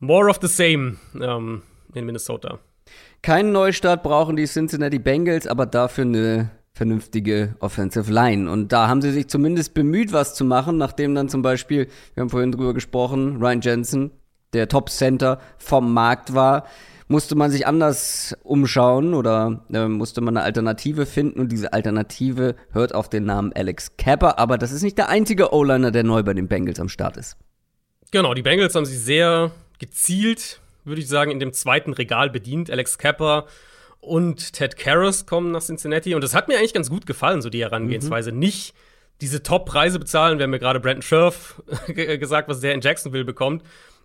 more 0.00 0.28
of 0.28 0.38
the 0.42 0.48
same 0.48 0.96
ähm, 1.20 1.62
in 1.94 2.06
Minnesota. 2.06 2.58
Keinen 3.22 3.52
Neustart 3.52 4.02
brauchen 4.02 4.36
die 4.36 4.46
Cincinnati 4.46 4.98
Bengals, 4.98 5.46
aber 5.46 5.64
dafür 5.64 6.04
eine 6.04 6.50
vernünftige 6.74 7.54
Offensive 7.60 8.12
Line. 8.12 8.50
Und 8.50 8.72
da 8.72 8.88
haben 8.88 9.00
sie 9.00 9.12
sich 9.12 9.28
zumindest 9.28 9.74
bemüht, 9.74 10.12
was 10.12 10.34
zu 10.34 10.44
machen, 10.44 10.76
nachdem 10.76 11.14
dann 11.14 11.28
zum 11.28 11.40
Beispiel, 11.40 11.88
wir 12.14 12.20
haben 12.20 12.30
vorhin 12.30 12.52
drüber 12.52 12.74
gesprochen, 12.74 13.36
Ryan 13.40 13.60
Jensen, 13.60 14.10
der 14.52 14.68
Top 14.68 14.90
Center 14.90 15.40
vom 15.56 15.92
Markt 15.92 16.34
war, 16.34 16.64
musste 17.06 17.34
man 17.36 17.50
sich 17.50 17.66
anders 17.66 18.36
umschauen 18.42 19.14
oder 19.14 19.64
äh, 19.72 19.86
musste 19.86 20.20
man 20.20 20.36
eine 20.36 20.44
Alternative 20.44 21.06
finden. 21.06 21.38
Und 21.38 21.52
diese 21.52 21.72
Alternative 21.72 22.56
hört 22.72 22.94
auf 22.94 23.08
den 23.08 23.24
Namen 23.24 23.52
Alex 23.54 23.96
Capper, 23.96 24.38
aber 24.38 24.58
das 24.58 24.72
ist 24.72 24.82
nicht 24.82 24.98
der 24.98 25.08
einzige 25.08 25.52
O-Liner, 25.52 25.90
der 25.90 26.02
neu 26.02 26.22
bei 26.22 26.34
den 26.34 26.48
Bengals 26.48 26.80
am 26.80 26.88
Start 26.88 27.16
ist. 27.16 27.36
Genau, 28.10 28.34
die 28.34 28.42
Bengals 28.42 28.74
haben 28.74 28.86
sich 28.86 28.98
sehr 28.98 29.52
gezielt, 29.78 30.60
würde 30.84 31.00
ich 31.00 31.08
sagen, 31.08 31.30
in 31.30 31.40
dem 31.40 31.52
zweiten 31.52 31.92
Regal 31.92 32.30
bedient. 32.30 32.70
Alex 32.70 32.98
Capper 32.98 33.46
und 34.04 34.52
Ted 34.52 34.76
Karras 34.76 35.26
kommen 35.26 35.50
nach 35.50 35.62
Cincinnati. 35.62 36.14
Und 36.14 36.22
das 36.22 36.34
hat 36.34 36.48
mir 36.48 36.58
eigentlich 36.58 36.74
ganz 36.74 36.90
gut 36.90 37.06
gefallen, 37.06 37.42
so 37.42 37.50
die 37.50 37.62
Herangehensweise. 37.62 38.32
Mhm. 38.32 38.38
Nicht 38.38 38.74
diese 39.20 39.42
Top-Preise 39.42 39.98
bezahlen. 39.98 40.38
Wir 40.38 40.44
haben 40.44 40.52
ja 40.52 40.58
gerade 40.58 40.80
Brandon 40.80 41.02
Scherf 41.02 41.62
gesagt, 41.86 42.48
was 42.48 42.60
der 42.60 42.74
in 42.74 42.80
Jacksonville 42.80 43.24
bekommt. 43.24 43.62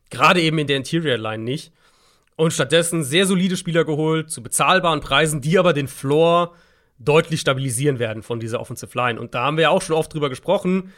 Gerade 0.09 0.41
eben 0.41 0.57
in 0.57 0.67
der 0.67 0.77
Interior 0.77 1.17
Line 1.17 1.43
nicht. 1.43 1.71
Und 2.35 2.53
stattdessen 2.53 3.03
sehr 3.03 3.25
solide 3.25 3.57
Spieler 3.57 3.83
geholt, 3.83 4.31
zu 4.31 4.41
bezahlbaren 4.41 5.01
Preisen, 5.01 5.41
die 5.41 5.59
aber 5.59 5.73
den 5.73 5.89
Floor 5.89 6.55
deutlich 6.97 7.41
stabilisieren 7.41 7.99
werden 7.99 8.23
von 8.23 8.39
dieser 8.39 8.59
Offensive 8.62 8.97
Line. 8.97 9.19
Und 9.19 9.33
da 9.33 9.43
haben 9.43 9.57
wir 9.57 9.63
ja 9.63 9.69
auch 9.69 9.81
schon 9.81 9.95
oft 9.95 10.13
drüber 10.13 10.29
gesprochen. 10.29 10.93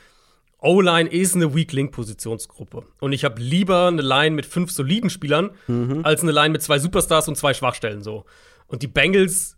O-Line 0.60 1.10
ist 1.10 1.36
eine 1.36 1.56
Weak-Link-Positionsgruppe. 1.56 2.84
Und 3.00 3.14
ich 3.14 3.26
habe 3.26 3.42
lieber 3.42 3.88
eine 3.88 4.04
Line 4.04 4.36
mit 4.36 4.46
fünf 4.46 4.72
soliden 4.72 5.10
Spielern, 5.10 5.50
mhm. 5.68 6.02
als 6.04 6.22
eine 6.22 6.32
Line 6.32 6.50
mit 6.50 6.62
zwei 6.62 6.78
Superstars 6.78 7.28
und 7.28 7.36
zwei 7.36 7.56
Schwachstellen 7.56 8.04
so. 8.04 8.26
Und 8.72 8.82
die 8.84 8.88
Bengals 8.88 9.58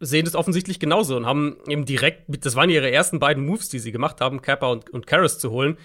sehen 0.00 0.24
das 0.24 0.34
offensichtlich 0.34 0.80
genauso 0.80 1.16
und 1.16 1.26
haben 1.26 1.58
eben 1.68 1.84
direkt, 1.84 2.24
das 2.44 2.56
waren 2.56 2.70
ihre 2.70 2.90
ersten 2.90 3.18
beiden 3.18 3.44
Moves, 3.44 3.68
die 3.68 3.78
sie 3.78 3.92
gemacht 3.92 4.20
haben, 4.22 4.40
Kappa 4.40 4.68
und, 4.68 4.88
und 4.90 5.06
Karras 5.06 5.38
zu 5.38 5.50
holen, 5.50 5.76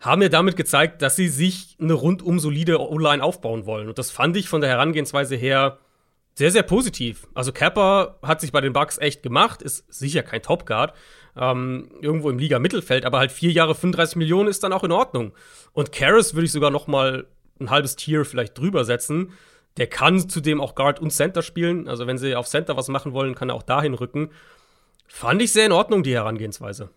haben 0.00 0.20
mir 0.20 0.30
damit 0.30 0.56
gezeigt, 0.56 1.02
dass 1.02 1.16
sie 1.16 1.28
sich 1.28 1.76
eine 1.80 1.92
rundum 1.92 2.38
solide 2.38 2.80
O-Line 2.80 3.22
aufbauen 3.22 3.66
wollen. 3.66 3.88
Und 3.88 3.98
das 3.98 4.12
fand 4.12 4.36
ich 4.36 4.48
von 4.48 4.60
der 4.60 4.70
Herangehensweise 4.70 5.34
her 5.34 5.78
sehr, 6.34 6.52
sehr 6.52 6.62
positiv. 6.62 7.26
Also 7.34 7.52
Kappa 7.52 8.18
hat 8.22 8.40
sich 8.40 8.52
bei 8.52 8.60
den 8.60 8.72
Bucks 8.72 8.98
echt 8.98 9.22
gemacht, 9.24 9.60
ist 9.60 9.84
sicher 9.92 10.22
kein 10.22 10.42
Topguard, 10.42 10.94
ähm, 11.36 11.90
irgendwo 12.00 12.30
im 12.30 12.38
Liga-Mittelfeld, 12.38 13.04
aber 13.04 13.18
halt 13.18 13.32
vier 13.32 13.50
Jahre 13.50 13.74
35 13.74 14.16
Millionen 14.16 14.48
ist 14.48 14.62
dann 14.62 14.72
auch 14.72 14.84
in 14.84 14.92
Ordnung. 14.92 15.32
Und 15.72 15.90
Karras 15.90 16.34
würde 16.34 16.46
ich 16.46 16.52
sogar 16.52 16.70
noch 16.70 16.86
mal 16.86 17.26
ein 17.58 17.70
halbes 17.70 17.96
Tier 17.96 18.24
vielleicht 18.24 18.56
drüber 18.56 18.84
setzen. 18.84 19.32
Der 19.76 19.86
kann 19.88 20.28
zudem 20.28 20.60
auch 20.60 20.74
Guard 20.74 21.00
und 21.00 21.10
Center 21.10 21.42
spielen. 21.42 21.88
Also 21.88 22.06
wenn 22.06 22.18
sie 22.18 22.36
auf 22.36 22.46
Center 22.46 22.76
was 22.76 22.88
machen 22.88 23.12
wollen, 23.12 23.34
kann 23.34 23.48
er 23.48 23.54
auch 23.54 23.62
dahin 23.62 23.94
rücken. 23.94 24.30
Fand 25.06 25.42
ich 25.42 25.52
sehr 25.52 25.66
in 25.66 25.72
Ordnung, 25.72 26.02
die 26.02 26.14
Herangehensweise. 26.14 26.90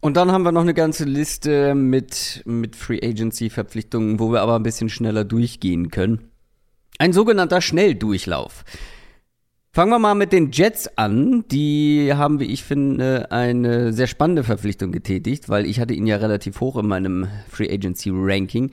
Und 0.00 0.16
dann 0.16 0.30
haben 0.30 0.44
wir 0.44 0.52
noch 0.52 0.62
eine 0.62 0.74
ganze 0.74 1.04
Liste 1.04 1.74
mit, 1.74 2.42
mit 2.46 2.76
Free 2.76 3.00
Agency-Verpflichtungen, 3.02 4.20
wo 4.20 4.30
wir 4.30 4.42
aber 4.42 4.56
ein 4.56 4.62
bisschen 4.62 4.88
schneller 4.88 5.24
durchgehen 5.24 5.90
können. 5.90 6.30
Ein 6.98 7.12
sogenannter 7.12 7.60
Schnelldurchlauf. 7.60 8.64
Fangen 9.72 9.90
wir 9.90 9.98
mal 9.98 10.14
mit 10.14 10.32
den 10.32 10.50
Jets 10.50 10.88
an. 10.96 11.44
Die 11.48 12.12
haben, 12.14 12.40
wie 12.40 12.46
ich 12.46 12.64
finde, 12.64 13.30
eine 13.30 13.92
sehr 13.92 14.06
spannende 14.06 14.44
Verpflichtung 14.44 14.92
getätigt, 14.92 15.48
weil 15.48 15.66
ich 15.66 15.80
hatte 15.80 15.94
ihn 15.94 16.06
ja 16.06 16.16
relativ 16.16 16.60
hoch 16.60 16.76
in 16.76 16.86
meinem 16.86 17.28
Free 17.48 17.70
Agency 17.70 18.10
Ranking. 18.12 18.70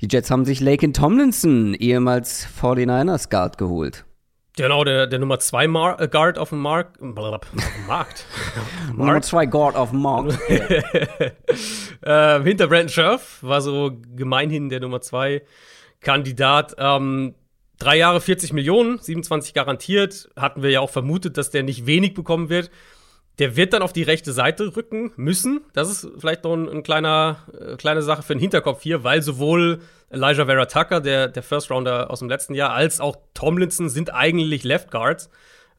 Die 0.00 0.08
Jets 0.10 0.30
haben 0.30 0.44
sich 0.44 0.60
Lakin 0.60 0.92
Tomlinson, 0.92 1.74
ehemals 1.74 2.46
49ers 2.60 3.30
Guard, 3.30 3.58
geholt. 3.58 4.04
Genau, 4.56 4.84
der, 4.84 5.08
der 5.08 5.18
Nummer 5.18 5.40
2 5.40 5.64
äh, 5.64 6.08
Guard 6.08 6.38
auf 6.38 6.50
dem 6.50 6.60
Markt. 6.60 7.00
Auf 7.02 7.72
dem 7.74 7.86
Markt. 7.88 8.24
Nummer 8.96 9.20
2 9.20 9.46
Guard 9.46 9.74
auf 9.74 9.90
dem 9.90 10.02
Markt. 10.02 10.38
äh, 10.48 12.42
hinter 12.42 12.68
Brandon 12.68 12.88
Scherf 12.88 13.38
war 13.42 13.60
so 13.60 13.90
gemeinhin 14.14 14.68
der 14.68 14.78
Nummer 14.78 15.00
2 15.00 15.42
Kandidat. 16.00 16.76
Ähm, 16.78 17.34
drei 17.80 17.96
Jahre 17.96 18.20
40 18.20 18.52
Millionen, 18.52 18.98
27 18.98 19.54
garantiert. 19.54 20.30
Hatten 20.36 20.62
wir 20.62 20.70
ja 20.70 20.80
auch 20.80 20.90
vermutet, 20.90 21.36
dass 21.36 21.50
der 21.50 21.64
nicht 21.64 21.86
wenig 21.86 22.14
bekommen 22.14 22.48
wird. 22.48 22.70
Der 23.38 23.56
wird 23.56 23.72
dann 23.72 23.82
auf 23.82 23.92
die 23.92 24.04
rechte 24.04 24.32
Seite 24.32 24.76
rücken 24.76 25.12
müssen. 25.16 25.62
Das 25.72 25.90
ist 25.90 26.08
vielleicht 26.18 26.44
noch 26.44 26.54
ein, 26.54 26.68
ein 26.68 26.82
kleiner, 26.82 27.38
äh, 27.58 27.76
kleine 27.76 28.02
Sache 28.02 28.22
für 28.22 28.34
den 28.34 28.40
Hinterkopf 28.40 28.82
hier, 28.82 29.02
weil 29.02 29.22
sowohl 29.22 29.80
Elijah 30.10 30.46
Vera 30.46 30.66
Tucker, 30.66 31.00
der, 31.00 31.28
der 31.28 31.42
First 31.42 31.70
Rounder 31.70 32.10
aus 32.10 32.20
dem 32.20 32.28
letzten 32.28 32.54
Jahr, 32.54 32.72
als 32.72 33.00
auch 33.00 33.16
Tomlinson 33.34 33.88
sind 33.88 34.14
eigentlich 34.14 34.62
Left 34.62 34.90
Guards. 34.90 35.30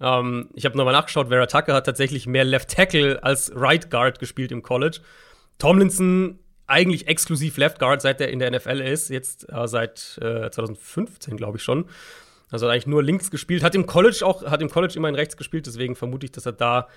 Ähm, 0.01 0.49
ich 0.53 0.65
habe 0.65 0.77
nochmal 0.77 0.93
nachgeschaut, 0.93 1.29
Vera 1.29 1.45
Tucker 1.45 1.73
hat 1.73 1.85
tatsächlich 1.85 2.27
mehr 2.27 2.43
Left 2.43 2.69
Tackle 2.69 3.23
als 3.23 3.51
Right 3.55 3.89
Guard 3.89 4.19
gespielt 4.19 4.51
im 4.51 4.61
College. 4.61 4.99
Tomlinson 5.57 6.39
eigentlich 6.67 7.07
exklusiv 7.07 7.57
Left 7.57 7.79
Guard, 7.79 8.01
seit 8.01 8.19
er 8.19 8.29
in 8.29 8.39
der 8.39 8.51
NFL 8.51 8.81
ist, 8.81 9.09
jetzt 9.09 9.47
äh, 9.49 9.67
seit 9.67 10.19
äh, 10.21 10.49
2015, 10.49 11.37
glaube 11.37 11.57
ich 11.57 11.63
schon. 11.63 11.85
Also 12.51 12.67
eigentlich 12.67 12.87
nur 12.87 13.03
links 13.03 13.31
gespielt, 13.31 13.63
hat 13.63 13.75
im 13.75 13.85
College 13.85 14.21
auch, 14.23 14.43
hat 14.45 14.61
im 14.61 14.69
College 14.69 14.93
immerhin 14.95 15.15
rechts 15.15 15.37
gespielt, 15.37 15.65
deswegen 15.67 15.95
vermute 15.95 16.25
ich, 16.25 16.31
dass 16.31 16.45
er 16.45 16.53
da 16.53 16.87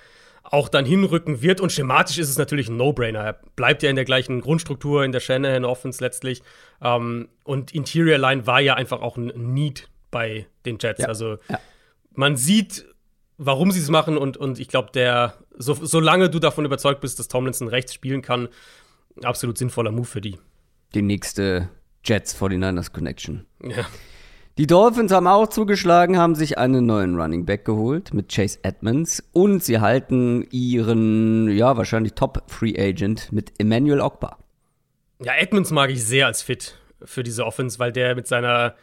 auch 0.43 0.69
dann 0.69 0.85
hinrücken 0.85 1.43
wird. 1.43 1.61
Und 1.61 1.73
schematisch 1.73 2.19
ist 2.19 2.29
es 2.29 2.39
natürlich 2.39 2.69
ein 2.69 2.77
No-Brainer. 2.77 3.21
Er 3.21 3.33
bleibt 3.57 3.83
ja 3.83 3.91
in 3.91 3.97
der 3.97 4.05
gleichen 4.05 4.41
Grundstruktur, 4.41 5.05
in 5.05 5.13
der 5.13 5.21
Shanahan 5.21 5.65
Offense 5.65 6.03
letztlich. 6.03 6.43
Ähm, 6.83 7.29
und 7.45 7.75
Interior 7.75 8.19
Line 8.19 8.47
war 8.47 8.61
ja 8.61 8.75
einfach 8.75 9.01
auch 9.01 9.17
ein 9.17 9.33
Need 9.53 9.89
bei 10.11 10.47
den 10.65 10.79
Jets. 10.81 11.01
Ja. 11.01 11.09
Also 11.09 11.39
ja. 11.49 11.61
man 12.13 12.37
sieht, 12.37 12.87
warum 13.37 13.71
sie 13.71 13.81
es 13.81 13.91
machen. 13.91 14.17
Und, 14.17 14.37
und 14.37 14.59
ich 14.59 14.69
glaube, 14.69 14.91
der, 14.93 15.35
so, 15.57 15.75
solange 15.75 16.31
du 16.31 16.39
davon 16.39 16.65
überzeugt 16.65 17.01
bist, 17.01 17.19
dass 17.19 17.29
Tomlinson 17.29 17.69
rechts 17.69 17.95
spielen 17.95 18.23
kann, 18.23 18.49
absolut 19.23 19.59
sinnvoller 19.59 19.93
Move 19.93 20.07
für 20.07 20.21
die. 20.21 20.39
Die 20.95 21.03
nächste 21.03 21.69
Jets 22.05 22.41
49ers 22.41 22.93
Connection. 22.93 23.47
Ja. 23.63 23.87
Die 24.59 24.67
Dolphins 24.67 25.13
haben 25.13 25.29
auch 25.29 25.49
zugeschlagen, 25.49 26.19
haben 26.19 26.35
sich 26.35 26.59
einen 26.59 26.85
neuen 26.85 27.15
Running 27.15 27.47
Back 27.47 27.65
geholt 27.65 28.13
mit 28.13 28.29
Chase 28.29 28.59
Edmonds 28.65 29.23
und 29.33 29.63
sie 29.63 29.79
halten 29.79 30.49
ihren, 30.51 31.57
ja, 31.57 31.77
wahrscheinlich 31.77 32.15
Top 32.15 32.43
Free 32.49 32.75
Agent 32.77 33.31
mit 33.31 33.53
Emmanuel 33.59 34.01
Ogba. 34.01 34.37
Ja, 35.23 35.37
Edmonds 35.37 35.71
mag 35.71 35.91
ich 35.91 36.05
sehr 36.05 36.27
als 36.27 36.43
Fit 36.43 36.77
für 37.05 37.23
diese 37.23 37.47
Offense, 37.47 37.79
weil 37.79 37.93
der 37.93 38.17
mit 38.17 38.27
seiner, 38.27 38.75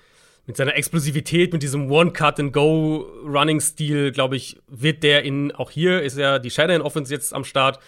mit 0.46 0.56
seiner 0.56 0.78
Explosivität, 0.78 1.52
mit 1.52 1.62
diesem 1.62 1.92
One-Cut-and-Go-Running-Stil, 1.92 4.14
glaube 4.14 4.38
ich, 4.38 4.62
wird 4.70 5.04
der 5.04 5.24
in, 5.24 5.52
auch 5.52 5.72
hier 5.72 6.04
ist 6.04 6.18
ja 6.18 6.40
die 6.40 6.52
Shanahan 6.52 6.84
Offense 6.84 7.14
jetzt 7.14 7.34
am 7.34 7.44
Start, 7.44 7.80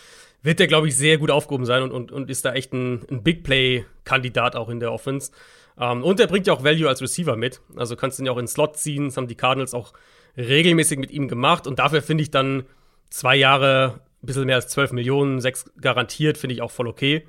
wird 0.43 0.59
der, 0.59 0.67
glaube 0.67 0.89
ich, 0.89 0.97
sehr 0.97 1.19
gut 1.19 1.31
aufgehoben 1.31 1.65
sein 1.65 1.83
und, 1.83 1.91
und, 1.91 2.11
und 2.11 2.29
ist 2.29 2.43
da 2.43 2.51
echt 2.51 2.73
ein, 2.73 3.05
ein 3.09 3.23
Big 3.23 3.45
Play-Kandidat 3.45 4.57
auch 4.57 4.67
in 4.67 4.81
der 4.81 4.91
Offense. 4.91 5.31
Um, 5.77 5.83
ähm, 5.83 6.03
und 6.03 6.19
er 6.19 6.27
bringt 6.27 6.47
ja 6.47 6.53
auch 6.53 6.63
Value 6.63 6.89
als 6.89 7.01
Receiver 7.01 7.35
mit. 7.35 7.61
Also 7.75 7.95
kannst 7.95 8.17
du 8.17 8.23
ihn 8.23 8.25
ja 8.25 8.31
auch 8.31 8.37
in 8.37 8.45
den 8.45 8.49
Slot 8.49 8.77
ziehen. 8.77 9.05
Das 9.05 9.17
haben 9.17 9.27
die 9.27 9.35
Cardinals 9.35 9.75
auch 9.75 9.93
regelmäßig 10.35 10.97
mit 10.97 11.11
ihm 11.11 11.27
gemacht. 11.27 11.67
Und 11.67 11.79
dafür 11.79 12.01
finde 12.01 12.23
ich 12.23 12.31
dann 12.31 12.65
zwei 13.09 13.35
Jahre, 13.35 14.01
ein 14.23 14.25
bisschen 14.25 14.45
mehr 14.45 14.55
als 14.55 14.69
12 14.69 14.91
Millionen, 14.93 15.39
sechs 15.39 15.65
garantiert, 15.79 16.37
finde 16.37 16.55
ich 16.55 16.61
auch 16.61 16.71
voll 16.71 16.87
okay. 16.87 17.27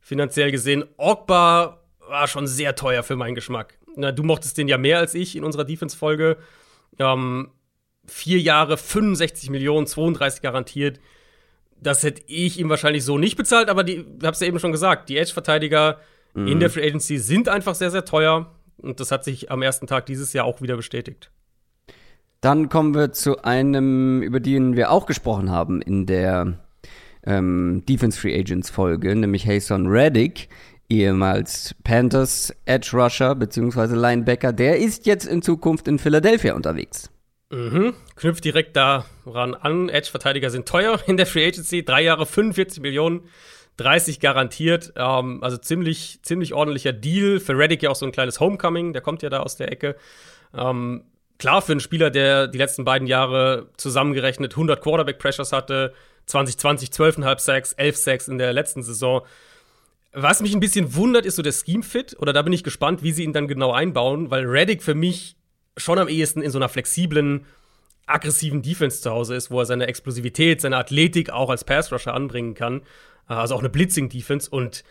Finanziell 0.00 0.50
gesehen. 0.50 0.84
Ogba 0.98 1.82
war 2.00 2.28
schon 2.28 2.46
sehr 2.46 2.74
teuer 2.74 3.02
für 3.02 3.16
meinen 3.16 3.34
Geschmack. 3.34 3.78
Na, 3.96 4.12
du 4.12 4.22
mochtest 4.22 4.58
den 4.58 4.68
ja 4.68 4.78
mehr 4.78 4.98
als 4.98 5.14
ich 5.14 5.34
in 5.34 5.42
unserer 5.42 5.64
Defense-Folge. 5.64 6.36
Ähm, 6.98 7.50
vier 8.06 8.38
Jahre, 8.38 8.76
65 8.76 9.50
Millionen, 9.50 9.86
32 9.86 10.42
garantiert. 10.42 11.00
Das 11.80 12.02
hätte 12.02 12.22
ich 12.26 12.58
ihm 12.58 12.68
wahrscheinlich 12.68 13.04
so 13.04 13.18
nicht 13.18 13.36
bezahlt, 13.36 13.68
aber 13.68 13.84
die, 13.84 14.04
hab's 14.22 14.40
ja 14.40 14.46
eben 14.46 14.58
schon 14.58 14.72
gesagt, 14.72 15.08
die 15.08 15.18
Edge-Verteidiger 15.18 15.98
mhm. 16.36 16.48
in 16.48 16.60
der 16.60 16.70
Free 16.70 16.86
Agency 16.86 17.18
sind 17.18 17.48
einfach 17.48 17.74
sehr, 17.74 17.90
sehr 17.90 18.04
teuer. 18.04 18.52
Und 18.76 19.00
das 19.00 19.10
hat 19.10 19.24
sich 19.24 19.50
am 19.50 19.62
ersten 19.62 19.86
Tag 19.86 20.06
dieses 20.06 20.32
Jahr 20.32 20.44
auch 20.44 20.60
wieder 20.60 20.76
bestätigt. 20.76 21.30
Dann 22.40 22.68
kommen 22.68 22.94
wir 22.94 23.12
zu 23.12 23.42
einem, 23.42 24.22
über 24.22 24.38
den 24.40 24.76
wir 24.76 24.90
auch 24.90 25.06
gesprochen 25.06 25.50
haben 25.50 25.80
in 25.82 26.06
der 26.06 26.60
ähm, 27.24 27.82
Defense 27.88 28.20
Free 28.20 28.38
Agents 28.38 28.70
Folge, 28.70 29.16
nämlich 29.16 29.46
Hason 29.46 29.86
Reddick, 29.86 30.48
ehemals 30.88 31.74
Panthers 31.82 32.54
Edge 32.66 32.90
Rusher 32.92 33.34
bzw. 33.34 33.94
Linebacker. 33.94 34.52
Der 34.52 34.78
ist 34.78 35.06
jetzt 35.06 35.26
in 35.26 35.42
Zukunft 35.42 35.88
in 35.88 35.98
Philadelphia 35.98 36.54
unterwegs. 36.54 37.10
Mhm. 37.50 37.94
Knüpft 38.16 38.44
direkt 38.44 38.76
daran 38.76 39.54
an. 39.54 39.88
Edge-Verteidiger 39.88 40.50
sind 40.50 40.66
teuer 40.66 41.00
in 41.06 41.16
der 41.16 41.26
Free 41.26 41.46
Agency. 41.46 41.84
Drei 41.84 42.02
Jahre 42.02 42.26
45 42.26 42.82
Millionen. 42.82 43.22
30 43.76 44.20
garantiert. 44.20 44.92
Ähm, 44.96 45.42
also 45.42 45.56
ziemlich, 45.56 46.20
ziemlich 46.22 46.54
ordentlicher 46.54 46.92
Deal. 46.92 47.40
Für 47.40 47.56
Reddick 47.56 47.82
ja 47.82 47.90
auch 47.90 47.96
so 47.96 48.06
ein 48.06 48.12
kleines 48.12 48.40
Homecoming, 48.40 48.92
der 48.92 49.02
kommt 49.02 49.22
ja 49.22 49.30
da 49.30 49.40
aus 49.40 49.56
der 49.56 49.70
Ecke. 49.70 49.96
Ähm, 50.54 51.04
klar, 51.38 51.62
für 51.62 51.72
einen 51.72 51.80
Spieler, 51.80 52.10
der 52.10 52.48
die 52.48 52.58
letzten 52.58 52.84
beiden 52.84 53.06
Jahre 53.06 53.68
zusammengerechnet 53.76 54.52
100 54.52 54.82
Quarterback-Pressures 54.82 55.52
hatte, 55.52 55.92
2020 56.26 56.90
12,5 56.90 57.38
Sacks, 57.38 57.72
11 57.74 57.96
Sacks 57.96 58.28
in 58.28 58.38
der 58.38 58.52
letzten 58.52 58.82
Saison. 58.82 59.22
Was 60.12 60.40
mich 60.40 60.54
ein 60.54 60.60
bisschen 60.60 60.94
wundert, 60.94 61.26
ist 61.26 61.36
so 61.36 61.42
der 61.42 61.52
Scheme-Fit. 61.52 62.16
Oder 62.18 62.32
da 62.32 62.42
bin 62.42 62.52
ich 62.52 62.64
gespannt, 62.64 63.02
wie 63.02 63.12
sie 63.12 63.22
ihn 63.22 63.34
dann 63.34 63.48
genau 63.48 63.72
einbauen, 63.72 64.30
weil 64.30 64.46
Reddick 64.46 64.82
für 64.82 64.94
mich 64.94 65.36
schon 65.76 65.98
am 65.98 66.08
ehesten 66.08 66.40
in 66.40 66.50
so 66.50 66.58
einer 66.58 66.70
flexiblen, 66.70 67.44
aggressiven 68.06 68.62
Defense 68.62 69.02
zu 69.02 69.10
Hause 69.10 69.34
ist, 69.34 69.50
wo 69.50 69.60
er 69.60 69.66
seine 69.66 69.86
Explosivität, 69.88 70.60
seine 70.60 70.78
Athletik 70.78 71.30
auch 71.30 71.50
als 71.50 71.64
Pass-Rusher 71.64 72.14
anbringen 72.14 72.54
kann. 72.54 72.82
Also 73.26 73.54
auch 73.54 73.60
eine 73.60 73.68
Blitzing-Defense. 73.68 74.50
Und 74.50 74.84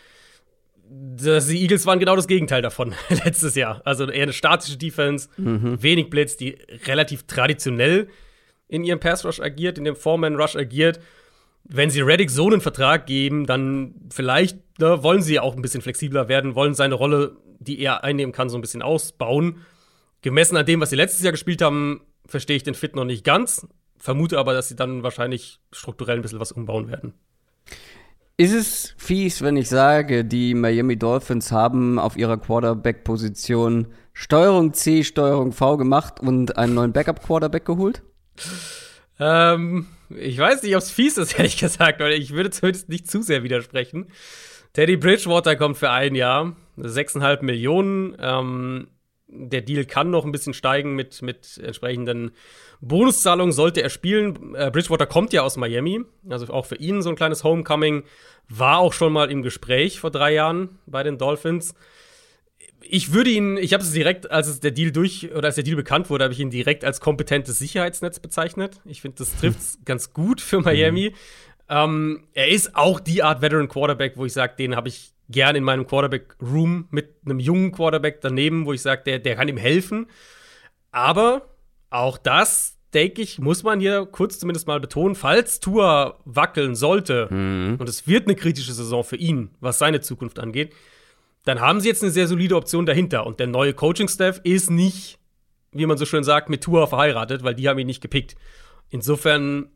die 0.88 1.62
Eagles 1.62 1.86
waren 1.86 2.00
genau 2.00 2.16
das 2.16 2.28
Gegenteil 2.28 2.62
davon 2.62 2.94
letztes 3.10 3.56
Jahr. 3.56 3.82
Also 3.86 4.06
eher 4.10 4.24
eine 4.24 4.34
statische 4.34 4.78
Defense, 4.78 5.30
mhm. 5.38 5.82
wenig 5.82 6.10
Blitz, 6.10 6.38
die 6.38 6.58
relativ 6.86 7.24
traditionell 7.24 8.08
in 8.68 8.84
ihrem 8.84 9.00
Pass-Rush 9.00 9.40
agiert, 9.40 9.78
in 9.78 9.84
dem 9.84 9.96
Foreman-Rush 9.96 10.56
agiert 10.56 11.00
wenn 11.68 11.90
sie 11.90 12.02
Reddick 12.02 12.30
so 12.30 12.48
einen 12.48 12.62
Vertrag 12.62 13.08
geben, 13.08 13.46
dann 13.46 13.96
vielleicht 14.12 14.58
ne, 14.80 15.02
wollen 15.04 15.22
sie 15.22 15.40
auch 15.40 15.56
ein 15.56 15.62
bisschen 15.62 15.82
flexibler 15.82 16.28
werden, 16.28 16.56
wollen 16.56 16.76
seine 16.76 16.96
Rolle, 16.96 17.38
die 17.60 17.80
er 17.80 18.04
einnehmen 18.04 18.34
kann, 18.34 18.50
so 18.50 18.58
ein 18.58 18.62
bisschen 18.62 18.82
ausbauen. 18.82 19.66
Gemessen 20.22 20.58
an 20.58 20.66
dem, 20.66 20.80
was 20.80 20.92
sie 20.92 20.96
letztes 20.96 21.24
Jahr 21.24 21.32
gespielt 21.32 21.62
haben, 21.62 22.02
verstehe 22.26 22.56
ich 22.56 22.64
den 22.64 22.76
Fit 22.76 22.96
noch 22.96 23.06
nicht 23.06 23.24
ganz. 23.24 23.68
Vermute 23.98 24.38
aber, 24.38 24.54
dass 24.54 24.70
sie 24.70 24.76
dann 24.76 25.02
wahrscheinlich 25.02 25.60
strukturell 25.72 26.18
ein 26.18 26.22
bisschen 26.22 26.40
was 26.40 26.52
umbauen 26.52 26.88
werden. 26.90 27.14
Ist 28.38 28.54
es 28.54 28.94
fies, 28.98 29.42
wenn 29.42 29.56
ich 29.56 29.70
sage, 29.70 30.26
die 30.26 30.56
Miami 30.56 30.98
Dolphins 30.98 31.54
haben 31.54 31.98
auf 31.98 32.18
ihrer 32.18 32.38
Quarterback-Position 32.38 33.88
Steuerung 34.12 34.74
C, 34.74 35.04
Steuerung 35.06 35.54
V 35.54 35.78
gemacht 35.78 36.20
und 36.20 36.58
einen 36.58 36.74
neuen 36.74 36.92
Backup-Quarterback 36.92 37.64
geholt? 37.64 38.02
Ähm, 39.20 39.88
ich 40.10 40.38
weiß 40.38 40.64
nicht, 40.64 40.76
ob 40.76 40.82
es 40.82 40.92
fies 40.92 41.18
ist, 41.18 41.34
ehrlich 41.38 41.58
gesagt, 41.58 42.02
weil 42.02 42.12
ich 42.12 42.32
würde 42.32 42.50
zumindest 42.50 42.90
nicht 42.90 43.10
zu 43.10 43.22
sehr 43.22 43.44
widersprechen. 43.44 44.08
Teddy 44.74 44.98
Bridgewater 44.98 45.56
kommt 45.56 45.78
für 45.78 45.90
ein 45.90 46.14
Jahr, 46.14 46.58
6,5 46.78 47.42
Millionen. 47.42 48.18
Ähm, 48.20 48.88
der 49.38 49.62
Deal 49.62 49.86
kann 49.86 50.10
noch 50.10 50.26
ein 50.26 50.32
bisschen 50.32 50.54
steigen 50.54 50.96
mit, 50.96 51.22
mit 51.22 51.60
entsprechenden 51.64 52.32
Bonuszahlungen, 52.82 53.52
sollte 53.52 53.82
er 53.82 53.90
spielen. 53.90 54.56
Äh, 54.56 54.72
Bridgewater 54.72 55.06
kommt 55.06 55.34
ja 55.34 55.42
aus 55.42 55.58
Miami, 55.58 56.02
also 56.30 56.48
auch 56.48 56.66
für 56.66 56.76
ihn 56.76 57.02
so 57.02 57.10
ein 57.10 57.16
kleines 57.16 57.44
Homecoming. 57.44 58.04
War 58.48 58.78
auch 58.78 58.94
schon 58.94 59.14
mal 59.14 59.32
im 59.32 59.42
Gespräch 59.42 60.00
vor 60.00 60.12
drei 60.12 60.34
Jahren 60.34 60.80
bei 60.86 61.04
den 61.04 61.18
Dolphins 61.18 61.76
ich 62.88 63.14
würde 63.14 63.30
ihn, 63.30 63.58
ich 63.58 63.74
habe 63.74 63.84
es 63.84 63.92
direkt, 63.92 64.30
als 64.30 64.48
es 64.48 64.60
der 64.60 64.72
Deal 64.72 64.92
durch 64.92 65.32
oder 65.34 65.48
als 65.48 65.56
der 65.56 65.64
Deal 65.64 65.76
bekannt 65.76 66.10
wurde, 66.10 66.24
habe 66.24 66.34
ich 66.34 66.40
ihn 66.40 66.50
direkt 66.50 66.86
als 66.86 67.00
kompetentes 67.00 67.58
Sicherheitsnetz 67.58 68.20
bezeichnet. 68.20 68.80
Ich 68.86 69.02
finde, 69.02 69.18
das 69.18 69.36
trifft 69.36 69.60
es 69.60 69.80
ganz 69.86 70.14
gut 70.14 70.42
für 70.42 70.62
Miami. 70.62 71.10
Mhm. 71.10 71.16
Ähm, 71.68 72.24
er 72.34 72.50
ist 72.50 72.76
auch 72.76 73.00
die 73.00 73.24
Art 73.24 73.42
Veteran 73.42 73.68
Quarterback, 73.68 74.18
wo 74.18 74.26
ich 74.26 74.34
sage, 74.34 74.54
den 74.58 74.76
habe 74.76 74.88
ich 74.90 75.15
gern 75.30 75.56
in 75.56 75.64
meinem 75.64 75.88
Quarterback 75.88 76.36
Room 76.42 76.88
mit 76.92 77.16
einem 77.26 77.40
jungen 77.40 77.72
Quarterback 77.72 78.22
daneben, 78.22 78.66
wo 78.66 78.74
ich 78.74 78.82
sage, 78.82 79.04
der, 79.06 79.20
der 79.20 79.36
kann 79.36 79.48
ihm 79.48 79.58
helfen. 79.58 80.08
Aber 80.92 81.50
auch 81.90 82.18
das, 82.18 82.78
denke 82.94 83.22
ich, 83.22 83.40
muss 83.40 83.64
man 83.64 83.80
hier 83.80 84.06
kurz 84.06 84.40
zumindest 84.40 84.68
mal 84.68 84.80
betonen, 84.80 85.16
falls 85.16 85.60
Tour 85.60 86.20
wackeln 86.26 86.76
sollte, 86.76 87.28
mhm. 87.30 87.76
und 87.78 87.90
es 87.90 88.08
wird 88.08 88.28
eine 88.28 88.36
kritische 88.36 88.74
Saison 88.74 89.04
für 89.04 89.18
ihn, 89.18 89.50
was 89.60 89.80
seine 89.80 90.02
Zukunft 90.02 90.40
angeht, 90.40 90.74
dann 91.44 91.60
haben 91.60 91.80
sie 91.80 91.90
jetzt 91.90 92.02
eine 92.02 92.12
sehr 92.12 92.28
solide 92.28 92.56
Option 92.56 92.86
dahinter. 92.86 93.28
Und 93.28 93.40
der 93.40 93.48
neue 93.48 93.74
Coaching-Staff 93.74 94.42
ist 94.44 94.72
nicht, 94.72 95.20
wie 95.72 95.86
man 95.86 95.98
so 95.98 96.06
schön 96.06 96.24
sagt, 96.24 96.50
mit 96.50 96.64
Tour 96.64 96.88
verheiratet, 96.88 97.44
weil 97.44 97.54
die 97.54 97.70
haben 97.70 97.78
ihn 97.78 97.88
nicht 97.88 98.02
gepickt. 98.02 98.36
Insofern, 98.90 99.70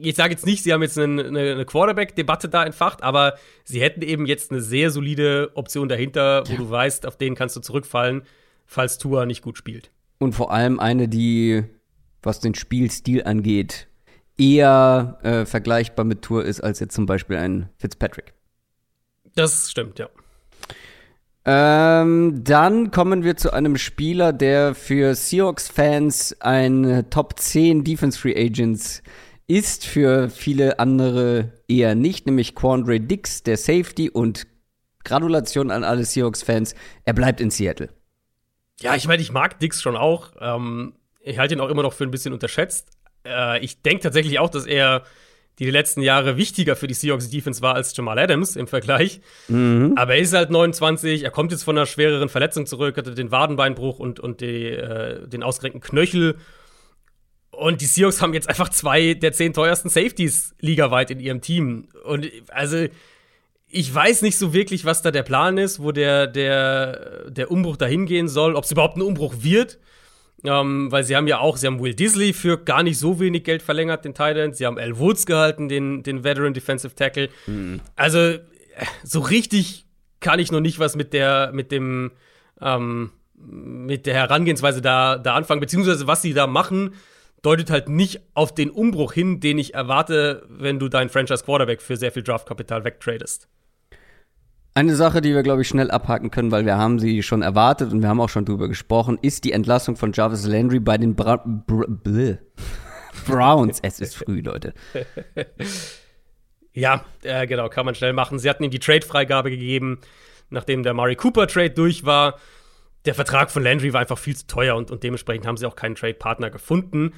ich 0.00 0.16
sage 0.16 0.32
jetzt 0.32 0.46
nicht, 0.46 0.62
sie 0.62 0.72
haben 0.72 0.82
jetzt 0.82 0.98
eine, 0.98 1.24
eine 1.24 1.64
Quarterback-Debatte 1.64 2.48
da 2.48 2.64
entfacht, 2.64 3.02
aber 3.02 3.34
sie 3.64 3.80
hätten 3.80 4.02
eben 4.02 4.26
jetzt 4.26 4.50
eine 4.50 4.60
sehr 4.60 4.90
solide 4.90 5.50
Option 5.54 5.88
dahinter, 5.88 6.44
wo 6.46 6.52
ja. 6.52 6.58
du 6.58 6.70
weißt, 6.70 7.06
auf 7.06 7.16
den 7.16 7.34
kannst 7.34 7.56
du 7.56 7.60
zurückfallen, 7.60 8.22
falls 8.66 8.98
Tour 8.98 9.26
nicht 9.26 9.42
gut 9.42 9.56
spielt. 9.56 9.90
Und 10.18 10.34
vor 10.34 10.52
allem 10.52 10.80
eine, 10.80 11.08
die, 11.08 11.64
was 12.22 12.40
den 12.40 12.54
Spielstil 12.54 13.24
angeht, 13.24 13.88
eher 14.38 15.18
äh, 15.22 15.46
vergleichbar 15.46 16.04
mit 16.04 16.22
Tour 16.22 16.44
ist 16.44 16.60
als 16.60 16.80
jetzt 16.80 16.94
zum 16.94 17.06
Beispiel 17.06 17.36
ein 17.36 17.68
Fitzpatrick. 17.78 18.34
Das 19.34 19.70
stimmt, 19.70 19.98
ja. 19.98 20.08
Ähm, 21.48 22.42
dann 22.42 22.90
kommen 22.90 23.22
wir 23.22 23.36
zu 23.36 23.52
einem 23.52 23.76
Spieler, 23.76 24.32
der 24.32 24.74
für 24.74 25.14
Seahawks-Fans 25.14 26.40
ein 26.40 27.06
Top 27.10 27.38
10 27.38 27.84
Defense 27.84 28.18
Free 28.18 28.34
Agents 28.36 29.02
ist, 29.46 29.86
für 29.86 30.28
viele 30.28 30.78
andere 30.78 31.52
eher 31.68 31.94
nicht, 31.94 32.26
nämlich 32.26 32.54
Quandre 32.54 33.00
Dix, 33.00 33.42
der 33.42 33.56
Safety 33.56 34.10
und 34.10 34.46
Gratulation 35.04 35.70
an 35.70 35.84
alle 35.84 36.04
Seahawks-Fans, 36.04 36.74
er 37.04 37.12
bleibt 37.12 37.40
in 37.40 37.50
Seattle. 37.50 37.88
Ja, 38.80 38.94
ich 38.94 39.06
meine, 39.06 39.22
ich 39.22 39.32
mag 39.32 39.58
Dix 39.60 39.80
schon 39.80 39.96
auch. 39.96 40.32
Ähm, 40.40 40.94
ich 41.20 41.38
halte 41.38 41.54
ihn 41.54 41.60
auch 41.60 41.70
immer 41.70 41.82
noch 41.82 41.92
für 41.92 42.04
ein 42.04 42.10
bisschen 42.10 42.34
unterschätzt. 42.34 42.90
Äh, 43.24 43.64
ich 43.64 43.82
denke 43.82 44.02
tatsächlich 44.02 44.38
auch, 44.38 44.50
dass 44.50 44.66
er 44.66 45.04
die 45.58 45.70
letzten 45.70 46.02
Jahre 46.02 46.36
wichtiger 46.36 46.76
für 46.76 46.86
die 46.86 46.94
Seahawks 46.94 47.30
Defense 47.30 47.62
war 47.62 47.74
als 47.74 47.96
Jamal 47.96 48.18
Adams 48.18 48.56
im 48.56 48.66
Vergleich. 48.66 49.20
Mhm. 49.48 49.94
Aber 49.96 50.14
er 50.14 50.20
ist 50.20 50.34
halt 50.34 50.50
29, 50.50 51.22
er 51.22 51.30
kommt 51.30 51.52
jetzt 51.52 51.62
von 51.62 51.78
einer 51.78 51.86
schwereren 51.86 52.28
Verletzung 52.28 52.66
zurück, 52.66 52.98
hatte 52.98 53.14
den 53.14 53.30
Wadenbeinbruch 53.30 53.98
und, 53.98 54.20
und 54.20 54.42
die, 54.42 54.66
äh, 54.66 55.26
den 55.26 55.42
ausgerenkten 55.42 55.80
Knöchel. 55.80 56.36
Und 57.56 57.80
die 57.80 57.86
Seahawks 57.86 58.20
haben 58.20 58.34
jetzt 58.34 58.48
einfach 58.48 58.68
zwei 58.68 59.14
der 59.14 59.32
zehn 59.32 59.52
teuersten 59.52 59.88
Safeties 59.88 60.54
ligaweit 60.60 61.10
in 61.10 61.20
ihrem 61.20 61.40
Team. 61.40 61.88
Und 62.04 62.30
also, 62.48 62.86
ich 63.68 63.94
weiß 63.94 64.22
nicht 64.22 64.38
so 64.38 64.52
wirklich, 64.52 64.84
was 64.84 65.02
da 65.02 65.10
der 65.10 65.22
Plan 65.22 65.58
ist, 65.58 65.82
wo 65.82 65.92
der, 65.92 66.26
der, 66.26 67.30
der 67.30 67.50
Umbruch 67.50 67.76
dahin 67.76 68.06
gehen 68.06 68.28
soll, 68.28 68.54
ob 68.54 68.64
es 68.64 68.72
überhaupt 68.72 68.96
ein 68.96 69.02
Umbruch 69.02 69.34
wird. 69.38 69.78
Ähm, 70.44 70.92
weil 70.92 71.02
sie 71.02 71.16
haben 71.16 71.26
ja 71.26 71.38
auch, 71.38 71.56
sie 71.56 71.66
haben 71.66 71.80
Will 71.80 71.94
Disley 71.94 72.34
für 72.34 72.62
gar 72.62 72.82
nicht 72.82 72.98
so 72.98 73.18
wenig 73.18 73.42
Geld 73.42 73.62
verlängert, 73.62 74.04
den 74.04 74.12
Titan. 74.12 74.52
Sie 74.52 74.66
haben 74.66 74.78
Al 74.78 74.98
Woods 74.98 75.24
gehalten, 75.24 75.68
den, 75.68 76.02
den 76.02 76.24
Veteran 76.24 76.52
Defensive 76.52 76.94
Tackle. 76.94 77.30
Mhm. 77.46 77.80
Also, 77.96 78.36
so 79.02 79.20
richtig 79.20 79.86
kann 80.20 80.38
ich 80.38 80.52
noch 80.52 80.60
nicht 80.60 80.78
was 80.78 80.94
mit 80.94 81.14
der, 81.14 81.50
mit 81.52 81.72
dem, 81.72 82.12
ähm, 82.60 83.12
mit 83.34 84.06
der 84.06 84.14
Herangehensweise 84.14 84.82
da, 84.82 85.16
da 85.16 85.34
anfangen, 85.34 85.60
beziehungsweise 85.60 86.06
was 86.06 86.22
sie 86.22 86.34
da 86.34 86.46
machen, 86.46 86.94
deutet 87.46 87.70
halt 87.70 87.88
nicht 87.88 88.20
auf 88.34 88.52
den 88.52 88.70
Umbruch 88.70 89.12
hin, 89.12 89.38
den 89.38 89.56
ich 89.58 89.72
erwarte, 89.74 90.44
wenn 90.48 90.80
du 90.80 90.88
deinen 90.88 91.10
Franchise 91.10 91.44
Quarterback 91.44 91.80
für 91.80 91.96
sehr 91.96 92.10
viel 92.10 92.24
Draftkapital 92.24 92.82
wegtradest. 92.82 93.48
Eine 94.74 94.96
Sache, 94.96 95.20
die 95.20 95.32
wir, 95.32 95.44
glaube 95.44 95.62
ich, 95.62 95.68
schnell 95.68 95.92
abhaken 95.92 96.32
können, 96.32 96.50
weil 96.50 96.66
wir 96.66 96.76
haben 96.76 96.98
sie 96.98 97.22
schon 97.22 97.42
erwartet 97.42 97.92
und 97.92 98.02
wir 98.02 98.08
haben 98.08 98.20
auch 98.20 98.28
schon 98.28 98.44
drüber 98.44 98.66
gesprochen, 98.66 99.16
ist 99.22 99.44
die 99.44 99.52
Entlassung 99.52 99.94
von 99.94 100.12
Jarvis 100.12 100.44
Landry 100.44 100.80
bei 100.80 100.98
den 100.98 101.14
Bra 101.14 101.36
Br 101.46 101.86
Br 101.86 102.38
Browns. 103.26 103.78
es 103.80 104.00
ist 104.00 104.16
früh, 104.16 104.40
Leute. 104.40 104.74
Ja, 106.72 107.06
äh, 107.22 107.46
genau, 107.46 107.70
kann 107.70 107.86
man 107.86 107.94
schnell 107.94 108.12
machen. 108.12 108.38
Sie 108.38 108.50
hatten 108.50 108.62
ihm 108.62 108.70
die 108.70 108.78
Trade-Freigabe 108.78 109.48
gegeben, 109.48 109.98
nachdem 110.50 110.82
der 110.82 110.92
Murray 110.92 111.16
Cooper-Trade 111.16 111.70
durch 111.70 112.04
war. 112.04 112.38
Der 113.06 113.14
Vertrag 113.14 113.50
von 113.50 113.62
Landry 113.62 113.94
war 113.94 114.02
einfach 114.02 114.18
viel 114.18 114.36
zu 114.36 114.46
teuer 114.46 114.76
und, 114.76 114.90
und 114.90 115.02
dementsprechend 115.02 115.46
haben 115.46 115.56
sie 115.56 115.64
auch 115.64 115.74
keinen 115.74 115.94
Trade-Partner 115.94 116.50
gefunden. 116.50 117.14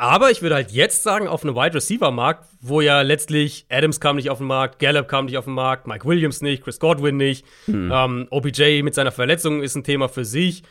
Aber 0.00 0.30
ich 0.30 0.42
würde 0.42 0.54
halt 0.54 0.70
jetzt 0.70 1.02
sagen, 1.02 1.26
auf 1.26 1.42
einem 1.42 1.56
Wide 1.56 1.74
Receiver 1.74 2.12
Markt, 2.12 2.48
wo 2.60 2.80
ja 2.80 3.02
letztlich 3.02 3.66
Adams 3.68 3.98
kam 3.98 4.14
nicht 4.14 4.30
auf 4.30 4.38
den 4.38 4.46
Markt, 4.46 4.78
Gallup 4.78 5.08
kam 5.08 5.24
nicht 5.24 5.36
auf 5.36 5.46
den 5.46 5.54
Markt, 5.54 5.88
Mike 5.88 6.06
Williams 6.06 6.40
nicht, 6.40 6.62
Chris 6.62 6.78
Godwin 6.78 7.16
nicht, 7.16 7.44
hm. 7.64 7.90
ähm, 7.92 8.28
OBJ 8.30 8.82
mit 8.82 8.94
seiner 8.94 9.10
Verletzung 9.10 9.60
ist 9.60 9.74
ein 9.74 9.82
Thema 9.82 10.08
für 10.08 10.24
sich. 10.24 10.62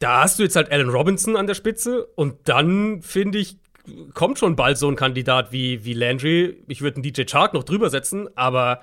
Da 0.00 0.24
hast 0.24 0.40
du 0.40 0.42
jetzt 0.42 0.56
halt 0.56 0.72
Allen 0.72 0.88
Robinson 0.88 1.36
an 1.36 1.46
der 1.46 1.54
Spitze 1.54 2.04
und 2.16 2.48
dann 2.48 3.00
finde 3.00 3.38
ich, 3.38 3.58
kommt 4.12 4.40
schon 4.40 4.56
bald 4.56 4.76
so 4.76 4.88
ein 4.88 4.96
Kandidat 4.96 5.52
wie, 5.52 5.84
wie 5.84 5.94
Landry. 5.94 6.64
Ich 6.66 6.82
würde 6.82 6.96
einen 6.96 7.04
DJ 7.04 7.22
Chark 7.26 7.54
noch 7.54 7.62
drüber 7.62 7.90
setzen, 7.90 8.28
aber 8.36 8.80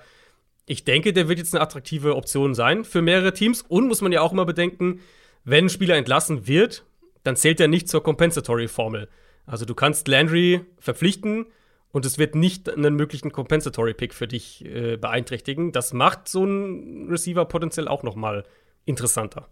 ich 0.65 0.85
denke, 0.85 1.11
der 1.11 1.27
wird 1.27 1.39
jetzt 1.39 1.53
eine 1.53 1.61
attraktive 1.61 2.15
Option 2.15 2.55
sein 2.55 2.85
für 2.85 3.01
mehrere 3.01 3.33
Teams. 3.33 3.61
Und 3.67 3.89
muss 3.89 3.99
man 3.99 4.13
ja 4.13 4.21
auch 4.21 4.31
immer 4.31 4.45
bedenken, 4.45 5.01
wenn 5.43 5.65
ein 5.65 5.69
Spieler 5.69 5.97
entlassen 5.97 6.47
wird, 6.47 6.85
dann 7.23 7.35
zählt 7.35 7.59
er 7.59 7.67
nicht 7.67 7.89
zur 7.89 8.01
Compensatory-Formel. 8.01 9.09
Also 9.45 9.65
du 9.65 9.75
kannst 9.75 10.07
Landry 10.07 10.61
verpflichten 10.79 11.45
und 11.91 12.05
es 12.05 12.17
wird 12.17 12.35
nicht 12.35 12.69
einen 12.69 12.95
möglichen 12.95 13.31
Compensatory 13.31 13.93
Pick 13.93 14.13
für 14.13 14.27
dich 14.27 14.65
äh, 14.65 14.97
beeinträchtigen. 14.97 15.71
Das 15.71 15.93
macht 15.93 16.27
so 16.27 16.43
einen 16.43 17.09
Receiver 17.09 17.45
potenziell 17.45 17.87
auch 17.87 18.03
noch 18.03 18.15
mal 18.15 18.43
interessanter. 18.85 19.47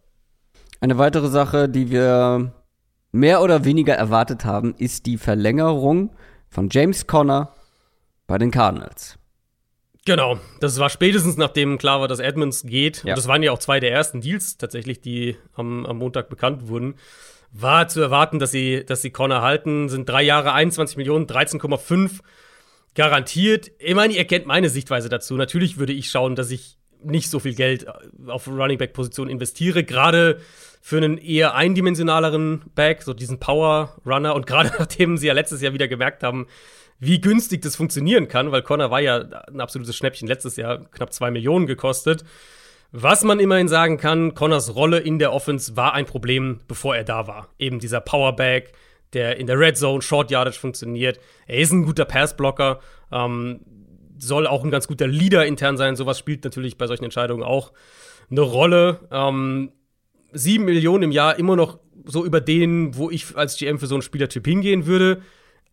Eine 0.80 0.98
weitere 0.98 1.28
Sache, 1.28 1.70
die 1.70 1.92
wir 1.92 2.52
mehr 3.12 3.42
oder 3.42 3.66
weniger 3.66 3.94
erwartet 3.94 4.46
haben, 4.46 4.74
ist 4.78 5.06
die 5.06 5.18
Verlängerung 5.18 6.16
von 6.50 6.70
James 6.72 7.06
Conner 7.06 7.54
bei 8.26 8.38
den 8.38 8.50
Cardinals. 8.50 9.18
Genau, 10.06 10.40
das 10.60 10.80
war 10.80 10.90
spätestens 10.90 11.38
nachdem 11.38 11.78
klar 11.78 12.02
war, 12.02 12.08
dass 12.08 12.20
Edmonds 12.20 12.64
geht. 12.64 13.04
Ja. 13.04 13.12
Und 13.12 13.18
das 13.20 13.28
waren 13.28 13.44
ja 13.44 13.52
auch 13.52 13.60
zwei 13.60 13.80
der 13.80 13.92
ersten 13.92 14.22
Deals 14.22 14.58
tatsächlich, 14.58 15.00
die 15.00 15.38
am, 15.54 15.86
am 15.86 15.98
Montag 16.00 16.30
bekannt 16.30 16.68
wurden 16.68 16.96
war 17.52 17.88
zu 17.88 18.02
erwarten, 18.02 18.40
dass 18.40 18.52
sie, 18.52 18.84
dass 18.86 19.02
sie 19.02 19.12
Connor 19.12 19.42
halten. 19.42 19.90
Sind 19.90 20.08
drei 20.08 20.24
Jahre, 20.24 20.54
21 20.54 20.98
Millionen, 20.98 21.28
13,5. 21.28 22.22
garantiert. 22.96 23.72
Ich 23.80 23.96
meine, 23.96 24.14
ihr 24.14 24.26
kennt 24.26 24.46
meine 24.46 24.70
Sichtweise 24.70 25.10
dazu. 25.10 25.36
Natürlich 25.36 25.78
würde 25.78 25.94
ich 25.94 26.10
schauen, 26.10 26.36
dass 26.36 26.52
ich 26.52 26.78
nicht 27.04 27.30
so 27.30 27.40
viel 27.40 27.56
Geld 27.56 27.88
auf 28.28 28.48
Running 28.48 28.78
Back 28.78 28.94
Position 28.94 29.30
investiere, 29.30 29.84
gerade 29.84 30.40
für 30.82 30.98
einen 30.98 31.18
eher 31.18 31.56
eindimensionaleren 31.56 32.64
Back, 32.76 33.04
so 33.04 33.14
diesen 33.14 33.40
Power 33.40 33.98
Runner 34.06 34.36
und 34.36 34.48
gerade 34.48 34.72
nachdem 34.80 35.18
sie 35.18 35.28
ja 35.28 35.34
letztes 35.34 35.62
Jahr 35.62 35.74
wieder 35.74 35.88
gemerkt 35.88 36.24
haben, 36.24 36.48
wie 37.00 37.20
günstig 37.20 37.62
das 37.64 37.76
funktionieren 37.76 38.28
kann, 38.28 38.52
weil 38.52 38.62
Connor 38.62 38.92
war 38.92 39.02
ja 39.02 39.18
ein 39.18 39.60
absolutes 39.60 39.96
Schnäppchen 39.96 40.28
letztes 40.28 40.56
Jahr, 40.56 40.86
knapp 40.92 41.12
zwei 41.14 41.32
Millionen 41.32 41.66
gekostet. 41.66 42.24
Was 42.94 43.24
man 43.24 43.40
immerhin 43.40 43.70
sagen 43.70 43.98
kann, 43.98 44.34
Connors 44.34 44.76
Rolle 44.76 45.00
in 45.00 45.18
der 45.18 45.32
Offense 45.32 45.78
war 45.78 45.94
ein 45.94 46.06
Problem, 46.06 46.60
bevor 46.68 46.96
er 46.96 47.06
da 47.06 47.26
war. 47.26 47.48
Eben 47.58 47.80
dieser 47.80 48.02
Powerback, 48.02 48.74
der 49.14 49.38
in 49.38 49.48
der 49.48 49.58
Red 49.58 49.78
Zone 49.78 50.02
Short 50.02 50.30
Yardage 50.30 50.60
funktioniert. 50.60 51.20
Er 51.48 51.60
ist 51.60 51.72
ein 51.72 51.86
guter 51.86 52.04
Passblocker, 52.04 52.82
ähm, 53.12 53.62
soll 54.18 54.46
auch 54.46 54.64
ein 54.64 54.72
ganz 54.72 54.88
guter 54.88 55.08
Leader 55.08 55.46
intern 55.46 55.78
sein. 55.78 55.96
Sowas 55.96 56.20
spielt 56.20 56.44
natürlich 56.44 56.78
bei 56.78 56.86
solchen 56.86 57.06
Entscheidungen 57.06 57.44
auch 57.44 57.72
eine 58.30 58.42
Rolle. 58.42 59.00
Ähm, 59.10 59.72
sieben 60.34 60.66
Millionen 60.66 61.04
im 61.04 61.12
Jahr 61.12 61.40
immer 61.40 61.56
noch 61.56 61.80
so 62.06 62.26
über 62.26 62.42
den, 62.42 62.96
wo 62.98 63.10
ich 63.10 63.38
als 63.38 63.58
GM 63.58 63.80
für 63.80 63.88
so 63.88 63.96
einen 63.96 64.02
Spielertyp 64.02 64.46
hingehen 64.46 64.86
würde. 64.86 65.22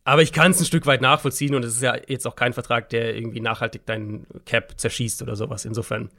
Aber 0.05 0.23
ich 0.23 0.33
kann 0.33 0.53
es 0.53 0.61
ein 0.61 0.67
Stück 0.67 0.87
weit 0.87 1.03
nachvollziehen 1.03 1.55
und 1.55 1.65
es 1.65 1.75
ist 1.75 1.83
ja 1.83 1.97
jetzt 2.07 2.27
auch 2.27 2.37
kein 2.37 2.53
Vertrag, 2.53 2.89
der 2.91 3.17
irgendwie 3.17 3.41
nachhaltig 3.41 3.85
deinen 3.87 4.27
Cap 4.47 4.75
zerschießt 4.77 5.21
oder 5.23 5.37
sowas. 5.37 5.65
Insofern 5.65 6.11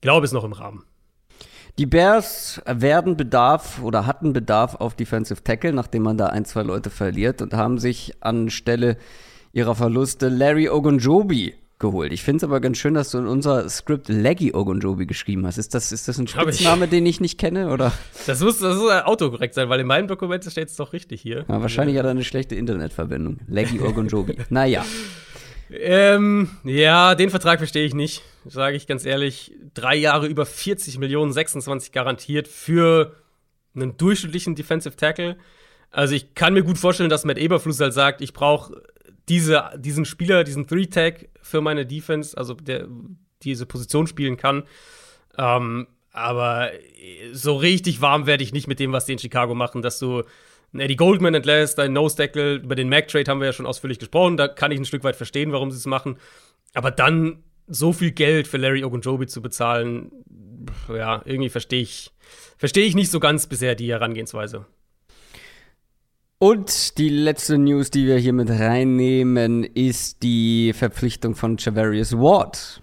glaube 0.00 0.24
ist 0.24 0.32
noch 0.32 0.44
im 0.44 0.52
Rahmen. 0.52 0.84
Die 1.78 1.86
Bears 1.86 2.60
werden 2.66 3.16
Bedarf 3.16 3.80
oder 3.82 4.04
hatten 4.04 4.32
Bedarf 4.32 4.74
auf 4.74 4.94
Defensive 4.94 5.44
Tackle, 5.44 5.72
nachdem 5.72 6.02
man 6.02 6.18
da 6.18 6.26
ein, 6.26 6.44
zwei 6.44 6.62
Leute 6.62 6.90
verliert 6.90 7.40
und 7.40 7.54
haben 7.54 7.78
sich 7.78 8.14
anstelle 8.20 8.96
ihrer 9.52 9.76
Verluste 9.76 10.28
Larry 10.28 10.68
Ogunjobi 10.68 11.54
geholt. 11.78 12.12
Ich 12.12 12.22
finde 12.22 12.38
es 12.38 12.44
aber 12.44 12.60
ganz 12.60 12.78
schön, 12.78 12.94
dass 12.94 13.10
du 13.10 13.18
in 13.18 13.26
unser 13.26 13.68
Skript 13.68 14.08
Leggy 14.08 14.52
Ogunjobi 14.54 15.06
geschrieben 15.06 15.46
hast. 15.46 15.58
Ist 15.58 15.74
das, 15.74 15.92
ist 15.92 16.08
das 16.08 16.18
ein 16.18 16.26
Spitzname, 16.26 16.88
den 16.88 17.06
ich 17.06 17.20
nicht 17.20 17.38
kenne? 17.38 17.70
Oder? 17.70 17.92
Das 18.26 18.40
muss, 18.40 18.58
das 18.58 18.76
muss 18.76 18.90
autokorrekt 18.90 19.54
sein, 19.54 19.68
weil 19.68 19.80
in 19.80 19.86
meinem 19.86 20.08
Dokument 20.08 20.44
steht 20.44 20.68
es 20.68 20.76
doch 20.76 20.92
richtig 20.92 21.20
hier. 21.22 21.44
Ja, 21.48 21.62
wahrscheinlich 21.62 21.94
ja. 21.94 22.00
hat 22.00 22.06
er 22.06 22.10
eine 22.10 22.24
schlechte 22.24 22.56
Internetverbindung. 22.56 23.38
Leggy 23.46 23.80
Ogunjobi. 23.80 24.38
naja. 24.50 24.84
Ähm, 25.70 26.50
ja, 26.64 27.14
den 27.14 27.30
Vertrag 27.30 27.58
verstehe 27.58 27.84
ich 27.84 27.94
nicht, 27.94 28.22
sage 28.46 28.76
ich 28.76 28.86
ganz 28.86 29.04
ehrlich. 29.04 29.52
Drei 29.74 29.96
Jahre 29.96 30.26
über 30.26 30.46
40 30.46 30.98
Millionen, 30.98 31.32
26 31.32 31.92
garantiert 31.92 32.48
für 32.48 33.14
einen 33.74 33.96
durchschnittlichen 33.96 34.54
Defensive 34.54 34.96
Tackle. 34.96 35.36
Also 35.90 36.14
ich 36.14 36.34
kann 36.34 36.54
mir 36.54 36.62
gut 36.62 36.78
vorstellen, 36.78 37.10
dass 37.10 37.24
Matt 37.24 37.38
Eberfluss 37.38 37.80
halt 37.80 37.94
sagt, 37.94 38.20
ich 38.20 38.32
brauche 38.32 38.82
diese, 39.28 39.70
diesen 39.76 40.04
Spieler, 40.04 40.44
diesen 40.44 40.66
Three-Tag 40.66 41.28
für 41.42 41.60
meine 41.60 41.86
Defense, 41.86 42.36
also 42.36 42.54
der 42.54 42.88
diese 43.42 43.66
Position 43.66 44.06
spielen 44.06 44.36
kann. 44.36 44.64
Ähm, 45.36 45.86
aber 46.12 46.70
so 47.32 47.56
richtig 47.56 48.00
warm 48.00 48.26
werde 48.26 48.42
ich 48.42 48.52
nicht 48.52 48.66
mit 48.66 48.80
dem, 48.80 48.92
was 48.92 49.06
die 49.06 49.12
in 49.12 49.18
Chicago 49.18 49.54
machen, 49.54 49.82
dass 49.82 49.98
du 49.98 50.24
Eddie 50.76 50.96
Goldman 50.96 51.34
entlässt, 51.34 51.78
ein 51.78 51.92
Nose-Tackle, 51.92 52.56
über 52.56 52.74
den 52.74 52.88
Mac-Trade 52.88 53.30
haben 53.30 53.40
wir 53.40 53.46
ja 53.46 53.52
schon 53.52 53.66
ausführlich 53.66 53.98
gesprochen, 53.98 54.36
da 54.36 54.48
kann 54.48 54.70
ich 54.70 54.78
ein 54.78 54.84
Stück 54.84 55.04
weit 55.04 55.16
verstehen, 55.16 55.52
warum 55.52 55.70
sie 55.70 55.78
es 55.78 55.86
machen. 55.86 56.18
Aber 56.74 56.90
dann 56.90 57.42
so 57.66 57.92
viel 57.92 58.10
Geld 58.10 58.48
für 58.48 58.58
Larry 58.58 58.84
Ogunjobi 58.84 59.26
zu 59.26 59.40
bezahlen, 59.40 60.12
ja, 60.88 61.22
irgendwie 61.24 61.48
verstehe 61.48 61.82
ich, 61.82 62.10
verstehe 62.58 62.84
ich 62.84 62.94
nicht 62.94 63.10
so 63.10 63.20
ganz 63.20 63.46
bisher 63.46 63.74
die 63.74 63.90
Herangehensweise. 63.90 64.66
Und 66.38 66.98
die 66.98 67.08
letzte 67.08 67.58
News, 67.58 67.90
die 67.90 68.06
wir 68.06 68.16
hier 68.16 68.32
mit 68.32 68.48
reinnehmen, 68.48 69.64
ist 69.64 70.22
die 70.22 70.72
Verpflichtung 70.72 71.34
von 71.34 71.56
Javarius 71.58 72.12
Ward. 72.12 72.80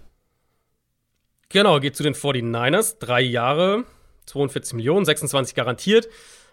Genau, 1.48 1.80
geht 1.80 1.96
zu 1.96 2.02
den 2.02 2.14
49ers. 2.14 2.98
Drei 2.98 3.22
Jahre, 3.22 3.84
42 4.26 4.74
Millionen, 4.74 5.06
26 5.06 5.54
garantiert. 5.54 6.08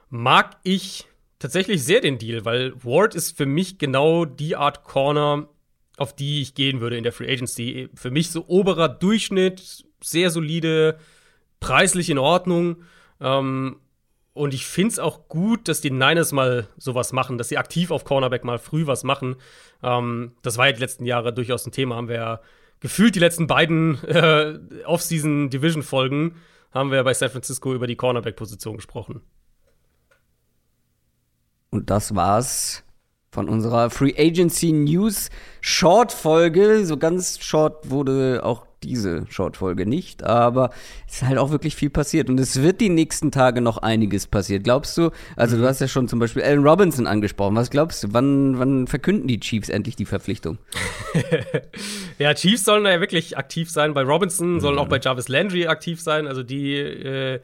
Mag 0.10 0.58
ich 0.64 1.06
tatsächlich 1.44 1.84
sehr 1.84 2.00
den 2.00 2.18
Deal, 2.18 2.46
weil 2.46 2.74
Ward 2.86 3.16
ist 3.16 3.36
für 3.36 3.46
mich 3.46 3.78
genau 3.78 4.24
die 4.24 4.56
Art 4.56 4.86
Corner, 4.86 5.50
auf 5.98 6.16
die 6.16 6.42
ich 6.42 6.56
gehen 6.56 6.80
würde 6.80 6.96
in 6.96 7.04
der 7.04 7.12
Free 7.12 7.30
Agency. 7.30 7.90
Für 7.96 8.12
mich 8.12 8.32
so 8.32 8.46
oberer 8.48 8.88
Durchschnitt, 8.88 9.84
sehr 10.02 10.30
solide, 10.30 10.98
preislich 11.60 12.10
in 12.10 12.18
Ordnung. 12.18 12.84
Ähm, 13.20 13.76
und 14.32 14.54
ich 14.54 14.66
finde 14.66 14.94
es 14.94 15.00
auch 15.00 15.28
gut, 15.28 15.68
dass 15.68 15.82
die 15.82 15.92
Niners 15.92 16.32
mal 16.32 16.70
sowas 16.78 17.12
machen, 17.12 17.38
dass 17.38 17.50
sie 17.50 17.58
aktiv 17.58 17.92
auf 17.92 18.06
Cornerback 18.06 18.46
mal 18.46 18.58
früh 18.58 18.88
was 18.88 19.04
machen. 19.04 19.36
Ähm, 19.84 20.32
das 20.44 20.58
war 20.58 20.68
ja 20.68 20.72
die 20.72 20.80
letzten 20.80 21.06
Jahre 21.06 21.34
durchaus 21.34 21.66
ein 21.66 21.74
Thema. 21.74 21.98
Haben 21.98 22.08
wir 22.08 22.16
ja 22.16 22.42
gefühlt 22.80 23.16
die 23.16 23.20
letzten 23.20 23.48
beiden 23.48 24.02
äh, 24.06 24.60
Off-Season-Division-Folgen 24.86 26.36
haben 26.72 26.90
wir 26.90 27.04
bei 27.04 27.14
San 27.14 27.30
Francisco 27.30 27.74
über 27.74 27.86
die 27.86 27.98
Cornerback-Position 27.98 28.78
gesprochen. 28.78 29.22
Und 31.74 31.90
das 31.90 32.14
war's 32.14 32.84
von 33.32 33.50
unserer 33.50 33.90
Free 33.90 34.14
Agency 34.16 34.72
News 34.72 35.32
Short 35.60 36.12
Folge. 36.12 36.86
So 36.86 36.98
ganz 36.98 37.40
short 37.44 37.90
wurde 37.90 38.42
auch 38.44 38.68
diese 38.84 39.26
Short-Folge 39.30 39.86
nicht, 39.86 40.24
aber 40.24 40.70
es 41.08 41.16
ist 41.16 41.24
halt 41.24 41.38
auch 41.38 41.52
wirklich 41.52 41.74
viel 41.76 41.90
passiert 41.90 42.30
und 42.30 42.38
es 42.38 42.62
wird 42.62 42.82
die 42.82 42.90
nächsten 42.90 43.32
Tage 43.32 43.62
noch 43.62 43.78
einiges 43.78 44.28
passiert. 44.28 44.66
Glaubst 44.66 44.98
du, 44.98 45.12
also 45.38 45.56
mhm. 45.56 45.62
du 45.62 45.68
hast 45.70 45.80
ja 45.80 45.88
schon 45.88 46.10
zum 46.10 46.20
Beispiel 46.20 46.44
Allen 46.44 46.68
Robinson 46.68 47.08
angesprochen, 47.08 47.56
was 47.56 47.70
glaubst 47.70 48.04
du, 48.04 48.10
wann, 48.12 48.60
wann 48.60 48.88
verkünden 48.88 49.26
die 49.28 49.40
Chiefs 49.40 49.70
endlich 49.70 49.96
die 49.96 50.04
Verpflichtung? 50.04 50.58
ja, 52.20 52.34
Chiefs 52.34 52.66
sollen 52.66 52.86
ja 52.86 53.00
wirklich 53.00 53.38
aktiv 53.38 53.72
sein, 53.72 53.94
bei 53.94 54.04
Robinson 54.04 54.60
sollen 54.60 54.78
auch 54.78 54.90
bei 54.90 55.00
Jarvis 55.00 55.30
Landry 55.30 55.68
aktiv 55.68 56.02
sein, 56.02 56.28
also 56.28 56.44
die 56.44 56.76
äh, 56.76 57.40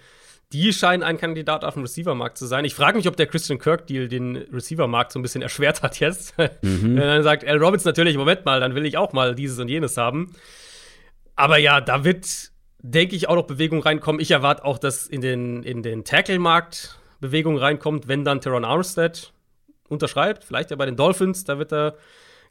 die 0.51 0.73
scheinen 0.73 1.03
ein 1.03 1.17
Kandidat 1.17 1.63
auf 1.63 1.75
dem 1.75 1.83
Receiver-Markt 1.83 2.37
zu 2.37 2.47
sein. 2.47 2.65
Ich 2.65 2.73
frage 2.73 2.97
mich, 2.97 3.07
ob 3.07 3.15
der 3.15 3.27
Christian 3.27 3.59
Kirk-Deal 3.59 4.07
den 4.07 4.35
Receiver-Markt 4.35 5.11
so 5.11 5.19
ein 5.19 5.21
bisschen 5.21 5.41
erschwert 5.43 5.83
hat 5.83 5.99
jetzt. 5.99 6.37
Mhm. 6.37 6.95
Wenn 6.95 6.97
er 6.97 7.15
dann 7.15 7.23
sagt, 7.23 7.45
Al 7.45 7.57
Robinson 7.57 7.89
natürlich, 7.89 8.17
Moment 8.17 8.45
mal, 8.45 8.59
dann 8.59 8.73
will 8.73 8.85
ich 8.85 8.97
auch 8.97 9.13
mal 9.13 9.35
dieses 9.35 9.59
und 9.59 9.67
jenes 9.67 9.97
haben. 9.97 10.33
Aber 11.35 11.57
ja, 11.57 11.81
da 11.81 12.03
wird, 12.03 12.51
denke 12.79 13.15
ich, 13.15 13.29
auch 13.29 13.35
noch 13.35 13.45
Bewegung 13.45 13.81
reinkommen. 13.81 14.19
Ich 14.19 14.31
erwarte 14.31 14.65
auch, 14.65 14.79
dass 14.79 15.07
in 15.07 15.21
den, 15.21 15.63
in 15.63 15.83
den 15.83 16.03
Tackle-Markt 16.03 16.99
Bewegung 17.21 17.57
reinkommt, 17.57 18.07
wenn 18.07 18.23
dann 18.23 18.41
Teron 18.41 18.65
Armstead 18.65 19.31
unterschreibt. 19.87 20.43
Vielleicht 20.43 20.71
ja 20.71 20.77
bei 20.77 20.85
den 20.85 20.95
Dolphins, 20.95 21.43
da 21.43 21.59
wird 21.59 21.71
er 21.71 21.95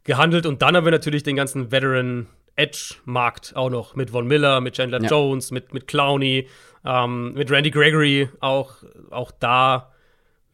gehandelt. 0.04 0.46
Und 0.46 0.62
dann 0.62 0.76
haben 0.76 0.84
wir 0.84 0.92
natürlich 0.92 1.22
den 1.22 1.36
ganzen 1.36 1.72
Veteran 1.72 2.28
Edge-Markt 2.54 3.54
auch 3.56 3.70
noch 3.70 3.94
mit 3.94 4.10
Von 4.10 4.26
Miller, 4.26 4.60
mit 4.60 4.74
Chandler 4.74 5.00
ja. 5.02 5.08
Jones, 5.08 5.50
mit, 5.50 5.72
mit 5.72 5.86
Clowney, 5.86 6.48
ähm, 6.88 7.34
mit 7.34 7.50
Randy 7.50 7.70
Gregory. 7.70 8.30
Auch, 8.40 8.76
auch 9.10 9.30
da 9.30 9.92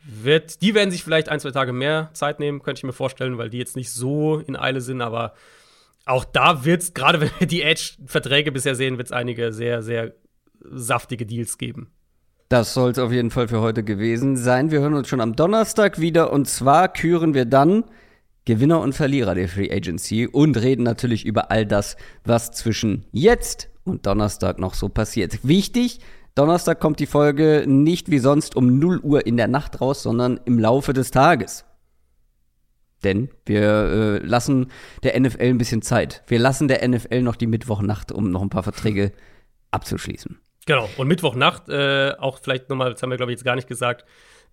wird, 0.06 0.60
die 0.60 0.74
werden 0.74 0.90
sich 0.90 1.04
vielleicht 1.04 1.28
ein, 1.28 1.40
zwei 1.40 1.52
Tage 1.52 1.72
mehr 1.72 2.10
Zeit 2.12 2.40
nehmen, 2.40 2.62
könnte 2.62 2.80
ich 2.80 2.84
mir 2.84 2.92
vorstellen, 2.92 3.38
weil 3.38 3.48
die 3.48 3.58
jetzt 3.58 3.76
nicht 3.76 3.90
so 3.90 4.38
in 4.38 4.56
Eile 4.56 4.80
sind, 4.80 5.00
aber 5.00 5.32
auch 6.04 6.24
da 6.24 6.66
wird 6.66 6.82
es, 6.82 6.92
gerade 6.92 7.20
wenn 7.20 7.30
wir 7.38 7.46
die 7.46 7.62
Edge-Verträge 7.62 8.52
bisher 8.52 8.74
sehen, 8.74 8.98
wird 8.98 9.08
es 9.08 9.12
einige 9.12 9.52
sehr, 9.52 9.82
sehr 9.82 10.12
saftige 10.60 11.24
Deals 11.24 11.56
geben. 11.56 11.90
Das 12.50 12.74
soll 12.74 12.90
es 12.90 12.98
auf 12.98 13.10
jeden 13.10 13.30
Fall 13.30 13.48
für 13.48 13.60
heute 13.60 13.82
gewesen 13.82 14.36
sein. 14.36 14.70
Wir 14.70 14.80
hören 14.80 14.94
uns 14.94 15.08
schon 15.08 15.22
am 15.22 15.34
Donnerstag 15.34 15.98
wieder 15.98 16.30
und 16.30 16.46
zwar 16.46 16.92
küren 16.92 17.32
wir 17.32 17.46
dann 17.46 17.84
Gewinner 18.44 18.80
und 18.80 18.92
Verlierer 18.92 19.34
der 19.34 19.48
Free 19.48 19.72
Agency 19.72 20.26
und 20.26 20.60
reden 20.60 20.82
natürlich 20.82 21.24
über 21.24 21.50
all 21.50 21.64
das, 21.64 21.96
was 22.24 22.52
zwischen 22.52 23.06
jetzt 23.12 23.70
und 23.84 24.06
Donnerstag 24.06 24.58
noch 24.58 24.74
so 24.74 24.90
passiert. 24.90 25.38
Wichtig, 25.42 26.00
Donnerstag 26.34 26.80
kommt 26.80 26.98
die 26.98 27.06
Folge 27.06 27.64
nicht 27.66 28.10
wie 28.10 28.18
sonst 28.18 28.56
um 28.56 28.78
0 28.78 29.00
Uhr 29.00 29.26
in 29.26 29.36
der 29.36 29.46
Nacht 29.46 29.80
raus, 29.80 30.02
sondern 30.02 30.40
im 30.44 30.58
Laufe 30.58 30.92
des 30.92 31.12
Tages. 31.12 31.64
Denn 33.04 33.28
wir 33.46 33.62
äh, 33.62 34.18
lassen 34.18 34.70
der 35.02 35.18
NFL 35.20 35.42
ein 35.42 35.58
bisschen 35.58 35.82
Zeit. 35.82 36.22
Wir 36.26 36.38
lassen 36.38 36.66
der 36.66 36.86
NFL 36.86 37.22
noch 37.22 37.36
die 37.36 37.46
Mittwochnacht, 37.46 38.10
um 38.10 38.30
noch 38.30 38.42
ein 38.42 38.50
paar 38.50 38.62
Verträge 38.62 39.12
abzuschließen. 39.70 40.38
Genau. 40.66 40.88
Und 40.96 41.08
Mittwochnacht, 41.08 41.68
äh, 41.68 42.14
auch 42.18 42.40
vielleicht 42.42 42.68
nochmal, 42.68 42.92
das 42.92 43.02
haben 43.02 43.10
wir, 43.10 43.16
glaube 43.16 43.30
ich, 43.30 43.36
jetzt 43.36 43.44
gar 43.44 43.54
nicht 43.54 43.68
gesagt, 43.68 44.04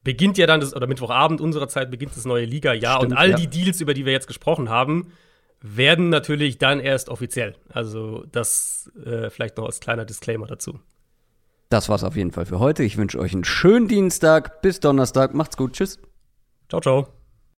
beginnt 0.04 0.38
ja 0.38 0.46
dann, 0.46 0.60
das, 0.60 0.76
oder 0.76 0.86
Mittwochabend 0.86 1.42
unserer 1.42 1.68
Zeit 1.68 1.90
beginnt 1.90 2.16
das 2.16 2.26
neue 2.26 2.46
Liga-Jahr. 2.46 3.02
Und 3.02 3.14
all 3.14 3.32
ja. 3.32 3.36
die 3.38 3.48
Deals, 3.48 3.82
über 3.82 3.94
die 3.94 4.06
wir 4.06 4.12
jetzt 4.12 4.28
gesprochen 4.28 4.70
haben, 4.70 5.14
werden 5.62 6.10
natürlich 6.10 6.58
dann 6.58 6.80
erst 6.80 7.10
offiziell. 7.10 7.56
Also 7.70 8.26
das 8.32 8.92
äh, 9.04 9.30
vielleicht 9.30 9.58
noch 9.58 9.66
als 9.66 9.80
kleiner 9.80 10.06
Disclaimer 10.06 10.48
dazu. 10.48 10.80
Das 11.72 11.88
war's 11.88 12.04
auf 12.04 12.18
jeden 12.18 12.32
Fall 12.32 12.46
für 12.46 12.60
heute. 12.60 12.84
Ich 12.84 12.98
wünsche 12.98 13.18
euch 13.18 13.34
einen 13.34 13.46
schönen 13.46 13.88
Dienstag. 13.88 14.62
Bis 14.62 14.82
Donnerstag. 14.82 15.34
Macht's 15.34 15.56
gut. 15.56 15.72
Tschüss. 15.74 16.00
Ciao, 16.68 16.82
ciao. 16.82 17.21